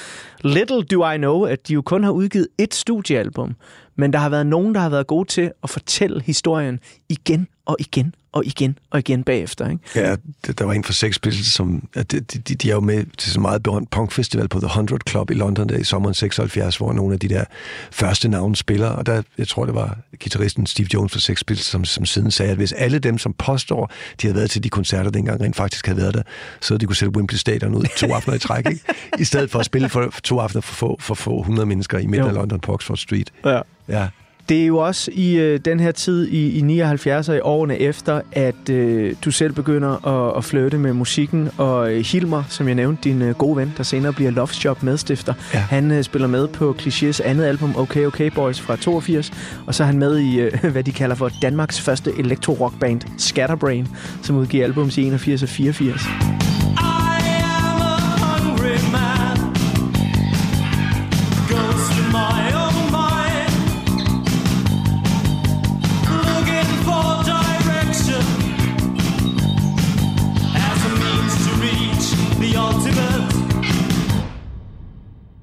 Little 0.41 0.83
do 0.83 1.11
I 1.11 1.17
know, 1.17 1.43
at 1.43 1.69
de 1.69 1.75
jo 1.75 1.83
kun 1.83 2.05
har 2.05 2.11
udgivet 2.11 2.49
et 2.59 2.75
studiealbum, 2.75 3.57
men 3.97 4.13
der 4.13 4.19
har 4.19 4.29
været 4.29 4.47
nogen, 4.47 4.75
der 4.75 4.81
har 4.81 4.89
været 4.89 5.07
gode 5.07 5.29
til 5.29 5.51
at 5.63 5.71
fortælle 5.71 6.23
historien 6.23 6.81
igen 7.09 7.49
og 7.67 7.77
igen 7.79 8.15
og 8.33 8.47
igen 8.47 8.79
og 8.91 8.99
igen 8.99 9.25
bagefter, 9.25 9.69
ikke? 9.71 9.83
Ja, 9.95 10.17
der- 10.47 10.65
var 10.65 10.73
en 10.73 10.85
fra 10.85 10.93
Sex 10.93 11.21
Pistols, 11.21 11.53
som 11.53 11.89
de, 11.95 12.03
de, 12.21 12.55
de 12.55 12.71
er 12.71 12.75
jo 12.75 12.81
med 12.81 13.05
til 13.19 13.33
så 13.33 13.41
meget 13.41 13.63
berømt 13.63 13.91
punkfestival 13.91 14.49
på 14.49 14.59
The 14.61 14.67
100 14.67 15.01
Club 15.09 15.31
i 15.31 15.35
London 15.35 15.69
der 15.69 15.77
i 15.77 15.85
sommeren 15.85 16.15
76, 16.15 16.77
hvor 16.77 16.93
nogle 16.93 17.13
af 17.15 17.21
de 17.21 17.29
der 17.29 17.45
første 17.93 18.29
navne 18.29 18.57
spiller, 18.57 18.89
og 18.89 19.07
der, 19.07 19.23
jeg 19.39 19.49
tror, 19.49 19.65
det 19.65 19.75
var 19.75 19.99
guitaristen 20.23 20.67
Steve 20.67 20.89
Jones 20.95 21.13
fra 21.13 21.21
Sex 21.21 21.37
Pistols, 21.47 21.67
som, 21.67 21.85
som 21.85 22.05
siden 22.05 22.31
sagde, 22.31 22.51
at 22.51 22.57
hvis 22.57 22.73
alle 22.73 22.99
dem, 22.99 23.19
som 23.19 23.33
påstår, 23.39 23.87
de 24.23 24.27
havde 24.27 24.35
været 24.37 24.51
til 24.51 24.65
de 24.65 24.69
koncerter 24.69 25.11
dengang, 25.11 25.41
rent 25.41 25.57
faktisk 25.57 25.87
havde 25.87 26.01
været 26.01 26.15
der, 26.15 26.23
så 26.61 26.77
de 26.77 26.87
kunne 26.87 26.97
sætte 26.97 27.17
Wembley 27.17 27.37
Stadion 27.39 27.75
ud 27.75 27.85
to 27.97 28.07
aftener 28.15 28.37
i 28.37 28.39
træk, 28.39 28.67
ikke? 28.71 28.81
I 29.19 29.25
stedet 29.25 29.51
for 29.51 29.59
at 29.59 29.67
spille 29.67 29.89
for 29.89 30.13
to 30.25 30.39
aftener 30.39 30.61
for 30.61 30.75
få, 30.75 30.97
for 31.01 31.15
få 31.15 31.41
100 31.41 31.67
mennesker 31.67 31.99
i 31.99 32.07
midten 32.07 32.23
Jo. 32.25 32.29
af 32.29 32.35
London 32.35 32.61
på 32.61 32.73
Oxford 32.75 32.97
Street. 32.97 33.33
Ja. 33.45 33.61
Ja. 33.89 34.09
Det 34.49 34.63
er 34.63 34.67
jo 34.67 34.79
også 34.79 35.11
i 35.15 35.37
øh, 35.37 35.61
den 35.65 35.81
her 35.81 35.93
tid 35.93 36.29
i, 36.29 36.59
i 36.59 36.61
79 36.61 37.29
og 37.29 37.37
i 37.37 37.41
årene 37.41 37.79
efter, 37.79 38.21
at 38.33 38.71
øh, 38.71 39.15
du 39.25 39.31
selv 39.31 39.53
begynder 39.53 40.07
at, 40.07 40.37
at 40.37 40.45
flytte 40.45 40.79
med 40.79 40.93
musikken. 40.93 41.49
Og 41.59 41.93
øh, 41.95 42.05
Hilmer, 42.05 42.43
som 42.49 42.67
jeg 42.67 42.75
nævnte, 42.75 43.03
din 43.09 43.23
øh, 43.23 43.35
gode 43.35 43.57
ven, 43.57 43.75
der 43.77 43.83
senere 43.83 44.13
bliver 44.13 44.31
Love 44.31 44.49
Shop 44.49 44.83
medstifter, 44.83 45.35
Ja. 45.55 45.59
han 45.59 45.91
øh, 45.91 46.03
spiller 46.03 46.29
med 46.29 46.49
på 46.49 46.77
Clichés 46.81 47.23
andet 47.25 47.45
album, 47.45 47.77
OK 47.77 47.97
OK 47.97 48.21
Boys 48.35 48.61
fra 48.61 48.77
82. 48.77 49.33
Og 49.67 49.75
så 49.75 49.83
er 49.83 49.87
han 49.87 49.99
med 49.99 50.19
i, 50.19 50.41
øh, 50.41 50.65
hvad 50.73 50.83
de 50.85 50.93
kalder 50.93 51.15
for 51.17 51.31
Danmarks 51.43 51.81
første 51.81 52.11
elektro-rockband, 52.19 53.01
Scatterbrain, 53.19 53.89
som 54.23 54.37
udgiver 54.37 54.65
albums 54.65 54.99
i 54.99 55.03
81 55.05 55.43
og 55.43 55.49
84. 55.49 56.48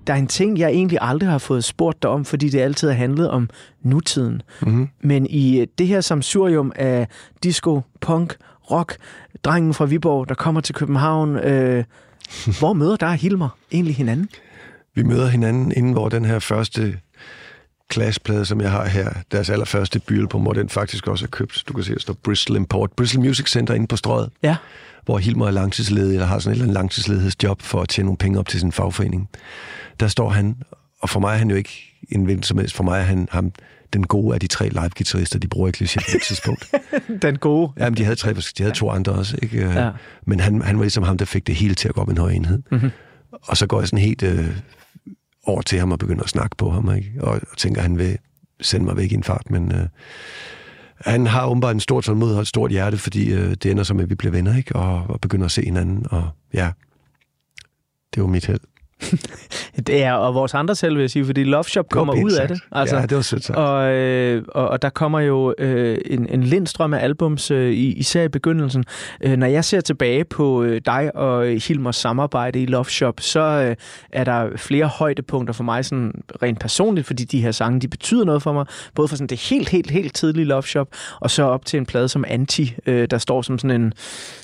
der 0.07 0.13
er 0.13 0.17
en 0.17 0.27
ting, 0.27 0.57
jeg 0.59 0.69
egentlig 0.69 0.97
aldrig 1.01 1.29
har 1.29 1.37
fået 1.37 1.63
spurgt 1.63 2.03
dig 2.03 2.09
om, 2.09 2.25
fordi 2.25 2.49
det 2.49 2.59
altid 2.59 2.87
har 2.87 2.95
handlet 2.95 3.29
om 3.29 3.49
nutiden. 3.83 4.41
Mm-hmm. 4.61 4.89
Men 5.01 5.27
i 5.29 5.59
øh, 5.59 5.67
det 5.77 5.87
her 5.87 6.01
samsurium 6.01 6.71
af 6.75 7.07
disco, 7.43 7.81
punk, 8.01 8.35
rock, 8.71 8.97
drengen 9.43 9.73
fra 9.73 9.85
Viborg, 9.85 10.29
der 10.29 10.35
kommer 10.35 10.61
til 10.61 10.75
København, 10.75 11.35
øh, 11.35 11.83
hvor 12.59 12.73
møder 12.73 12.95
der 12.95 13.11
Hilmer 13.11 13.49
egentlig 13.71 13.95
hinanden? 13.95 14.29
Vi 14.95 15.03
møder 15.03 15.27
hinanden 15.27 15.71
inden, 15.75 15.91
hvor 15.91 16.09
den 16.09 16.25
her 16.25 16.39
første 16.39 16.97
Clash-plade, 17.93 18.45
som 18.45 18.61
jeg 18.61 18.71
har 18.71 18.85
her, 18.87 19.09
deres 19.31 19.49
allerførste 19.49 19.99
byalbum, 19.99 20.41
hvor 20.41 20.53
den 20.53 20.69
faktisk 20.69 21.07
også 21.07 21.25
er 21.25 21.29
købt. 21.29 21.63
Du 21.67 21.73
kan 21.73 21.83
se, 21.83 21.93
der 21.93 21.99
står 21.99 22.13
Bristol 22.23 22.55
Import. 22.55 22.91
Bristol 22.91 23.21
Music 23.23 23.49
Center 23.51 23.73
inde 23.73 23.87
på 23.87 23.95
strøget, 23.95 24.29
Ja. 24.43 24.55
hvor 25.05 25.17
Hilmer 25.17 25.47
er 25.47 25.51
langtidsledig, 25.51 26.13
eller 26.13 26.25
har 26.25 26.39
sådan 26.39 26.51
et 26.51 26.55
eller 26.55 26.63
andet 26.63 26.73
langtidsledighedsjob 26.73 27.61
for 27.61 27.81
at 27.81 27.89
tjene 27.89 28.05
nogle 28.05 28.17
penge 28.17 28.39
op 28.39 28.47
til 28.47 28.59
sin 28.59 28.71
fagforening. 28.71 29.29
Der 29.99 30.07
står 30.07 30.29
han, 30.29 30.55
og 30.99 31.09
for 31.09 31.19
mig 31.19 31.33
er 31.33 31.37
han 31.37 31.49
jo 31.49 31.55
ikke 31.55 31.99
en 32.09 32.23
hvilken 32.23 32.43
som 32.43 32.57
helst. 32.57 32.75
For 32.75 32.83
mig 32.83 32.99
er 32.99 33.03
han 33.03 33.27
ham, 33.31 33.51
den 33.93 34.07
gode 34.07 34.33
af 34.33 34.39
de 34.39 34.47
tre 34.47 34.69
live-guitarister, 34.69 35.39
de 35.39 35.47
bruger 35.47 35.67
i 35.67 35.71
kliché 35.77 36.11
på 36.11 36.17
et 36.17 36.23
tidspunkt. 36.27 36.71
Den 37.21 37.37
gode. 37.37 37.71
Jamen, 37.77 37.97
de 37.97 38.03
havde, 38.03 38.15
tre, 38.15 38.33
de 38.33 38.63
havde 38.63 38.75
to 38.75 38.89
andre 38.89 39.11
også, 39.11 39.37
ikke? 39.43 39.57
Ja. 39.57 39.85
Ja. 39.85 39.91
Men 40.27 40.39
han, 40.39 40.61
han 40.61 40.77
var 40.77 40.83
ligesom 40.83 41.03
ham, 41.03 41.17
der 41.17 41.25
fik 41.25 41.47
det 41.47 41.55
hele 41.55 41.75
til 41.75 41.87
at 41.87 41.95
gå 41.95 42.01
op 42.01 42.09
i 42.09 42.11
en 42.11 42.17
høj 42.17 42.31
enhed. 42.31 42.61
Mhm. 42.71 42.91
Og 43.31 43.57
så 43.57 43.67
går 43.67 43.79
jeg 43.79 43.87
sådan 43.87 43.99
helt 43.99 44.23
øh, 44.23 44.57
over 45.43 45.61
til 45.61 45.79
ham 45.79 45.91
og 45.91 45.99
begynder 45.99 46.23
at 46.23 46.29
snakke 46.29 46.55
på 46.57 46.69
ham, 46.69 46.95
ikke? 46.95 47.11
Og, 47.21 47.41
og 47.51 47.57
tænker, 47.57 47.81
at 47.81 47.87
han 47.87 47.97
vil 47.97 48.17
sende 48.61 48.85
mig 48.85 48.97
væk 48.97 49.11
i 49.11 49.15
en 49.15 49.23
fart, 49.23 49.49
men 49.49 49.71
øh, 49.71 49.87
han 50.97 51.27
har 51.27 51.47
åbenbart 51.47 51.75
en 51.75 51.79
stor 51.79 52.01
tålmodighed 52.01 52.37
og 52.37 52.41
et 52.41 52.47
stort 52.47 52.71
hjerte, 52.71 52.97
fordi 52.97 53.33
øh, 53.33 53.49
det 53.49 53.65
ender 53.65 53.93
med, 53.93 54.03
at 54.03 54.09
vi 54.09 54.15
bliver 54.15 54.31
venner, 54.31 54.57
ikke? 54.57 54.75
Og, 54.75 55.03
og 55.09 55.21
begynder 55.21 55.45
at 55.45 55.51
se 55.51 55.61
hinanden, 55.65 56.05
og 56.09 56.29
ja, 56.53 56.71
det 58.15 58.21
var 58.21 58.27
mit 58.27 58.45
held. 58.45 58.59
Det 59.87 60.03
er, 60.03 60.13
og 60.13 60.35
vores 60.35 60.53
andre 60.53 60.75
selv, 60.75 60.95
vil 60.95 61.01
jeg 61.01 61.09
sige, 61.09 61.25
fordi 61.25 61.43
Love 61.43 61.63
Shop 61.63 61.89
kommer 61.89 62.13
ud 62.23 62.31
af 62.31 62.35
sagt. 62.35 62.49
det. 62.49 62.59
Altså, 62.71 62.95
Ja, 62.95 63.01
det 63.01 63.15
var 63.15 63.21
sødt 63.21 63.43
sagt. 63.43 63.57
Og, 63.59 63.91
øh, 63.93 64.43
og, 64.47 64.67
og 64.67 64.81
der 64.81 64.89
kommer 64.89 65.19
jo 65.19 65.53
øh, 65.57 65.97
en, 66.05 66.27
en 66.29 66.43
lindstrøm 66.43 66.93
af 66.93 67.03
albums, 67.03 67.51
øh, 67.51 67.71
i- 67.71 67.93
især 67.93 68.23
i 68.23 68.27
begyndelsen. 68.27 68.83
Øh, 69.21 69.37
når 69.37 69.47
jeg 69.47 69.65
ser 69.65 69.81
tilbage 69.81 70.23
på 70.25 70.63
øh, 70.63 70.81
dig 70.85 71.15
og 71.15 71.45
Hilmers 71.67 71.95
samarbejde 71.95 72.61
i 72.61 72.65
Love 72.65 72.85
Shop, 72.85 73.19
så 73.21 73.39
øh, 73.41 73.75
er 74.11 74.23
der 74.23 74.49
flere 74.57 74.85
højdepunkter 74.87 75.53
for 75.53 75.63
mig, 75.63 75.85
sådan 75.85 76.11
rent 76.41 76.59
personligt, 76.59 77.07
fordi 77.07 77.23
de 77.23 77.41
her 77.41 77.51
sange, 77.51 77.79
de 77.81 77.87
betyder 77.87 78.25
noget 78.25 78.41
for 78.43 78.53
mig. 78.53 78.65
Både 78.95 79.07
for 79.07 79.15
sådan 79.15 79.27
det 79.27 79.39
helt, 79.49 79.69
helt, 79.69 79.91
helt 79.91 80.13
tidlige 80.15 80.45
Love 80.45 80.63
Shop, 80.63 80.87
og 81.21 81.31
så 81.31 81.43
op 81.43 81.65
til 81.65 81.77
en 81.77 81.85
plade 81.85 82.09
som 82.09 82.23
Anti, 82.27 82.75
øh, 82.85 83.07
der 83.11 83.17
står 83.17 83.41
som 83.41 83.59
sådan 83.59 83.81
en, 83.81 83.93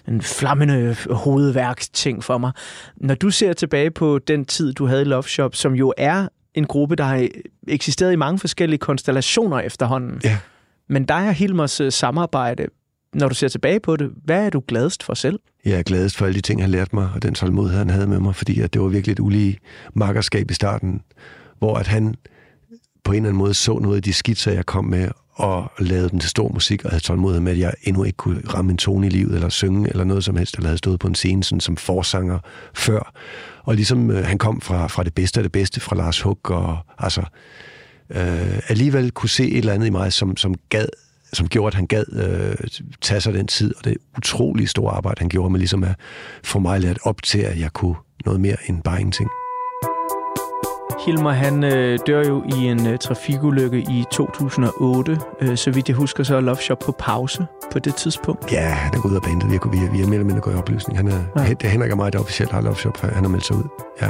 en 0.07 0.21
flammende 0.21 0.95
hovedværksting 1.11 2.23
for 2.23 2.37
mig. 2.37 2.51
Når 2.97 3.15
du 3.15 3.29
ser 3.29 3.53
tilbage 3.53 3.91
på 3.91 4.19
den 4.27 4.40
tid, 4.45 4.73
du 4.73 4.85
havde 4.85 5.01
i 5.01 5.05
Love 5.05 5.23
Shop, 5.23 5.55
som 5.55 5.73
jo 5.73 5.93
er 5.97 6.27
en 6.53 6.65
gruppe, 6.65 6.95
der 6.95 7.03
har 7.03 7.27
eksisteret 7.67 8.13
i 8.13 8.15
mange 8.15 8.39
forskellige 8.39 8.79
konstellationer 8.79 9.59
efterhånden. 9.59 10.21
Ja. 10.23 10.37
Men 10.89 11.05
dig 11.05 11.27
og 11.27 11.33
Hilmers 11.33 11.81
øh, 11.81 11.91
samarbejde, 11.91 12.65
når 13.13 13.29
du 13.29 13.35
ser 13.35 13.47
tilbage 13.47 13.79
på 13.79 13.95
det, 13.95 14.11
hvad 14.23 14.45
er 14.45 14.49
du 14.49 14.63
gladest 14.67 15.03
for 15.03 15.13
selv? 15.13 15.39
Jeg 15.65 15.79
er 15.79 15.83
gladest 15.83 16.17
for 16.17 16.25
alle 16.25 16.35
de 16.35 16.41
ting, 16.41 16.61
han 16.61 16.69
lærte 16.69 16.95
mig, 16.95 17.09
og 17.15 17.23
den 17.23 17.33
tålmodighed, 17.33 17.77
han 17.79 17.89
havde 17.89 18.07
med 18.07 18.19
mig, 18.19 18.35
fordi 18.35 18.61
at 18.61 18.73
det 18.73 18.81
var 18.81 18.87
virkelig 18.87 19.11
et 19.11 19.19
ulige 19.19 19.57
makkerskab 19.93 20.51
i 20.51 20.53
starten, 20.53 21.01
hvor 21.59 21.75
at 21.75 21.87
han 21.87 22.15
på 23.03 23.11
en 23.11 23.15
eller 23.15 23.29
anden 23.29 23.37
måde 23.37 23.53
så 23.53 23.79
noget 23.79 23.95
af 23.95 24.03
de 24.03 24.13
skitser, 24.13 24.51
jeg 24.51 24.65
kom 24.65 24.85
med, 24.85 25.09
og 25.33 25.71
lavede 25.79 26.09
dem 26.09 26.19
til 26.19 26.29
stor 26.29 26.49
musik, 26.49 26.85
og 26.85 26.91
havde 26.91 27.03
tålmodighed 27.03 27.41
med, 27.41 27.51
at 27.51 27.59
jeg 27.59 27.73
endnu 27.83 28.03
ikke 28.03 28.17
kunne 28.17 28.41
ramme 28.53 28.71
en 28.71 28.77
tone 28.77 29.07
i 29.07 29.09
livet, 29.09 29.35
eller 29.35 29.49
synge, 29.49 29.89
eller 29.89 30.03
noget 30.03 30.23
som 30.23 30.37
helst, 30.37 30.55
eller 30.55 30.67
havde 30.67 30.77
stået 30.77 30.99
på 30.99 31.07
en 31.07 31.15
scene 31.15 31.43
sådan, 31.43 31.59
som 31.59 31.77
forsanger 31.77 32.39
før. 32.73 33.13
Og 33.63 33.75
ligesom 33.75 34.11
øh, 34.11 34.25
han 34.25 34.37
kom 34.37 34.61
fra, 34.61 34.87
fra 34.87 35.03
det 35.03 35.13
bedste 35.13 35.39
af 35.39 35.43
det 35.43 35.51
bedste, 35.51 35.79
fra 35.79 35.95
Lars 35.95 36.21
Hug, 36.21 36.49
og 36.49 36.77
altså 36.97 37.21
øh, 38.09 38.59
alligevel 38.67 39.11
kunne 39.11 39.29
se 39.29 39.51
et 39.51 39.57
eller 39.57 39.73
andet 39.73 39.87
i 39.87 39.89
mig, 39.89 40.13
som, 40.13 40.37
som 40.37 40.55
gad 40.69 40.87
som 41.33 41.47
gjorde, 41.47 41.67
at 41.67 41.73
han 41.73 41.87
gad 41.87 42.05
øh, 42.13 42.67
tage 43.01 43.21
sig 43.21 43.33
den 43.33 43.47
tid, 43.47 43.75
og 43.77 43.85
det 43.85 43.97
utrolig 44.17 44.69
store 44.69 44.93
arbejde, 44.93 45.19
han 45.19 45.29
gjorde 45.29 45.49
med 45.49 45.59
ligesom 45.59 45.83
at 45.83 45.95
få 46.43 46.59
mig 46.59 46.81
lært 46.81 46.99
op 47.03 47.23
til, 47.23 47.39
at 47.39 47.59
jeg 47.59 47.73
kunne 47.73 47.95
noget 48.25 48.41
mere 48.41 48.57
end 48.67 48.83
bare 48.83 48.99
ingenting. 48.99 49.29
Hilmer, 51.05 51.31
han 51.31 51.63
øh, 51.63 51.99
dør 52.07 52.23
jo 52.23 52.43
i 52.45 52.65
en 52.65 52.87
øh, 52.87 52.97
trafikulykke 52.99 53.77
i 53.79 54.05
2008. 54.11 55.19
Øh, 55.41 55.57
så 55.57 55.71
vidt 55.71 55.87
jeg 55.89 55.95
husker, 55.97 56.23
så 56.23 56.35
er 56.35 56.41
Love 56.41 56.57
Shop 56.57 56.79
på 56.79 56.91
pause 56.91 57.45
på 57.71 57.79
det 57.79 57.95
tidspunkt. 57.95 58.51
Ja, 58.51 58.59
han 58.69 58.93
er 58.97 59.01
gået 59.01 59.11
ud 59.11 59.15
af 59.15 59.21
bandet. 59.21 59.51
Vi 59.51 59.55
er, 59.55 59.69
vi 59.71 59.77
er, 59.77 59.91
vi 59.91 60.01
er 60.01 60.05
mere 60.05 60.13
eller 60.13 60.25
mindre 60.25 60.41
gået 60.41 60.53
i 60.53 60.57
opløsning. 60.57 60.97
Han 60.97 61.07
er, 61.07 61.19
Ja. 61.37 61.49
Det 61.49 61.63
er 61.63 61.67
Henrik 61.67 61.91
og 61.91 61.97
mig, 61.97 62.13
der 62.13 62.19
officielt 62.19 62.51
har 62.51 62.61
Love 62.61 62.75
Shop. 62.75 63.01
Han 63.01 63.23
har 63.23 63.29
meldt 63.29 63.45
sig 63.45 63.55
ud. 63.55 63.63
Ja. 64.01 64.07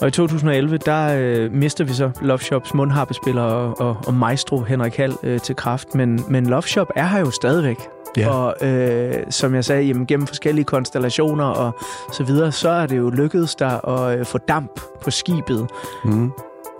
Og 0.00 0.08
i 0.08 0.10
2011, 0.10 0.76
der 0.78 1.16
øh, 1.18 1.52
mister 1.52 1.84
vi 1.84 1.92
så 1.92 2.10
Love 2.22 2.38
Shops 2.38 2.74
mundharpespiller 2.74 3.42
og, 3.42 3.80
og, 3.80 3.96
og 4.06 4.14
maestro 4.14 4.60
Henrik 4.60 4.96
Hall 4.96 5.12
øh, 5.22 5.40
til 5.40 5.56
kraft. 5.56 5.94
Men, 5.94 6.24
men 6.28 6.46
Love 6.46 6.62
Shop 6.62 6.86
er 6.96 7.06
her 7.06 7.18
jo 7.20 7.30
stadigvæk. 7.30 7.76
Ja. 8.16 8.28
Og 8.30 8.66
øh, 8.68 9.14
som 9.30 9.54
jeg 9.54 9.64
sagde, 9.64 9.82
jamen, 9.82 10.06
gennem 10.06 10.26
forskellige 10.26 10.64
konstellationer 10.64 11.44
og 11.44 11.72
så 12.12 12.24
videre, 12.24 12.52
så 12.52 12.68
er 12.68 12.86
det 12.86 12.98
jo 12.98 13.10
lykkedes 13.10 13.54
der 13.54 13.88
at 13.88 14.18
øh, 14.18 14.26
få 14.26 14.38
damp 14.38 14.80
på 15.02 15.10
skibet. 15.10 15.66
Mm. 16.04 16.30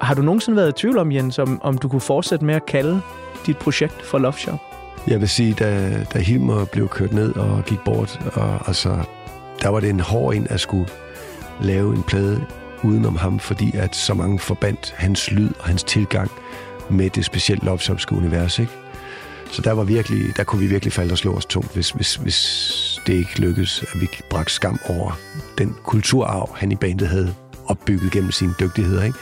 Har 0.00 0.14
du 0.14 0.22
nogensinde 0.22 0.56
været 0.56 0.68
i 0.68 0.72
tvivl 0.72 0.98
om, 0.98 1.12
Jens, 1.12 1.38
om, 1.38 1.60
om 1.62 1.78
du 1.78 1.88
kunne 1.88 2.00
fortsætte 2.00 2.44
med 2.44 2.54
at 2.54 2.66
kalde 2.66 3.00
dit 3.46 3.58
projekt 3.58 4.02
for 4.02 4.18
Love 4.18 4.32
Shop? 4.32 4.58
Jeg 5.06 5.20
vil 5.20 5.28
sige, 5.28 5.54
da, 5.54 5.90
da 6.14 6.18
Hilmer 6.18 6.64
blev 6.64 6.88
kørt 6.88 7.12
ned 7.12 7.36
og 7.36 7.64
gik 7.64 7.78
bort, 7.84 8.20
og, 8.34 8.58
altså, 8.66 8.98
der 9.62 9.68
var 9.68 9.80
det 9.80 9.90
en 9.90 10.00
hård 10.00 10.34
en 10.34 10.46
at 10.50 10.60
skulle 10.60 10.86
lave 11.60 11.94
en 11.94 12.02
plade 12.02 12.40
udenom 12.82 13.16
ham, 13.16 13.38
fordi 13.38 13.76
at 13.76 13.96
så 13.96 14.14
mange 14.14 14.38
forbandt 14.38 14.94
hans 14.96 15.30
lyd 15.30 15.50
og 15.58 15.64
hans 15.64 15.84
tilgang 15.84 16.30
med 16.90 17.10
det 17.10 17.24
specielt 17.24 17.64
Love 17.64 17.78
Shopske 17.78 18.14
univers, 18.14 18.58
ikke? 18.58 18.72
Så 19.52 19.62
der, 19.62 19.72
var 19.72 19.84
virkelig, 19.84 20.36
der 20.36 20.44
kunne 20.44 20.60
vi 20.60 20.66
virkelig 20.66 20.92
falde 20.92 21.12
og 21.12 21.18
slå 21.18 21.34
os 21.34 21.46
tungt, 21.46 21.74
hvis, 21.74 21.90
hvis, 21.90 22.14
hvis 22.14 23.00
det 23.06 23.12
ikke 23.12 23.40
lykkedes, 23.40 23.84
at 23.92 24.00
vi 24.00 24.08
bragte 24.30 24.52
skam 24.52 24.78
over 24.88 25.18
den 25.58 25.76
kulturarv, 25.84 26.56
han 26.56 26.72
i 26.72 26.76
bandet 26.76 27.08
havde 27.08 27.34
opbygget 27.66 28.12
gennem 28.12 28.30
sine 28.30 28.54
dygtigheder. 28.60 29.04
Ikke? 29.04 29.18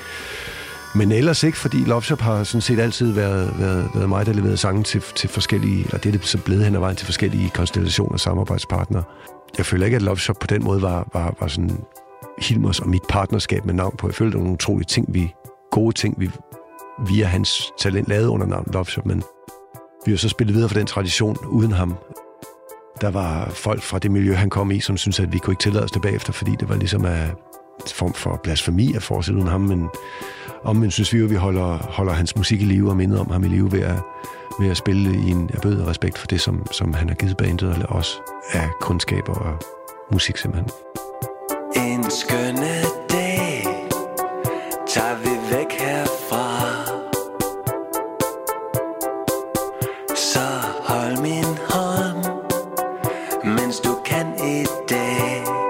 Men 0.94 1.12
ellers 1.12 1.42
ikke, 1.42 1.58
fordi 1.58 1.76
Love 1.76 2.02
Shop 2.02 2.20
har 2.20 2.44
sådan 2.44 2.60
set 2.60 2.80
altid 2.80 3.12
været, 3.12 3.54
været, 3.58 3.90
været 3.94 4.08
mig, 4.08 4.26
der 4.26 4.32
leverede 4.32 4.56
sange 4.56 4.82
til, 4.82 5.02
til 5.14 5.28
forskellige, 5.28 5.84
eller 5.84 5.98
det 5.98 6.14
er 6.14 6.18
det 6.18 6.26
så 6.26 6.38
blevet 6.38 6.64
hen 6.64 6.74
ad 6.74 6.80
vejen 6.80 6.96
til 6.96 7.06
forskellige 7.06 7.50
konstellationer 7.50 8.12
og 8.12 8.20
samarbejdspartnere. 8.20 9.02
Jeg 9.58 9.66
føler 9.66 9.84
ikke, 9.84 9.96
at 9.96 10.02
Love 10.02 10.18
Shop 10.18 10.36
på 10.40 10.46
den 10.46 10.64
måde 10.64 10.82
var, 10.82 11.08
var, 11.12 11.34
var 11.40 11.48
sådan 11.48 11.80
Hilmers 12.38 12.80
og 12.80 12.88
mit 12.88 13.02
partnerskab 13.08 13.64
med 13.64 13.74
navn 13.74 13.96
på. 13.98 14.08
Jeg 14.08 14.14
følte, 14.14 14.34
var 14.34 14.42
nogle 14.42 14.54
utrolige 14.54 14.86
ting, 14.86 15.06
vi, 15.08 15.32
gode 15.70 15.96
ting, 15.96 16.20
vi 16.20 16.30
via 17.08 17.26
hans 17.26 17.62
talent 17.78 18.08
lavede 18.08 18.28
under 18.28 18.46
navn 18.46 18.66
Love 18.72 18.84
Shop, 18.84 19.06
men 19.06 19.22
vi 20.06 20.12
har 20.12 20.18
så 20.18 20.28
spillet 20.28 20.54
videre 20.54 20.68
for 20.68 20.74
den 20.74 20.86
tradition 20.86 21.36
uden 21.46 21.72
ham. 21.72 21.94
Der 23.00 23.10
var 23.10 23.50
folk 23.50 23.82
fra 23.82 23.98
det 23.98 24.10
miljø, 24.10 24.34
han 24.34 24.50
kom 24.50 24.70
i, 24.70 24.80
som 24.80 24.96
syntes, 24.96 25.20
at 25.20 25.32
vi 25.32 25.38
kunne 25.38 25.52
ikke 25.52 25.62
tillade 25.62 25.84
os 25.84 25.90
det 25.90 26.02
bagefter, 26.02 26.32
fordi 26.32 26.56
det 26.60 26.68
var 26.68 26.76
ligesom 26.76 27.06
en 27.06 27.28
form 27.86 28.14
for 28.14 28.40
blasfemi 28.42 28.94
at 28.94 29.02
fortsætte 29.02 29.38
uden 29.38 29.50
ham, 29.50 29.60
men 29.60 29.88
omvendt 30.64 30.94
synes 30.94 31.12
vi 31.12 31.18
jo, 31.18 31.24
at 31.24 31.30
vi 31.30 31.36
holder, 31.36 31.78
holder 31.78 32.12
hans 32.12 32.36
musik 32.36 32.62
i 32.62 32.64
live 32.64 32.90
og 32.90 32.96
minder 32.96 33.20
om 33.20 33.30
ham 33.30 33.44
i 33.44 33.48
live 33.48 33.72
ved 33.72 33.80
at, 33.80 33.96
ved 34.60 34.70
at 34.70 34.76
spille 34.76 35.14
i 35.14 35.30
en 35.30 35.50
erbød 35.54 35.86
respekt 35.86 36.18
for 36.18 36.26
det, 36.26 36.40
som, 36.40 36.66
som 36.72 36.94
han 36.94 37.08
har 37.08 37.16
givet 37.16 37.36
bandet 37.36 37.86
og 37.88 37.96
os 37.96 38.20
af 38.52 38.68
kundskaber 38.80 39.34
og 39.34 39.58
musik 40.12 40.36
simpelthen. 40.36 40.70
En 41.76 42.10
skønne 42.10 42.82
dag 43.10 43.19
du 53.82 53.94
kan 54.04 54.34
i 54.38 55.69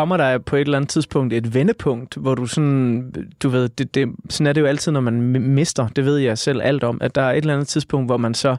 Kommer 0.00 0.16
der 0.16 0.38
på 0.38 0.56
et 0.56 0.60
eller 0.60 0.76
andet 0.76 0.88
tidspunkt 0.88 1.32
et 1.32 1.54
vendepunkt, 1.54 2.14
hvor 2.14 2.34
du 2.34 2.46
sådan, 2.46 3.14
du 3.42 3.48
ved, 3.48 3.68
det, 3.68 3.94
det, 3.94 4.08
sådan 4.28 4.46
er 4.46 4.52
det 4.52 4.60
jo 4.60 4.66
altid, 4.66 4.92
når 4.92 5.00
man 5.00 5.20
mister, 5.40 5.88
det 5.88 6.04
ved 6.04 6.16
jeg 6.16 6.38
selv 6.38 6.60
alt 6.62 6.84
om, 6.84 6.98
at 7.00 7.14
der 7.14 7.22
er 7.22 7.32
et 7.32 7.36
eller 7.36 7.54
andet 7.54 7.68
tidspunkt, 7.68 8.08
hvor 8.08 8.16
man 8.16 8.34
så 8.34 8.56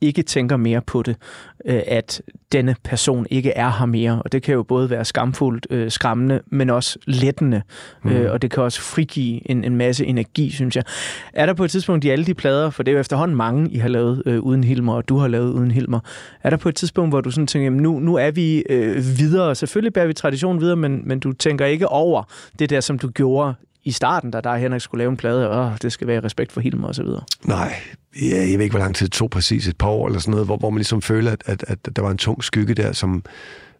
ikke 0.00 0.22
tænker 0.22 0.56
mere 0.56 0.80
på 0.80 1.02
det, 1.02 1.16
øh, 1.64 1.82
at 1.86 2.22
denne 2.52 2.76
person 2.84 3.26
ikke 3.30 3.50
er 3.50 3.70
her 3.78 3.86
mere. 3.86 4.22
Og 4.22 4.32
det 4.32 4.42
kan 4.42 4.54
jo 4.54 4.62
både 4.62 4.90
være 4.90 5.04
skamfuldt, 5.04 5.66
øh, 5.70 5.90
skræmmende, 5.90 6.40
men 6.46 6.70
også 6.70 6.98
lettende. 7.06 7.62
Mm. 8.04 8.10
Øh, 8.10 8.32
og 8.32 8.42
det 8.42 8.50
kan 8.50 8.62
også 8.62 8.80
frigive 8.80 9.50
en, 9.50 9.64
en 9.64 9.76
masse 9.76 10.06
energi, 10.06 10.50
synes 10.50 10.76
jeg. 10.76 10.84
Er 11.32 11.46
der 11.46 11.54
på 11.54 11.64
et 11.64 11.70
tidspunkt 11.70 12.04
i 12.04 12.08
alle 12.08 12.24
de 12.24 12.34
plader, 12.34 12.70
for 12.70 12.82
det 12.82 12.92
er 12.92 12.94
jo 12.94 13.00
efterhånden 13.00 13.36
mange, 13.36 13.70
I 13.70 13.76
har 13.76 13.88
lavet 13.88 14.22
øh, 14.26 14.40
uden 14.40 14.64
Hilmer, 14.64 14.94
og 14.94 15.08
du 15.08 15.16
har 15.16 15.28
lavet 15.28 15.52
uden 15.52 15.70
Hilmer. 15.70 16.00
Er 16.42 16.50
der 16.50 16.56
på 16.56 16.68
et 16.68 16.74
tidspunkt, 16.74 17.10
hvor 17.10 17.20
du 17.20 17.30
sådan 17.30 17.46
tænker, 17.46 17.64
jamen 17.64 17.80
nu, 17.80 17.98
nu 17.98 18.14
er 18.14 18.30
vi 18.30 18.58
øh, 18.70 18.96
videre, 19.18 19.54
selvfølgelig 19.54 19.92
bærer 19.92 20.06
vi 20.06 20.12
traditionen 20.12 20.60
videre, 20.60 20.76
men, 20.76 21.02
men 21.04 21.20
du 21.20 21.32
tænker 21.32 21.66
ikke 21.66 21.88
over 21.88 22.22
det 22.58 22.70
der, 22.70 22.80
som 22.80 22.98
du 22.98 23.08
gjorde 23.08 23.54
i 23.86 23.92
starten, 23.92 24.30
da 24.30 24.40
der 24.40 24.56
Henrik 24.56 24.80
skulle 24.80 24.98
lave 24.98 25.10
en 25.10 25.16
plade, 25.16 25.50
og 25.50 25.82
det 25.82 25.92
skal 25.92 26.06
være 26.06 26.16
i 26.16 26.20
respekt 26.20 26.52
for 26.52 26.60
Hilmer 26.60 26.88
og 26.88 26.94
så 26.94 27.02
videre. 27.02 27.22
Nej, 27.44 27.74
ja, 28.22 28.36
jeg 28.36 28.58
ved 28.58 28.64
ikke, 28.64 28.70
hvor 28.70 28.78
lang 28.78 28.94
tid 28.94 29.06
det 29.06 29.12
tog 29.12 29.30
præcis, 29.30 29.68
et 29.68 29.76
par 29.76 29.88
år 29.88 30.06
eller 30.06 30.20
sådan 30.20 30.30
noget, 30.30 30.46
hvor, 30.46 30.56
hvor 30.56 30.70
man 30.70 30.78
ligesom 30.78 31.02
føler, 31.02 31.32
at, 31.32 31.42
at, 31.46 31.64
at 31.68 31.96
der 31.96 32.02
var 32.02 32.10
en 32.10 32.18
tung 32.18 32.44
skygge 32.44 32.74
der, 32.74 32.92
som, 32.92 33.24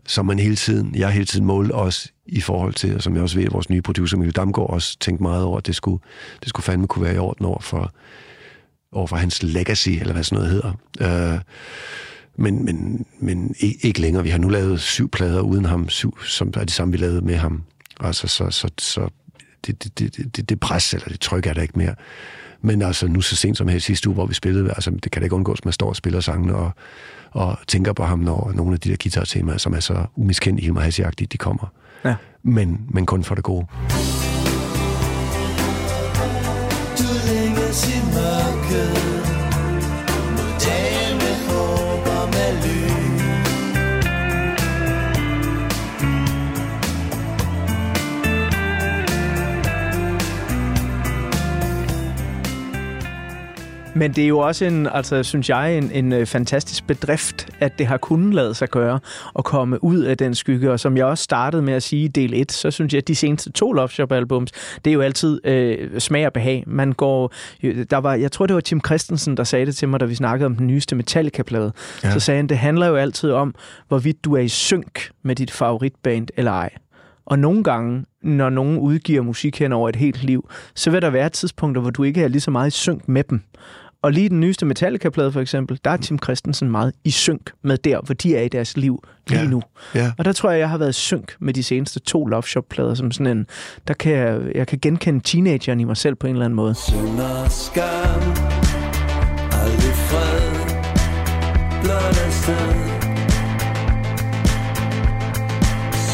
som 0.07 0.26
man 0.26 0.38
hele 0.38 0.57
tiden, 0.57 0.94
jeg 0.94 1.11
hele 1.11 1.26
tiden 1.26 1.46
målte 1.46 1.72
os 1.72 2.12
i 2.26 2.40
forhold 2.40 2.74
til, 2.74 2.94
og 2.94 3.02
som 3.02 3.14
jeg 3.14 3.22
også 3.22 3.36
ved, 3.36 3.46
at 3.46 3.52
vores 3.52 3.70
nye 3.70 3.82
producer, 3.82 4.16
Mikkel 4.16 4.36
Damgaard, 4.36 4.70
også 4.70 4.98
tænkte 4.98 5.22
meget 5.22 5.44
over, 5.44 5.59
at 5.59 5.66
det 5.66 5.76
skulle, 5.76 6.02
det 6.40 6.48
skulle 6.48 6.64
fandme 6.64 6.86
kunne 6.86 7.04
være 7.04 7.14
i 7.14 7.18
orden 7.18 7.46
over 7.46 7.61
for, 7.61 7.92
over 8.92 9.07
for 9.07 9.16
hans 9.16 9.42
legacy, 9.42 9.88
eller 9.88 10.12
hvad 10.12 10.24
sådan 10.24 10.44
noget 10.44 10.50
hedder. 10.52 11.32
Øh, 11.34 11.40
men, 12.38 12.64
men, 12.64 13.07
men 13.20 13.54
ikke, 13.61 13.78
ikke 13.86 14.00
længere. 14.00 14.22
Vi 14.22 14.30
har 14.30 14.38
nu 14.38 14.48
lavet 14.48 14.80
syv 14.80 15.11
plader 15.11 15.40
uden 15.40 15.64
ham, 15.64 15.88
syv, 15.88 16.18
som 16.24 16.52
er 16.57 16.64
de 16.64 16.72
samme, 16.72 16.92
vi 16.92 16.98
lavede 16.98 17.20
med 17.20 17.36
ham. 17.36 17.62
Altså, 18.00 18.28
så, 18.28 18.50
så, 18.50 18.68
så 18.78 19.09
det, 19.66 19.84
det, 19.84 19.98
det, 20.16 20.36
det, 20.36 20.48
det 20.48 20.61
pres, 20.61 20.94
eller 20.94 21.09
det 21.09 21.20
tryk 21.20 21.46
er 21.46 21.52
der 21.52 21.62
ikke 21.62 21.78
mere. 21.78 21.94
Men 22.62 22.82
altså, 22.82 23.09
nu 23.09 23.20
så 23.20 23.36
sent 23.36 23.57
som 23.57 23.68
her 23.68 23.78
sidste 23.78 24.09
uge, 24.09 24.14
hvor 24.14 24.26
vi 24.26 24.34
spillede, 24.34 24.68
altså, 24.68 24.90
det 24.90 25.12
kan 25.12 25.22
da 25.22 25.24
ikke 25.24 25.36
undgås, 25.36 25.59
at 25.61 25.64
man 25.64 25.72
står 25.72 25.88
og 25.88 25.96
spiller 25.96 26.20
sangene 26.20 26.54
og, 26.54 26.70
og 27.30 27.59
tænker 27.68 27.92
på 27.92 28.04
ham, 28.04 28.18
når 28.18 28.52
nogle 28.54 28.74
af 28.74 28.80
de 28.80 28.90
der 28.90 28.96
guitar-temaer, 29.02 29.59
som 29.59 29.74
er 29.74 29.80
så 29.80 30.07
umiskendelige, 30.16 30.64
Hilmar 30.64 30.80
hassi 30.80 31.02
de 31.02 31.38
kommer. 31.38 31.72
Ja. 32.04 32.14
Men, 32.42 32.80
men 32.88 33.07
kun 33.07 33.24
for 33.24 33.34
det 33.34 33.44
gode. 33.44 33.66
Du 36.98 37.11
længes 37.28 37.88
i 37.88 37.98
mørket 38.14 39.26
Men 53.97 54.12
det 54.12 54.24
er 54.24 54.28
jo 54.28 54.38
også 54.38 54.64
en, 54.64 54.86
altså, 54.86 55.22
synes 55.22 55.49
jeg, 55.49 55.78
en, 55.78 55.90
en 55.92 56.12
øh, 56.12 56.26
fantastisk 56.26 56.86
bedrift, 56.86 57.49
at 57.61 57.78
det 57.78 57.86
har 57.86 57.97
kunnet 57.97 58.34
lade 58.34 58.55
sig 58.55 58.68
gøre 58.68 59.01
at 59.38 59.44
komme 59.44 59.84
ud 59.84 59.99
af 59.99 60.16
den 60.18 60.34
skygge. 60.34 60.72
Og 60.72 60.80
som 60.80 60.97
jeg 60.97 61.05
også 61.05 61.24
startede 61.24 61.62
med 61.62 61.74
at 61.74 61.82
sige 61.82 62.05
i 62.05 62.09
del 62.09 62.34
1, 62.34 62.53
så 62.53 62.70
synes 62.70 62.92
jeg, 62.92 62.99
at 62.99 63.09
de 63.09 63.14
seneste 63.14 63.53
to 63.53 63.72
Love 63.72 63.88
Shop 63.88 64.12
albums, 64.12 64.53
det 64.84 64.90
er 64.90 64.94
jo 64.94 65.01
altid 65.01 65.47
øh, 65.47 66.01
smag 66.01 66.26
og 66.26 66.32
behag. 66.32 66.64
Man 66.66 66.92
går, 66.92 67.32
der 67.62 67.97
var, 67.97 68.14
jeg 68.14 68.32
tror, 68.32 68.47
det 68.47 68.55
var 68.55 68.61
Tim 68.61 68.80
Christensen, 68.86 69.36
der 69.36 69.44
sagde 69.44 69.66
det 69.66 69.76
til 69.76 69.88
mig, 69.88 70.01
da 70.01 70.05
vi 70.05 70.14
snakkede 70.14 70.47
om 70.47 70.57
den 70.57 70.66
nyeste 70.66 70.97
Metallica-plade. 70.97 71.72
Ja. 72.03 72.09
Ja. 72.09 72.14
Så 72.14 72.20
sagde 72.20 72.38
han, 72.38 72.47
det 72.47 72.59
handler 72.59 72.86
jo 72.86 72.97
altid 72.97 73.30
om, 73.30 73.55
hvorvidt 73.88 74.24
du 74.24 74.34
er 74.34 74.40
i 74.40 74.49
synk 74.49 75.11
med 75.22 75.36
dit 75.36 75.51
favoritband 75.51 76.28
eller 76.36 76.53
ej. 76.53 76.70
Og 77.26 77.38
nogle 77.38 77.64
gange, 77.64 78.05
når 78.22 78.51
nogen 78.51 78.78
udgiver 78.78 79.22
musik 79.22 79.59
hen 79.59 79.72
over 79.72 79.88
et 79.88 79.97
helt 79.97 80.22
liv, 80.22 80.49
så 80.74 80.90
vil 80.90 81.03
der 81.03 81.11
være 81.11 81.28
tidspunkter, 81.28 81.82
hvor 81.82 81.90
du 81.90 82.03
ikke 82.03 82.22
er 82.22 82.28
lige 82.28 82.40
så 82.40 82.51
meget 82.51 82.68
i 82.68 82.70
synk 82.70 83.09
med 83.09 83.24
dem. 83.24 83.42
Og 84.07 84.12
lige 84.12 84.28
den 84.28 84.40
nyeste 84.40 84.66
Metallica-plade 84.66 85.32
for 85.32 85.40
eksempel, 85.40 85.80
der 85.84 85.90
er 85.90 85.96
Tim 85.96 86.18
Christensen 86.24 86.70
meget 86.70 86.92
i 87.04 87.11
synk 87.11 87.50
med 87.62 87.76
der, 87.78 88.00
hvor 88.00 88.14
de 88.14 88.36
er 88.36 88.42
i 88.42 88.48
deres 88.48 88.76
liv 88.76 89.02
lige 89.28 89.40
Ja. 89.40 89.46
nu. 89.48 89.62
Ja. 89.94 90.12
Og 90.18 90.24
der 90.24 90.32
tror 90.32 90.50
jeg, 90.50 90.61
jeg 90.61 90.70
har 90.70 90.78
været 90.78 90.90
i 90.90 90.92
synk 90.92 91.34
med 91.40 91.54
de 91.54 91.62
seneste 91.62 92.00
to 92.00 92.26
Love 92.26 92.42
Shop-plader, 92.42 92.94
som 92.94 93.11
sådan 93.12 93.38
en, 93.38 93.46
der 93.88 93.94
kan 93.94 94.12
jeg, 94.12 94.40
jeg 94.54 94.66
kan 94.66 94.78
genkende 94.82 95.20
teenageren 95.20 95.80
i 95.80 95.84
mig 95.84 95.96
selv 95.96 96.14
på 96.14 96.26
en 96.26 96.32
eller 96.32 96.44
anden 96.44 96.57
måde. 96.57 96.74
Synd 96.74 97.20
og 97.20 97.50
skam 97.50 98.22
Aldrig 99.62 99.94
fred 100.09 100.52
Blot 101.82 102.18
afsted 102.26 102.74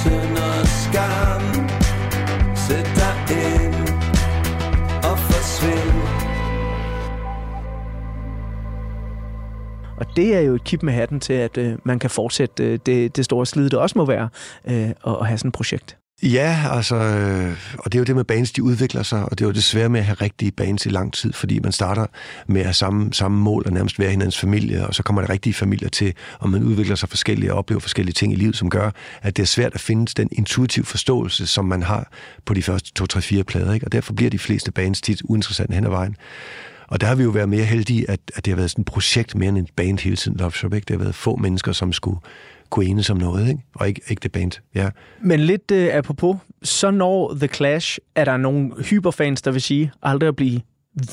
Synd 0.00 0.36
og 0.38 0.66
skam 0.66 1.42
Sæt 2.56 2.86
dig 2.96 3.11
Og 10.02 10.16
det 10.16 10.36
er 10.36 10.40
jo 10.40 10.54
et 10.54 10.64
kip 10.64 10.82
med 10.82 10.92
hatten 10.92 11.20
til, 11.20 11.32
at 11.32 11.58
øh, 11.58 11.78
man 11.84 11.98
kan 11.98 12.10
fortsætte 12.10 12.64
øh, 12.64 12.78
det, 12.86 13.16
det 13.16 13.24
store 13.24 13.46
slid, 13.46 13.70
det 13.70 13.78
også 13.78 13.98
må 13.98 14.04
være, 14.04 14.28
øh, 14.64 14.88
at, 14.88 14.96
at 15.06 15.26
have 15.26 15.38
sådan 15.38 15.48
et 15.48 15.54
projekt. 15.54 15.96
Ja, 16.22 16.58
altså, 16.70 16.96
øh, 16.96 17.56
og 17.78 17.92
det 17.92 17.94
er 17.94 17.98
jo 17.98 18.04
det 18.04 18.16
med 18.16 18.24
bands, 18.24 18.52
de 18.52 18.62
udvikler 18.62 19.02
sig, 19.02 19.24
og 19.24 19.30
det 19.30 19.40
er 19.44 19.48
jo 19.48 19.52
desværre 19.52 19.88
med 19.88 20.00
at 20.00 20.06
have 20.06 20.14
rigtige 20.14 20.50
bands 20.50 20.86
i 20.86 20.88
lang 20.88 21.12
tid, 21.12 21.32
fordi 21.32 21.58
man 21.58 21.72
starter 21.72 22.06
med 22.46 22.60
at 22.60 22.66
have 22.66 22.74
samme, 22.74 23.12
samme 23.12 23.38
mål 23.38 23.62
og 23.66 23.72
nærmest 23.72 23.98
være 23.98 24.10
hinandens 24.10 24.38
familie, 24.38 24.86
og 24.86 24.94
så 24.94 25.02
kommer 25.02 25.22
der 25.22 25.30
rigtige 25.30 25.54
familier 25.54 25.88
til, 25.88 26.14
og 26.38 26.50
man 26.50 26.62
udvikler 26.62 26.94
sig 26.94 27.08
forskellige 27.08 27.52
og 27.52 27.58
oplever 27.58 27.80
forskellige 27.80 28.14
ting 28.14 28.32
i 28.32 28.36
livet, 28.36 28.56
som 28.56 28.70
gør, 28.70 28.90
at 29.22 29.36
det 29.36 29.42
er 29.42 29.46
svært 29.46 29.74
at 29.74 29.80
finde 29.80 30.06
den 30.16 30.28
intuitive 30.32 30.84
forståelse, 30.84 31.46
som 31.46 31.64
man 31.64 31.82
har 31.82 32.12
på 32.44 32.54
de 32.54 32.62
første 32.62 32.92
to, 32.92 33.06
tre, 33.06 33.20
fire 33.20 33.44
plader, 33.44 33.72
ikke? 33.72 33.86
og 33.86 33.92
derfor 33.92 34.12
bliver 34.12 34.30
de 34.30 34.38
fleste 34.38 34.72
bands 34.72 35.00
tit 35.00 35.22
uinteressante 35.24 35.74
hen 35.74 35.84
ad 35.84 35.90
vejen. 35.90 36.16
Og 36.92 37.00
der 37.00 37.06
har 37.06 37.14
vi 37.14 37.22
jo 37.22 37.30
været 37.30 37.48
mere 37.48 37.64
heldige, 37.64 38.10
at, 38.10 38.20
at 38.34 38.44
det 38.44 38.52
har 38.52 38.56
været 38.56 38.70
sådan 38.70 38.82
et 38.82 38.86
projekt 38.86 39.34
mere 39.34 39.48
end 39.48 39.58
en 39.58 39.68
band 39.76 39.98
hele 39.98 40.16
tiden, 40.16 40.36
Love 40.36 40.52
Shop, 40.52 40.74
ikke? 40.74 40.84
Det 40.84 40.96
har 40.96 41.02
været 41.02 41.14
få 41.14 41.36
mennesker, 41.36 41.72
som 41.72 41.92
skulle 41.92 42.18
kunne 42.70 42.86
enes 42.86 43.10
om 43.10 43.16
noget, 43.16 43.48
ikke? 43.48 43.60
og 43.74 43.88
ikke, 43.88 44.00
ikke 44.08 44.20
det 44.20 44.32
band. 44.32 44.52
Ja. 44.74 44.88
Men 45.20 45.40
lidt 45.40 45.70
øh, 45.70 45.88
apropos, 45.92 46.36
så 46.62 46.90
når 46.90 47.34
The 47.34 47.48
Clash, 47.48 47.98
er 48.14 48.24
der 48.24 48.36
nogle 48.36 48.70
hyperfans, 48.90 49.42
der 49.42 49.50
vil 49.50 49.60
sige, 49.60 49.92
aldrig 50.02 50.28
at 50.28 50.36
blive 50.36 50.60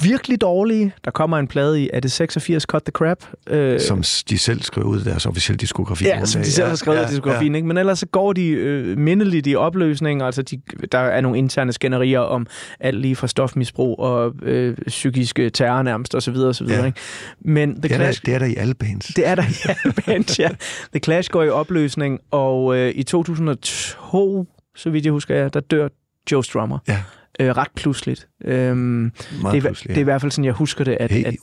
virkelig 0.01 0.41
dårlige. 0.41 0.93
Der 1.05 1.11
kommer 1.11 1.37
en 1.37 1.47
plade 1.47 1.83
i, 1.83 1.89
er 1.93 1.99
det 1.99 2.11
86 2.11 2.63
Cut 2.63 2.83
the 2.83 2.91
Crap? 2.91 3.17
Øh, 3.49 3.79
som 3.79 4.03
de 4.29 4.37
selv 4.37 4.61
skriver 4.61 4.87
ud 4.87 4.97
af 4.97 5.03
deres 5.03 5.25
officielle 5.25 5.57
diskografi. 5.57 6.05
Ja, 6.05 6.25
som 6.25 6.41
de 6.41 6.51
selv 6.51 6.67
har 6.67 6.75
skrevet 6.75 6.97
ja, 6.99 7.07
i 7.07 7.09
diskografien, 7.09 7.51
ja. 7.53 7.55
ikke? 7.57 7.67
Men 7.67 7.77
ellers 7.77 7.99
så 7.99 8.05
går 8.05 8.33
de 8.33 8.47
øh, 8.47 8.97
mindeligt 8.97 9.47
i 9.47 9.55
opløsning, 9.55 10.21
altså 10.21 10.41
de, 10.41 10.61
der 10.91 10.97
er 10.99 11.21
nogle 11.21 11.37
interne 11.37 11.73
skænderier 11.73 12.19
om 12.19 12.47
alt 12.79 13.01
lige 13.01 13.15
fra 13.15 13.27
stofmisbrug 13.27 13.99
og 13.99 14.33
øh, 14.41 14.77
psykiske 14.87 15.49
terror 15.49 15.81
nærmest, 15.81 16.15
og 16.15 16.21
så 16.23 16.31
videre, 16.31 16.49
og 16.49 16.55
så 16.55 16.63
videre, 16.63 16.79
Ja. 16.79 16.85
ikke? 16.85 16.99
Men 17.41 17.69
The 17.73 17.81
Det 17.81 17.91
er, 17.91 17.97
der, 17.97 18.03
Clash... 18.05 18.25
det 18.25 18.33
er 18.33 18.39
der 18.39 18.45
i 18.45 18.55
alle 18.55 18.73
bands. 18.73 19.05
Det 19.07 19.27
er 19.27 19.35
der 19.35 19.43
i 19.43 19.69
alle 19.83 19.93
bands, 20.05 20.39
ja. 20.39 20.49
The 20.93 20.99
Clash 21.03 21.29
går 21.29 21.43
i 21.43 21.49
opløsning, 21.49 22.19
og 22.31 22.75
øh, 22.77 22.91
i 22.95 23.03
2002, 23.03 24.45
så 24.75 24.89
vidt 24.89 25.05
jeg 25.05 25.11
husker, 25.13 25.35
ja, 25.35 25.47
der 25.47 25.59
dør 25.59 25.87
Joe 26.31 26.43
Strummer. 26.43 26.79
Ja. 26.87 27.01
Øh, 27.41 27.57
ret 27.57 27.67
pludseligt. 27.75 28.27
Øhm, 28.45 28.77
Meget 28.77 29.13
det, 29.41 29.57
er, 29.57 29.61
pludseligt, 29.61 29.87
det 29.87 29.95
er 29.97 30.01
i 30.01 30.03
hvert 30.03 30.21
fald 30.21 30.31
sådan, 30.31 30.45
jeg 30.45 30.53
husker 30.53 30.83
det, 30.83 30.97
at, 30.99 31.11
Helt 31.11 31.27
at, 31.27 31.33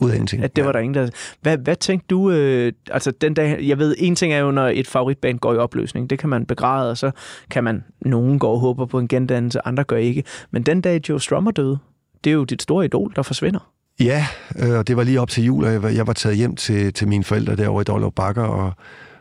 at 0.43 0.55
det 0.55 0.63
var 0.65 0.69
Ja. 0.69 0.73
der 0.73 0.79
ingen, 0.79 0.93
der... 0.93 1.09
Hvad, 1.41 1.57
hvad 1.57 1.75
tænkte 1.75 2.05
du, 2.09 2.31
øh, 2.31 2.71
altså 2.91 3.11
den 3.11 3.33
dag, 3.33 3.67
jeg 3.67 3.77
ved, 3.79 3.95
en 3.97 4.15
ting 4.15 4.33
er 4.33 4.37
jo, 4.39 4.51
når 4.51 4.67
et 4.67 4.87
favoritband 4.87 5.39
går 5.39 5.53
i 5.53 5.57
opløsning, 5.57 6.09
det 6.09 6.19
kan 6.19 6.29
man 6.29 6.45
begræde, 6.45 6.91
og 6.91 6.97
så 6.97 7.11
kan 7.49 7.63
man, 7.63 7.83
nogen 8.01 8.39
går 8.39 8.51
og 8.53 8.59
håber 8.59 8.85
på 8.85 8.99
en 8.99 9.07
gendannelse, 9.07 9.67
andre 9.67 9.83
gør 9.83 9.97
ikke. 9.97 10.23
Men 10.51 10.63
den 10.63 10.81
dag 10.81 11.09
Joe 11.09 11.19
Strummer 11.21 11.51
døde, 11.51 11.77
det 12.23 12.29
er 12.29 12.33
jo 12.33 12.43
dit 12.43 12.61
store 12.61 12.85
idol, 12.85 13.13
der 13.15 13.21
forsvinder. 13.21 13.71
Ja, 13.99 14.25
øh, 14.59 14.77
og 14.77 14.87
det 14.87 14.97
var 14.97 15.03
lige 15.03 15.21
op 15.21 15.29
til 15.29 15.43
jul, 15.43 15.63
og 15.65 15.71
jeg 15.71 15.83
var, 15.83 15.89
jeg 15.89 16.07
var 16.07 16.13
taget 16.13 16.37
hjem 16.37 16.55
til, 16.55 16.93
til 16.93 17.07
mine 17.07 17.23
forældre 17.23 17.55
derovre 17.55 17.81
i 17.81 17.83
Dårlov 17.83 18.13
Bakker, 18.13 18.43
og 18.43 18.71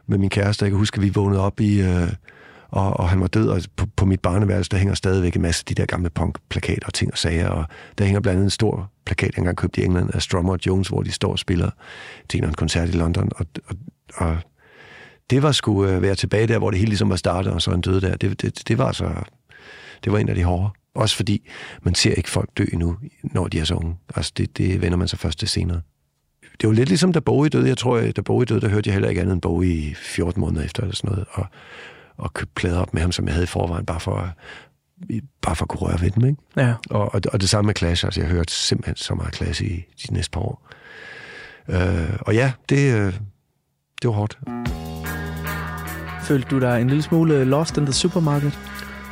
med 0.06 0.18
min 0.18 0.30
kæreste, 0.30 0.64
jeg 0.64 0.70
kan 0.70 0.78
huske, 0.78 0.96
at 0.98 1.02
vi 1.02 1.08
vågnede 1.14 1.40
op 1.40 1.60
i, 1.60 1.80
øh, 1.80 2.08
og, 2.76 3.00
og 3.00 3.08
han 3.08 3.20
var 3.20 3.26
død, 3.26 3.48
og 3.48 3.60
på, 3.76 3.86
på 3.96 4.04
mit 4.04 4.20
barneværelse, 4.20 4.70
der 4.70 4.76
hænger 4.76 4.94
stadigvæk 4.94 5.36
en 5.36 5.42
masse 5.42 5.60
af 5.62 5.64
de 5.64 5.74
der 5.74 5.86
gamle 5.86 6.10
punk-plakater 6.10 6.86
og 6.86 6.94
ting 6.94 7.12
og 7.12 7.18
sager, 7.18 7.48
og 7.48 7.64
der 7.98 8.04
hænger 8.04 8.20
blandt 8.20 8.36
andet 8.36 8.44
en 8.44 8.50
stor 8.50 8.90
plakat, 9.06 9.30
jeg 9.30 9.38
engang 9.38 9.56
købte 9.56 9.80
i 9.80 9.84
England, 9.84 10.10
af 10.14 10.22
Strummer 10.22 10.52
og 10.52 10.58
Jones, 10.66 10.88
hvor 10.88 11.02
de 11.02 11.12
står 11.12 11.32
og 11.32 11.38
spiller 11.38 11.70
til 12.28 12.44
en 12.44 12.54
koncert 12.54 12.88
i 12.88 12.92
London, 12.92 13.30
og, 13.36 13.46
og, 13.66 13.76
og 14.14 14.36
det 15.30 15.42
var 15.42 15.52
sgu 15.52 15.86
øh, 15.86 16.02
være 16.02 16.14
tilbage 16.14 16.46
der, 16.46 16.58
hvor 16.58 16.70
det 16.70 16.78
hele 16.78 16.88
ligesom 16.88 17.10
var 17.10 17.16
startet, 17.16 17.52
og 17.52 17.62
så 17.62 17.70
en 17.70 17.80
død 17.80 18.00
der. 18.00 18.16
Det, 18.16 18.42
det, 18.42 18.68
det 18.68 18.78
var 18.78 18.86
altså, 18.86 19.12
det 20.04 20.12
var 20.12 20.18
en 20.18 20.28
af 20.28 20.34
de 20.34 20.44
hårde. 20.44 20.68
Også 20.94 21.16
fordi 21.16 21.48
man 21.82 21.94
ser 21.94 22.14
ikke 22.14 22.30
folk 22.30 22.50
dø 22.58 22.64
endnu, 22.72 22.96
når 23.22 23.48
de 23.48 23.58
er 23.58 23.64
så 23.64 23.74
unge. 23.74 23.96
Altså 24.16 24.32
det, 24.36 24.58
det 24.58 24.82
vender 24.82 24.98
man 24.98 25.08
sig 25.08 25.18
først 25.18 25.38
til 25.38 25.48
senere. 25.48 25.80
Det 26.60 26.68
var 26.68 26.74
lidt 26.74 26.88
ligesom, 26.88 27.12
da 27.12 27.20
Bowie 27.20 27.48
døde. 27.48 27.68
Jeg 27.68 27.78
tror, 27.78 27.96
øh, 27.96 28.10
da 28.16 28.20
Bowie 28.20 28.44
døde, 28.44 28.60
der 28.60 28.68
hørte 28.68 28.88
jeg 28.88 28.92
heller 28.92 29.08
ikke 29.08 29.20
andet 29.20 29.32
end 29.32 29.42
Bowie 29.42 29.74
i 29.74 29.94
14 29.94 30.40
måneder 30.40 30.64
efter, 30.64 30.82
eller 30.82 30.96
sådan 30.96 31.10
noget, 31.10 31.26
og, 31.32 31.46
og 32.18 32.34
købte 32.34 32.52
plader 32.54 32.80
op 32.80 32.94
med 32.94 33.02
ham, 33.02 33.12
som 33.12 33.26
jeg 33.26 33.34
havde 33.34 33.44
i 33.44 33.46
forvejen, 33.46 33.86
bare 33.86 34.00
for 34.00 34.16
at, 34.16 34.28
bare 35.42 35.56
for 35.56 35.64
at 35.64 35.68
kunne 35.68 35.80
røre 35.80 36.00
ved 36.00 36.10
dem, 36.10 36.24
ikke? 36.24 36.42
Ja. 36.56 36.74
Og, 36.90 37.14
og, 37.14 37.20
og 37.32 37.40
det 37.40 37.48
samme 37.48 37.66
med 37.66 37.74
Clash, 37.74 38.04
altså 38.04 38.20
jeg 38.20 38.30
hørte 38.30 38.52
simpelthen 38.52 38.96
så 38.96 39.14
meget 39.14 39.34
Clash 39.34 39.62
i 39.62 39.84
de 40.06 40.12
næste 40.12 40.30
par 40.30 40.40
år. 40.40 40.66
Øh, 41.68 42.18
og 42.20 42.34
ja, 42.34 42.52
det, 42.68 42.94
øh, 42.94 43.12
det 44.02 44.08
var 44.08 44.12
hårdt. 44.12 44.38
Følte 46.22 46.48
du 46.48 46.60
dig 46.60 46.80
en 46.80 46.88
lille 46.88 47.02
smule 47.02 47.44
lost 47.44 47.76
in 47.76 47.86
the 47.86 47.92
supermarket? 47.92 48.58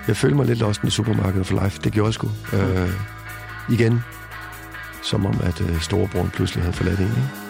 Jeg 0.08 0.16
følte 0.16 0.36
mig 0.36 0.46
lidt 0.46 0.58
lost 0.58 0.84
i 0.84 0.90
supermarkedet 0.90 1.46
for 1.46 1.64
life. 1.64 1.80
Det 1.84 1.92
gjorde 1.92 2.06
jeg 2.06 2.14
sgu. 2.14 2.28
Øh, 2.52 2.90
igen, 3.70 4.00
som 5.02 5.26
om 5.26 5.40
at 5.42 5.60
øh, 5.60 5.80
storebroren 5.80 6.30
pludselig 6.30 6.64
havde 6.64 6.76
forladt 6.76 7.00
en. 7.00 7.06
Ikke? 7.06 7.44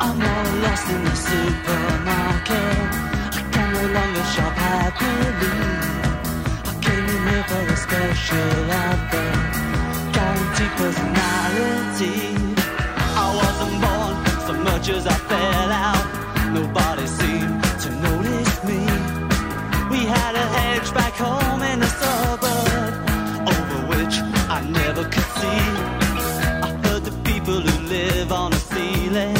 Og 0.00 0.16
når 0.18 0.40
in 0.98 1.04
the 1.04 1.16
supermarket. 1.16 1.79
Special 8.00 8.70
offer, 8.82 9.30
guaranteed 10.16 10.72
personality. 10.80 12.20
I 13.22 13.26
wasn't 13.40 13.76
born 13.84 14.14
so 14.46 14.52
much 14.68 14.88
as 14.88 15.06
I 15.06 15.16
fell 15.30 15.70
out. 15.88 16.06
Nobody 16.58 17.06
seemed 17.06 17.60
to 17.84 17.88
notice 18.06 18.56
me. 18.68 18.80
We 19.92 20.00
had 20.16 20.32
a 20.44 20.46
hedge 20.56 20.88
back 20.94 21.14
home 21.24 21.62
in 21.72 21.80
the 21.80 21.90
suburb, 22.00 22.92
over 23.54 23.78
which 23.92 24.14
I 24.56 24.60
never 24.80 25.04
could 25.14 25.30
see. 25.40 25.64
I 26.66 26.70
heard 26.84 27.04
the 27.04 27.16
people 27.30 27.60
who 27.60 27.74
live 27.96 28.32
on 28.32 28.52
the 28.52 28.62
ceiling 28.72 29.36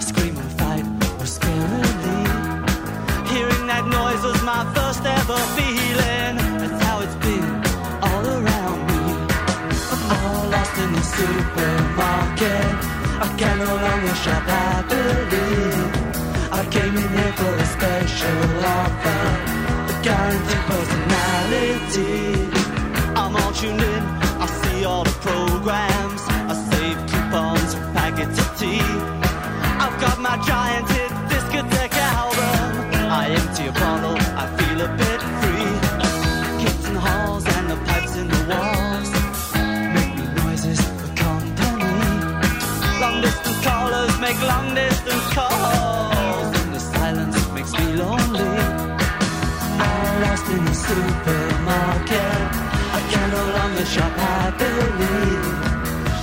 scream 0.00 0.36
and 0.44 0.52
fight 0.60 0.86
or 1.20 1.28
scarily. 1.38 2.22
Hearing 3.32 3.66
that 3.72 3.84
noise 3.98 4.22
was 4.24 4.42
my 4.42 4.62
first 4.74 5.04
ever 5.04 5.36
feeling. 5.54 5.69
I 13.22 13.28
can 13.36 13.58
no 13.58 13.66
longer 13.66 14.14
shop 14.14 14.44
happily. 14.48 15.40
I 16.50 16.64
came 16.70 16.96
in 16.96 17.08
here 17.16 17.32
for 17.40 17.54
a 17.54 17.66
special 17.76 18.64
offer, 18.64 19.22
a 19.92 20.02
guaranteed 20.02 20.64
personality. 20.70 22.39
Make 44.32 44.42
long 44.42 44.74
distance 44.74 45.26
calls, 45.34 46.50
and 46.60 46.74
the 46.74 46.80
silence 46.80 47.48
makes 47.52 47.72
me 47.72 47.86
lonely. 48.02 48.58
All 49.84 50.12
lost 50.24 50.46
in 50.54 50.62
the 50.70 50.76
supermarket. 50.88 52.38
I 52.98 53.00
can 53.10 53.28
no 53.36 53.44
longer 53.58 53.84
shop 53.94 54.12
happily. 54.26 55.26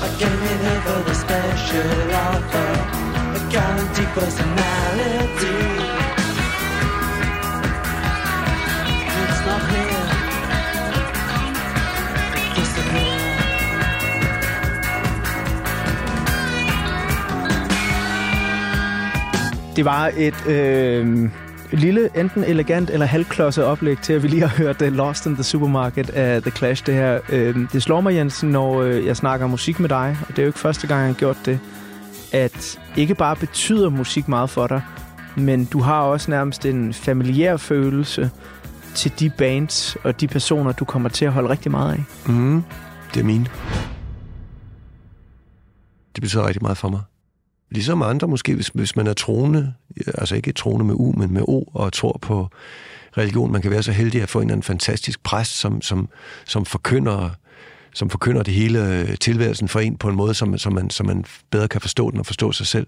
I 0.06 0.10
came 0.20 0.42
in 0.52 0.60
here 0.66 0.82
for 0.88 1.00
the 1.10 1.16
special 1.24 2.12
offer, 2.28 2.72
a 3.40 3.42
guaranteed 3.52 4.12
personality. 4.20 5.97
Det 19.78 19.86
var 19.86 20.12
et 20.18 20.48
øh, 20.48 21.30
lille, 21.72 22.10
enten 22.16 22.44
elegant 22.44 22.90
eller 22.90 23.06
halvklodset 23.06 23.64
oplæg 23.64 23.98
til, 23.98 24.14
at 24.14 24.24
vi 24.24 24.28
lige 24.28 24.42
har 24.42 24.58
hørt 24.58 24.82
uh, 24.82 24.88
Lost 24.88 25.26
in 25.26 25.34
the 25.34 25.44
Supermarket 25.44 26.10
af 26.10 26.42
The 26.42 26.52
Clash. 26.52 26.86
Det 26.86 26.94
her, 26.94 27.20
øh, 27.30 27.56
det 27.74 27.84
slår 27.84 28.02
mig, 28.02 28.16
Jensen, 28.16 28.50
når 28.50 28.82
øh, 28.82 29.06
jeg 29.06 29.18
snakker 29.18 29.48
musik 29.48 29.80
med 29.80 29.90
dig, 29.90 30.18
og 30.22 30.28
det 30.28 30.40
er 30.40 30.44
jo 30.44 30.48
ikke 30.48 30.60
første 30.60 30.88
gang, 30.88 31.00
jeg 31.00 31.08
har 31.08 31.14
gjort 31.14 31.38
det, 31.46 31.60
at 32.34 32.80
ikke 32.96 33.16
bare 33.16 33.36
betyder 33.36 33.90
musik 33.90 34.28
meget 34.28 34.50
for 34.50 34.68
dig, 34.68 34.82
men 35.36 35.66
du 35.66 35.82
har 35.82 36.02
også 36.02 36.32
nærmest 36.32 36.66
en 36.66 36.94
familiær 36.94 37.58
følelse 37.58 38.32
til 38.96 39.12
de 39.20 39.30
bands 39.30 39.98
og 40.04 40.22
de 40.22 40.28
personer, 40.28 40.72
du 40.72 40.86
kommer 40.86 41.10
til 41.10 41.26
at 41.26 41.32
holde 41.32 41.50
rigtig 41.50 41.72
meget 41.72 41.94
af. 41.94 42.32
Mm, 42.32 42.64
det 43.14 43.20
er 43.20 43.26
mine. 43.26 43.46
Det 46.16 46.22
betyder 46.22 46.48
rigtig 46.48 46.64
meget 46.64 46.78
for 46.78 46.90
mig. 46.90 47.02
Ligesom 47.70 48.02
andre 48.02 48.28
måske, 48.28 48.56
hvis, 48.56 48.68
hvis 48.68 48.96
man 48.96 49.08
er 49.08 49.14
troende, 49.14 49.74
altså 50.08 50.36
ikke 50.36 50.52
troende 50.52 50.86
med 50.86 50.96
U, 50.98 51.12
men 51.12 51.34
med 51.34 51.42
O, 51.48 51.64
og 51.74 51.94
tror 51.94 52.20
på 52.22 52.48
religion, 53.18 53.52
man 53.52 53.62
kan 53.62 53.72
være 53.72 53.84
så 53.84 53.92
heldig 53.92 54.22
at 54.22 54.30
få 54.30 54.40
en 54.40 54.44
eller 54.44 54.54
anden 54.54 54.64
fantastisk 54.64 55.24
præst, 55.24 55.52
som, 55.60 55.82
som, 55.82 56.10
som 56.46 56.66
forkynder 56.66 57.30
som 57.94 58.10
forkynder 58.10 58.44
det 58.44 58.54
hele 58.54 59.00
øh, 59.00 59.18
tilværelsen 59.18 59.68
for 59.68 59.80
en 59.80 59.98
på 59.98 60.10
en 60.10 60.16
måde, 60.16 60.34
som, 60.34 60.58
som, 60.58 60.74
man, 60.74 60.90
som 60.90 61.06
man 61.06 61.26
bedre 61.52 61.68
kan 61.68 61.82
forstå 61.82 62.12
den 62.12 62.20
og 62.20 62.26
forstå 62.26 62.52
sig 62.52 62.68
selv. 62.68 62.88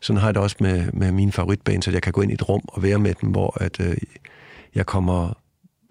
Sådan 0.00 0.20
har 0.20 0.28
jeg 0.28 0.34
det 0.34 0.42
også 0.42 0.56
med, 0.60 0.92
med 0.92 1.12
mine 1.12 1.32
favoritbands, 1.32 1.88
at 1.88 1.94
jeg 1.94 2.02
kan 2.02 2.12
gå 2.12 2.20
ind 2.20 2.30
i 2.30 2.34
et 2.34 2.48
rum 2.48 2.60
og 2.68 2.82
være 2.82 2.98
med 2.98 3.14
dem, 3.20 3.30
hvor 3.30 3.62
at, 3.62 3.80
øh, 3.80 3.96
jeg 4.74 4.86
kommer 4.86 5.38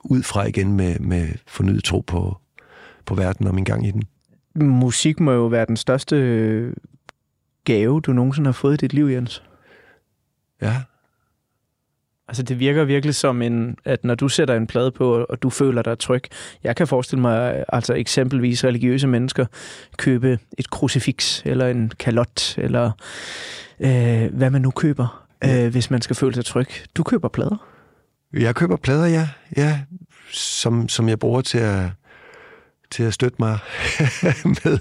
ud 0.04 0.24
fra 0.24 0.46
igen 0.46 0.74
med, 0.74 1.00
med 1.00 1.28
fornyet 1.48 1.84
tro 1.84 2.00
på, 2.08 2.38
på 3.06 3.16
verden 3.16 3.48
og 3.48 3.56
min 3.56 3.64
gang 3.64 3.88
i 3.88 3.92
den. 3.92 4.04
Musik 4.56 5.20
må 5.20 5.32
jo 5.32 5.46
være 5.46 5.66
den 5.66 5.78
største 5.78 6.16
øh, 6.16 6.74
gave, 7.68 8.02
du 8.02 8.14
nogensinde 8.14 8.48
har 8.48 8.54
fået 8.54 8.74
i 8.74 8.78
dit 8.78 8.94
liv, 8.94 9.06
Jens. 9.06 9.44
Ja, 10.62 10.82
Altså 12.28 12.44
det 12.44 12.60
virker 12.60 12.84
virkelig 12.84 13.16
som 13.16 13.42
en, 13.42 13.78
at 13.86 14.04
når 14.04 14.16
du 14.16 14.30
sætter 14.30 14.56
en 14.56 14.68
plade 14.68 14.92
på, 14.92 15.26
og 15.30 15.44
du 15.44 15.50
føler 15.50 15.82
dig 15.82 16.00
tryg. 16.00 16.24
Jeg 16.64 16.76
kan 16.76 16.88
forestille 16.88 17.22
mig, 17.22 17.66
altså 17.70 17.94
eksempelvis 17.94 18.64
religiøse 18.64 19.08
mennesker 19.08 19.46
købe 19.98 20.40
et 20.58 20.70
krucifix, 20.70 21.42
eller 21.46 21.68
en 21.68 21.92
kalot, 22.00 22.58
eller 22.58 22.92
øh, 23.80 24.34
hvad 24.34 24.50
man 24.50 24.62
nu 24.62 24.72
køber, 24.72 25.28
øh, 25.44 25.68
hvis 25.68 25.92
man 25.92 26.02
skal 26.02 26.16
føle 26.16 26.36
sig 26.36 26.46
tryg. 26.46 26.68
Du 26.98 27.04
køber 27.04 27.28
plader. 27.28 27.68
Jeg 28.34 28.56
køber 28.56 28.76
plader, 28.76 29.06
ja, 29.06 29.30
ja 29.58 29.80
som, 30.34 30.90
som 30.90 31.10
jeg 31.10 31.20
bruger 31.20 31.42
til 31.42 31.58
at, 31.58 31.84
til 32.92 33.04
at 33.04 33.14
støtte 33.14 33.36
mig 33.40 33.58
med. 34.64 34.80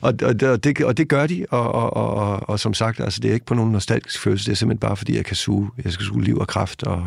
Og, 0.00 0.14
og, 0.22 0.50
og, 0.50 0.64
det, 0.64 0.84
og 0.84 0.96
det 0.96 1.08
gør 1.08 1.26
de, 1.26 1.46
og, 1.50 1.72
og, 1.72 1.96
og, 1.96 2.14
og, 2.14 2.48
og 2.48 2.60
som 2.60 2.74
sagt, 2.74 3.00
altså, 3.00 3.20
det 3.20 3.30
er 3.30 3.34
ikke 3.34 3.46
på 3.46 3.54
nogen 3.54 3.72
nostalgisk 3.72 4.20
følelse, 4.20 4.46
det 4.46 4.52
er 4.52 4.56
simpelthen 4.56 4.80
bare, 4.80 4.96
fordi 4.96 5.16
jeg 5.16 5.24
kan 5.24 5.36
suge, 5.36 5.70
jeg 5.84 5.92
skal 5.92 6.06
suge 6.06 6.24
liv 6.24 6.38
og 6.38 6.48
kraft 6.48 6.82
og, 6.82 7.06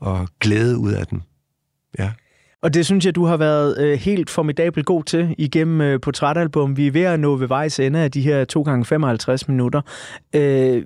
og 0.00 0.28
glæde 0.40 0.78
ud 0.78 0.92
af 0.92 1.06
den. 1.06 1.22
Ja. 1.98 2.10
Og 2.62 2.74
det 2.74 2.86
synes 2.86 3.06
jeg, 3.06 3.14
du 3.14 3.24
har 3.24 3.36
været 3.36 3.78
øh, 3.78 3.98
helt 3.98 4.30
formidabel 4.30 4.84
god 4.84 5.04
til 5.04 5.34
igennem 5.38 5.80
øh, 5.80 6.00
portrætalbum. 6.00 6.76
Vi 6.76 6.86
er 6.86 6.90
ved 6.90 7.02
at 7.02 7.20
nå 7.20 7.36
ved 7.36 7.48
vejs 7.48 7.80
ende 7.80 7.98
af 7.98 8.10
de 8.10 8.20
her 8.20 8.44
2 8.44 8.62
gange 8.62 8.84
55 8.84 9.48
minutter. 9.48 9.80
Øh, 10.34 10.82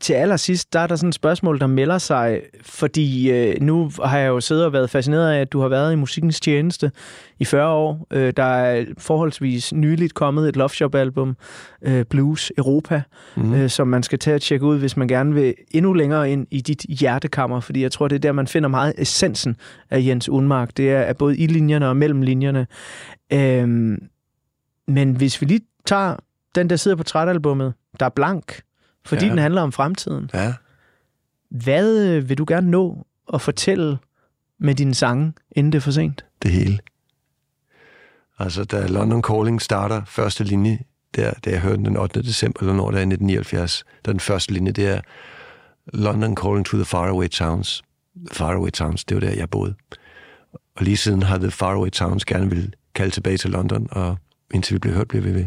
til 0.00 0.12
allersidst, 0.12 0.72
der 0.72 0.80
er 0.80 0.86
der 0.86 0.96
sådan 0.96 1.08
et 1.08 1.14
spørgsmål, 1.14 1.60
der 1.60 1.66
melder 1.66 1.98
sig, 1.98 2.40
fordi 2.62 3.30
øh, 3.30 3.60
nu 3.60 3.90
har 4.04 4.18
jeg 4.18 4.28
jo 4.28 4.40
siddet 4.40 4.64
og 4.64 4.72
været 4.72 4.90
fascineret 4.90 5.32
af, 5.32 5.40
at 5.40 5.52
du 5.52 5.60
har 5.60 5.68
været 5.68 5.92
i 5.92 5.96
musikkens 5.96 6.40
tjeneste 6.40 6.90
i 7.38 7.44
40 7.44 7.68
år. 7.68 8.06
Øh, 8.10 8.32
der 8.36 8.42
er 8.42 8.84
forholdsvis 8.98 9.72
nyligt 9.72 10.14
kommet 10.14 10.48
et 10.48 10.56
Love 10.56 10.68
Shop-album, 10.68 11.36
øh, 11.82 12.04
Blues 12.04 12.52
Europa, 12.58 13.02
mm. 13.36 13.54
øh, 13.54 13.70
som 13.70 13.88
man 13.88 14.02
skal 14.02 14.18
tage 14.18 14.34
og 14.34 14.42
tjekke 14.42 14.66
ud, 14.66 14.78
hvis 14.78 14.96
man 14.96 15.08
gerne 15.08 15.34
vil 15.34 15.54
endnu 15.70 15.92
længere 15.92 16.30
ind 16.30 16.46
i 16.50 16.60
dit 16.60 16.86
hjertekammer, 16.88 17.60
fordi 17.60 17.82
jeg 17.82 17.92
tror, 17.92 18.08
det 18.08 18.16
er 18.16 18.20
der, 18.20 18.32
man 18.32 18.46
finder 18.46 18.68
meget 18.68 18.94
essensen 18.98 19.56
af 19.90 20.04
Jens 20.06 20.28
Unmark. 20.28 20.76
Det 20.76 20.90
er, 20.90 20.98
er 20.98 21.12
både 21.12 21.36
i 21.36 21.46
linjerne 21.46 21.88
og 21.88 21.96
mellem 21.96 22.22
linjerne. 22.22 22.66
Øh, 23.32 23.68
men 24.88 25.12
hvis 25.16 25.40
vi 25.40 25.46
lige 25.46 25.60
tager 25.86 26.16
den, 26.54 26.70
der 26.70 26.76
sidder 26.76 26.96
på 26.96 27.02
trætalbummet, 27.02 27.74
der 28.00 28.06
er 28.06 28.10
blank, 28.10 28.60
fordi 29.06 29.24
ja. 29.24 29.30
den 29.30 29.38
handler 29.38 29.62
om 29.62 29.72
fremtiden. 29.72 30.30
Ja. 30.34 30.54
Hvad 31.50 32.06
øh, 32.06 32.28
vil 32.28 32.38
du 32.38 32.44
gerne 32.48 32.70
nå 32.70 33.06
at 33.34 33.40
fortælle 33.40 33.98
med 34.58 34.74
dine 34.74 34.94
sange, 34.94 35.32
inden 35.52 35.72
det 35.72 35.78
er 35.78 35.82
for 35.82 35.90
sent? 35.90 36.24
Det 36.42 36.50
hele. 36.50 36.78
Altså, 38.38 38.64
da 38.64 38.86
London 38.86 39.22
Calling 39.22 39.62
starter 39.62 40.02
første 40.04 40.44
linje, 40.44 40.78
der, 41.16 41.32
da 41.44 41.50
jeg 41.50 41.60
hørte 41.60 41.76
den 41.76 41.84
den 41.84 41.96
8. 41.96 42.22
december, 42.22 42.60
eller 42.60 42.74
når 42.74 42.90
det 42.90 42.96
er 42.96 43.00
i 43.00 43.12
1979, 43.12 43.84
der 44.04 44.12
den 44.12 44.20
første 44.20 44.52
linje, 44.52 44.72
det 44.72 44.86
er 44.86 45.00
London 45.92 46.36
Calling 46.36 46.66
to 46.66 46.76
the 46.76 46.84
Faraway 46.84 47.28
Towns. 47.28 47.82
Faraway 48.32 48.70
Towns, 48.70 49.04
det 49.04 49.14
var 49.14 49.20
der, 49.20 49.30
jeg 49.30 49.50
boede. 49.50 49.74
Og 50.76 50.84
lige 50.84 50.96
siden 50.96 51.22
har 51.22 51.38
The 51.38 51.50
Faraway 51.50 51.90
Towns 51.90 52.24
gerne 52.24 52.50
vil 52.50 52.74
kalde 52.94 53.10
tilbage 53.10 53.36
til 53.36 53.50
London, 53.50 53.88
og 53.90 54.18
indtil 54.54 54.74
vi 54.74 54.78
blev 54.78 54.94
hørt, 54.94 55.08
blev 55.08 55.24
vi 55.24 55.34
ved. 55.34 55.46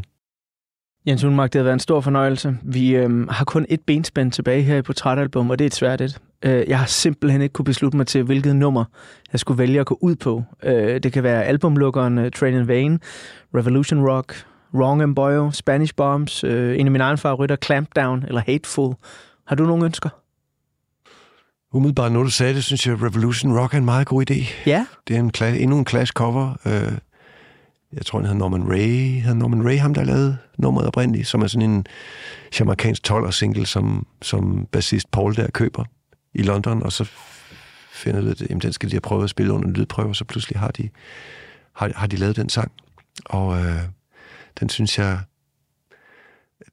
Jens 1.08 1.24
Unmark, 1.24 1.54
det 1.54 1.60
har 1.60 1.64
været 1.64 1.74
en 1.74 1.80
stor 1.80 2.02
fornøjelse. 2.02 2.58
Vi 2.64 2.96
øhm, 2.96 3.28
har 3.28 3.46
kun 3.46 3.66
et 3.70 3.82
benspænd 3.88 4.32
tilbage 4.32 4.62
her 4.62 4.78
i 4.78 4.82
portrætalbum, 4.82 5.50
og 5.50 5.60
det 5.60 5.66
er 5.66 5.68
et 5.68 5.76
svært 5.76 6.02
et. 6.02 6.20
Øh, 6.44 6.64
jeg 6.68 6.80
har 6.80 6.86
simpelthen 6.86 7.42
ikke 7.42 7.54
kunne 7.54 7.66
beslutte 7.66 7.98
mig 7.98 8.08
til, 8.08 8.24
hvilket 8.24 8.56
nummer 8.56 8.86
jeg 9.32 9.40
skulle 9.40 9.58
vælge 9.58 9.80
at 9.80 9.86
gå 9.86 9.98
ud 10.02 10.16
på. 10.16 10.44
Øh, 10.64 11.00
det 11.04 11.14
kan 11.14 11.24
være 11.24 11.44
albumlukkeren 11.44 12.18
uh, 12.18 12.30
Train 12.30 12.54
in 12.54 12.68
Vain, 12.68 13.00
Revolution 13.56 14.10
Rock, 14.10 14.46
Wrong 14.74 15.02
and 15.02 15.16
Boyo, 15.16 15.52
Spanish 15.52 15.94
Bombs, 15.96 16.44
øh, 16.44 16.80
en 16.80 16.88
af 16.88 16.92
mine 16.92 17.04
egne 17.04 17.18
favoritter, 17.18 17.56
Clampdown 17.56 18.24
eller 18.28 18.42
Hateful. 18.46 18.94
Har 19.48 19.56
du 19.56 19.66
nogle 19.66 19.86
ønsker? 19.86 20.10
Umiddelbart, 21.74 22.12
når 22.12 22.24
du 22.24 22.30
sagde 22.30 22.54
det, 22.54 22.64
synes 22.64 22.88
jeg, 22.88 23.02
Revolution 23.02 23.60
Rock 23.60 23.74
er 23.74 23.78
en 23.78 23.86
meget 23.86 24.08
god 24.08 24.32
idé. 24.32 24.46
Ja. 24.66 24.86
Det 25.08 25.16
er 25.16 25.20
en 25.20 25.56
endnu 25.56 25.78
en 25.78 25.88
Clash 25.88 26.14
cover. 26.14 26.56
Øh, 26.66 26.98
jeg 27.94 28.06
tror, 28.06 28.20
han 28.20 28.26
hedder 28.26 28.40
Norman 28.40 28.70
Ray. 28.70 29.22
Hedder 29.22 29.34
Norman 29.34 29.66
Ray 29.66 29.78
ham, 29.78 29.94
der 29.94 30.04
lavede 30.04 30.38
nummeret 30.58 30.88
oprindeligt, 30.88 31.28
som 31.28 31.42
er 31.42 31.48
sådan 31.48 31.70
en 31.70 31.86
jamaikansk 32.60 33.04
12 33.04 33.32
single, 33.32 33.66
som, 33.66 34.08
som 34.22 34.68
bassist 34.72 35.12
Paul 35.12 35.36
der 35.36 35.52
køber 35.52 35.86
i 36.34 36.42
London, 36.42 36.84
og 36.84 36.92
så 36.92 37.12
finder 37.92 38.22
det, 38.22 38.42
at 38.42 38.62
den 38.62 38.74
skal 38.74 38.90
de 38.90 38.94
have 38.94 39.02
prøvet 39.02 39.24
at 39.24 39.30
spille 39.30 39.54
under 39.54 39.68
en 39.68 39.74
lydprøve, 39.74 40.10
og 40.10 40.16
så 40.16 40.26
pludselig 40.26 40.60
har 40.60 40.72
de, 40.72 40.90
har, 41.76 41.92
har 41.96 42.08
de 42.08 42.16
lavet 42.16 42.36
den 42.36 42.50
sang. 42.50 42.72
Og 43.26 43.60
øh, 43.60 43.82
den 44.60 44.70
synes 44.70 44.98
jeg, 45.00 45.20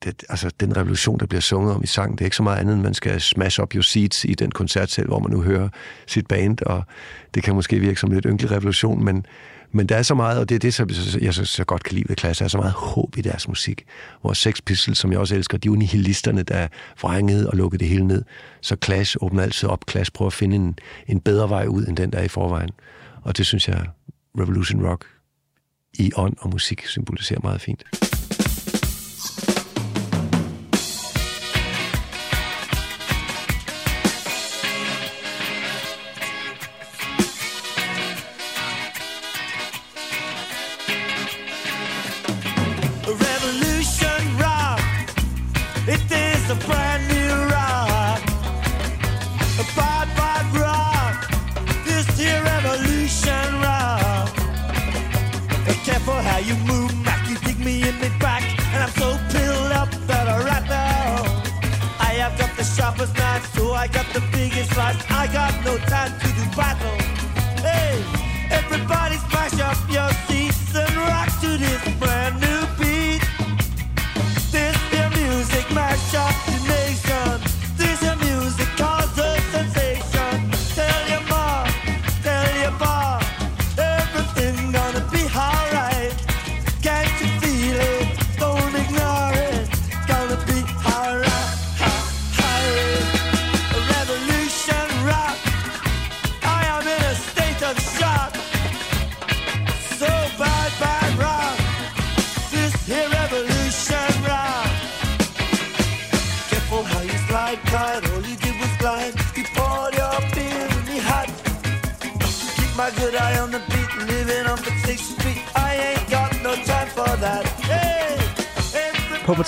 det, 0.05 0.25
altså 0.29 0.51
den 0.61 0.77
revolution, 0.77 1.21
der 1.21 1.27
bliver 1.27 1.41
sunget 1.41 1.75
om 1.75 1.83
i 1.83 1.87
sangen, 1.87 2.19
det 2.19 2.21
er 2.21 2.27
ikke 2.27 2.37
så 2.37 2.43
meget 2.43 2.59
andet, 2.59 2.75
end 2.75 2.83
man 2.83 2.95
skal 2.95 3.21
smash 3.21 3.61
up 3.61 3.75
your 3.75 3.83
seats 3.83 4.25
i 4.25 4.35
den 4.35 4.51
koncertsal, 4.51 5.07
hvor 5.07 5.19
man 5.19 5.31
nu 5.31 5.43
hører 5.43 5.69
sit 6.07 6.27
band, 6.27 6.63
og 6.63 6.83
det 7.35 7.43
kan 7.43 7.55
måske 7.55 7.79
virke 7.79 8.01
som 8.01 8.11
lidt 8.11 8.27
ynkelig 8.29 8.51
revolution, 8.51 9.05
men, 9.05 9.27
men 9.73 9.87
der 9.87 9.97
er 9.97 10.03
så 10.03 10.15
meget, 10.15 10.41
og 10.41 10.49
det 10.49 10.55
er 10.55 10.59
det, 10.59 10.75
som 10.75 10.91
jeg 11.21 11.35
så, 11.35 11.45
så 11.45 11.65
godt 11.65 11.83
kan 11.83 11.95
lide 11.95 12.09
ved 12.09 12.17
klasse, 12.17 12.39
der 12.41 12.45
er 12.45 12.49
så 12.49 12.59
meget 12.59 12.73
håb 12.73 13.17
i 13.19 13.21
deres 13.21 13.49
musik. 13.49 13.85
Hvor 14.21 14.33
Sex 14.33 14.61
Pistols, 14.67 14.99
som 14.99 15.13
jeg 15.13 15.21
også 15.21 15.35
elsker, 15.35 15.59
de 15.59 15.69
er 15.69 15.73
nihilisterne, 15.73 16.43
der 16.43 16.69
vrængede 17.01 17.51
og 17.51 17.57
lukkede 17.57 17.79
det 17.79 17.89
hele 17.89 18.07
ned. 18.07 18.25
Så 18.61 18.77
Clash 18.85 19.17
åbner 19.21 19.43
altid 19.43 19.69
op. 19.69 19.85
Clash 19.91 20.13
prøver 20.13 20.27
at 20.27 20.33
finde 20.33 20.57
en, 20.57 20.79
en 21.07 21.21
bedre 21.21 21.49
vej 21.49 21.67
ud, 21.67 21.87
end 21.87 21.97
den, 21.97 22.13
der 22.13 22.19
er 22.19 22.25
i 22.25 22.29
forvejen. 22.29 22.71
Og 23.23 23.37
det 23.37 23.47
synes 23.47 23.69
jeg, 23.69 23.87
Revolution 24.39 24.87
Rock 24.87 25.05
i 25.95 26.13
ånd 26.17 26.35
og 26.39 26.51
musik 26.51 26.87
symboliserer 26.87 27.41
meget 27.43 27.61
fint. 27.61 27.85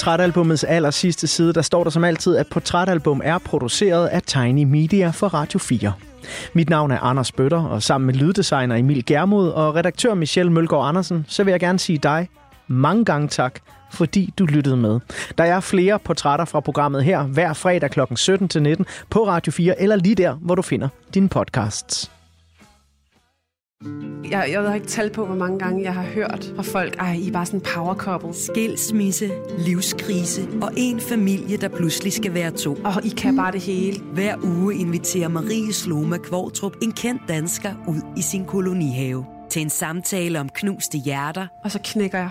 Portrætalbumets 0.01 0.65
aller 0.65 0.91
sidste 0.91 1.27
side, 1.27 1.53
der 1.53 1.63
står 1.63 1.85
der 1.85 1.91
som 1.91 2.05
altid, 2.05 2.37
at 2.37 2.47
portrætalbum 2.47 3.21
er 3.25 3.39
produceret 3.39 4.07
af 4.07 4.23
Tiny 4.23 4.65
Media 4.65 5.11
for 5.11 5.29
Radio 5.29 5.59
4. 5.59 5.93
Mit 6.53 6.71
navn 6.71 6.91
er 6.91 6.99
Anders 6.99 7.33
Bøtter, 7.33 7.63
og 7.65 7.83
sammen 7.83 8.07
med 8.07 8.15
lyddesigner 8.15 8.77
Emil 8.77 9.07
Germod 9.07 9.49
og 9.49 9.75
redaktør 9.75 10.15
Michelle 10.15 10.53
Mølgaard 10.53 10.89
Andersen, 10.89 11.25
så 11.29 11.45
vil 11.45 11.51
jeg 11.51 11.61
gerne 11.61 11.79
sige 11.79 11.99
dig 11.99 12.29
mange 12.67 13.05
gange 13.05 13.29
tak, 13.29 13.61
fordi 13.93 14.35
du 14.39 14.47
lyttede 14.47 14.77
med. 14.77 15.01
Der 15.39 15.45
er 15.45 15.61
flere 15.61 15.99
portrætter 15.99 16.45
fra 16.45 16.61
programmet 16.61 17.05
her 17.05 17.23
hver 17.23 17.53
fredag 17.53 17.91
kl. 17.91 18.01
17-19 18.01 18.83
på 19.11 19.27
Radio 19.27 19.53
4, 19.53 19.83
eller 19.83 19.97
lige 19.97 20.15
der, 20.15 20.33
hvor 20.33 20.55
du 20.55 20.63
finder 20.63 20.89
dine 21.15 21.29
podcasts. 21.29 22.20
Jeg, 24.31 24.49
jeg 24.53 24.63
har 24.63 24.75
ikke 24.75 24.87
tal 24.87 25.11
på, 25.11 25.27
hvor 25.27 25.35
mange 25.35 25.59
gange 25.59 25.83
jeg 25.83 25.95
har 25.95 26.03
hørt 26.03 26.53
fra 26.57 26.63
folk, 26.63 26.97
ej, 26.99 27.13
I 27.13 27.29
er 27.29 27.33
bare 27.33 27.47
sådan 27.47 27.61
power 27.75 27.95
couple. 27.95 28.35
Skilsmisse, 28.35 29.31
livskrise 29.59 30.49
og 30.63 30.73
en 30.77 31.01
familie, 31.01 31.57
der 31.57 31.69
pludselig 31.69 32.13
skal 32.13 32.35
være 32.35 32.51
to. 32.51 32.75
Og 32.85 33.05
I 33.05 33.09
kan 33.09 33.37
bare 33.37 33.53
det 33.53 33.61
hele. 33.61 34.01
Hver 34.13 34.37
uge 34.45 34.75
inviterer 34.75 35.29
Marie 35.29 35.73
Sloma 35.73 36.17
Kvortrup 36.17 36.77
en 36.83 36.93
kendt 36.93 37.23
dansker 37.29 37.75
ud 37.89 38.01
i 38.17 38.23
sin 38.23 38.45
kolonihave 38.45 39.25
til 39.51 39.63
en 39.63 39.71
samtale 39.71 40.41
om 40.41 40.49
knuste 40.49 40.99
hjerter, 40.99 41.47
Og 41.65 41.71
så 41.71 41.79
knækker 41.85 42.19
jeg 42.19 42.31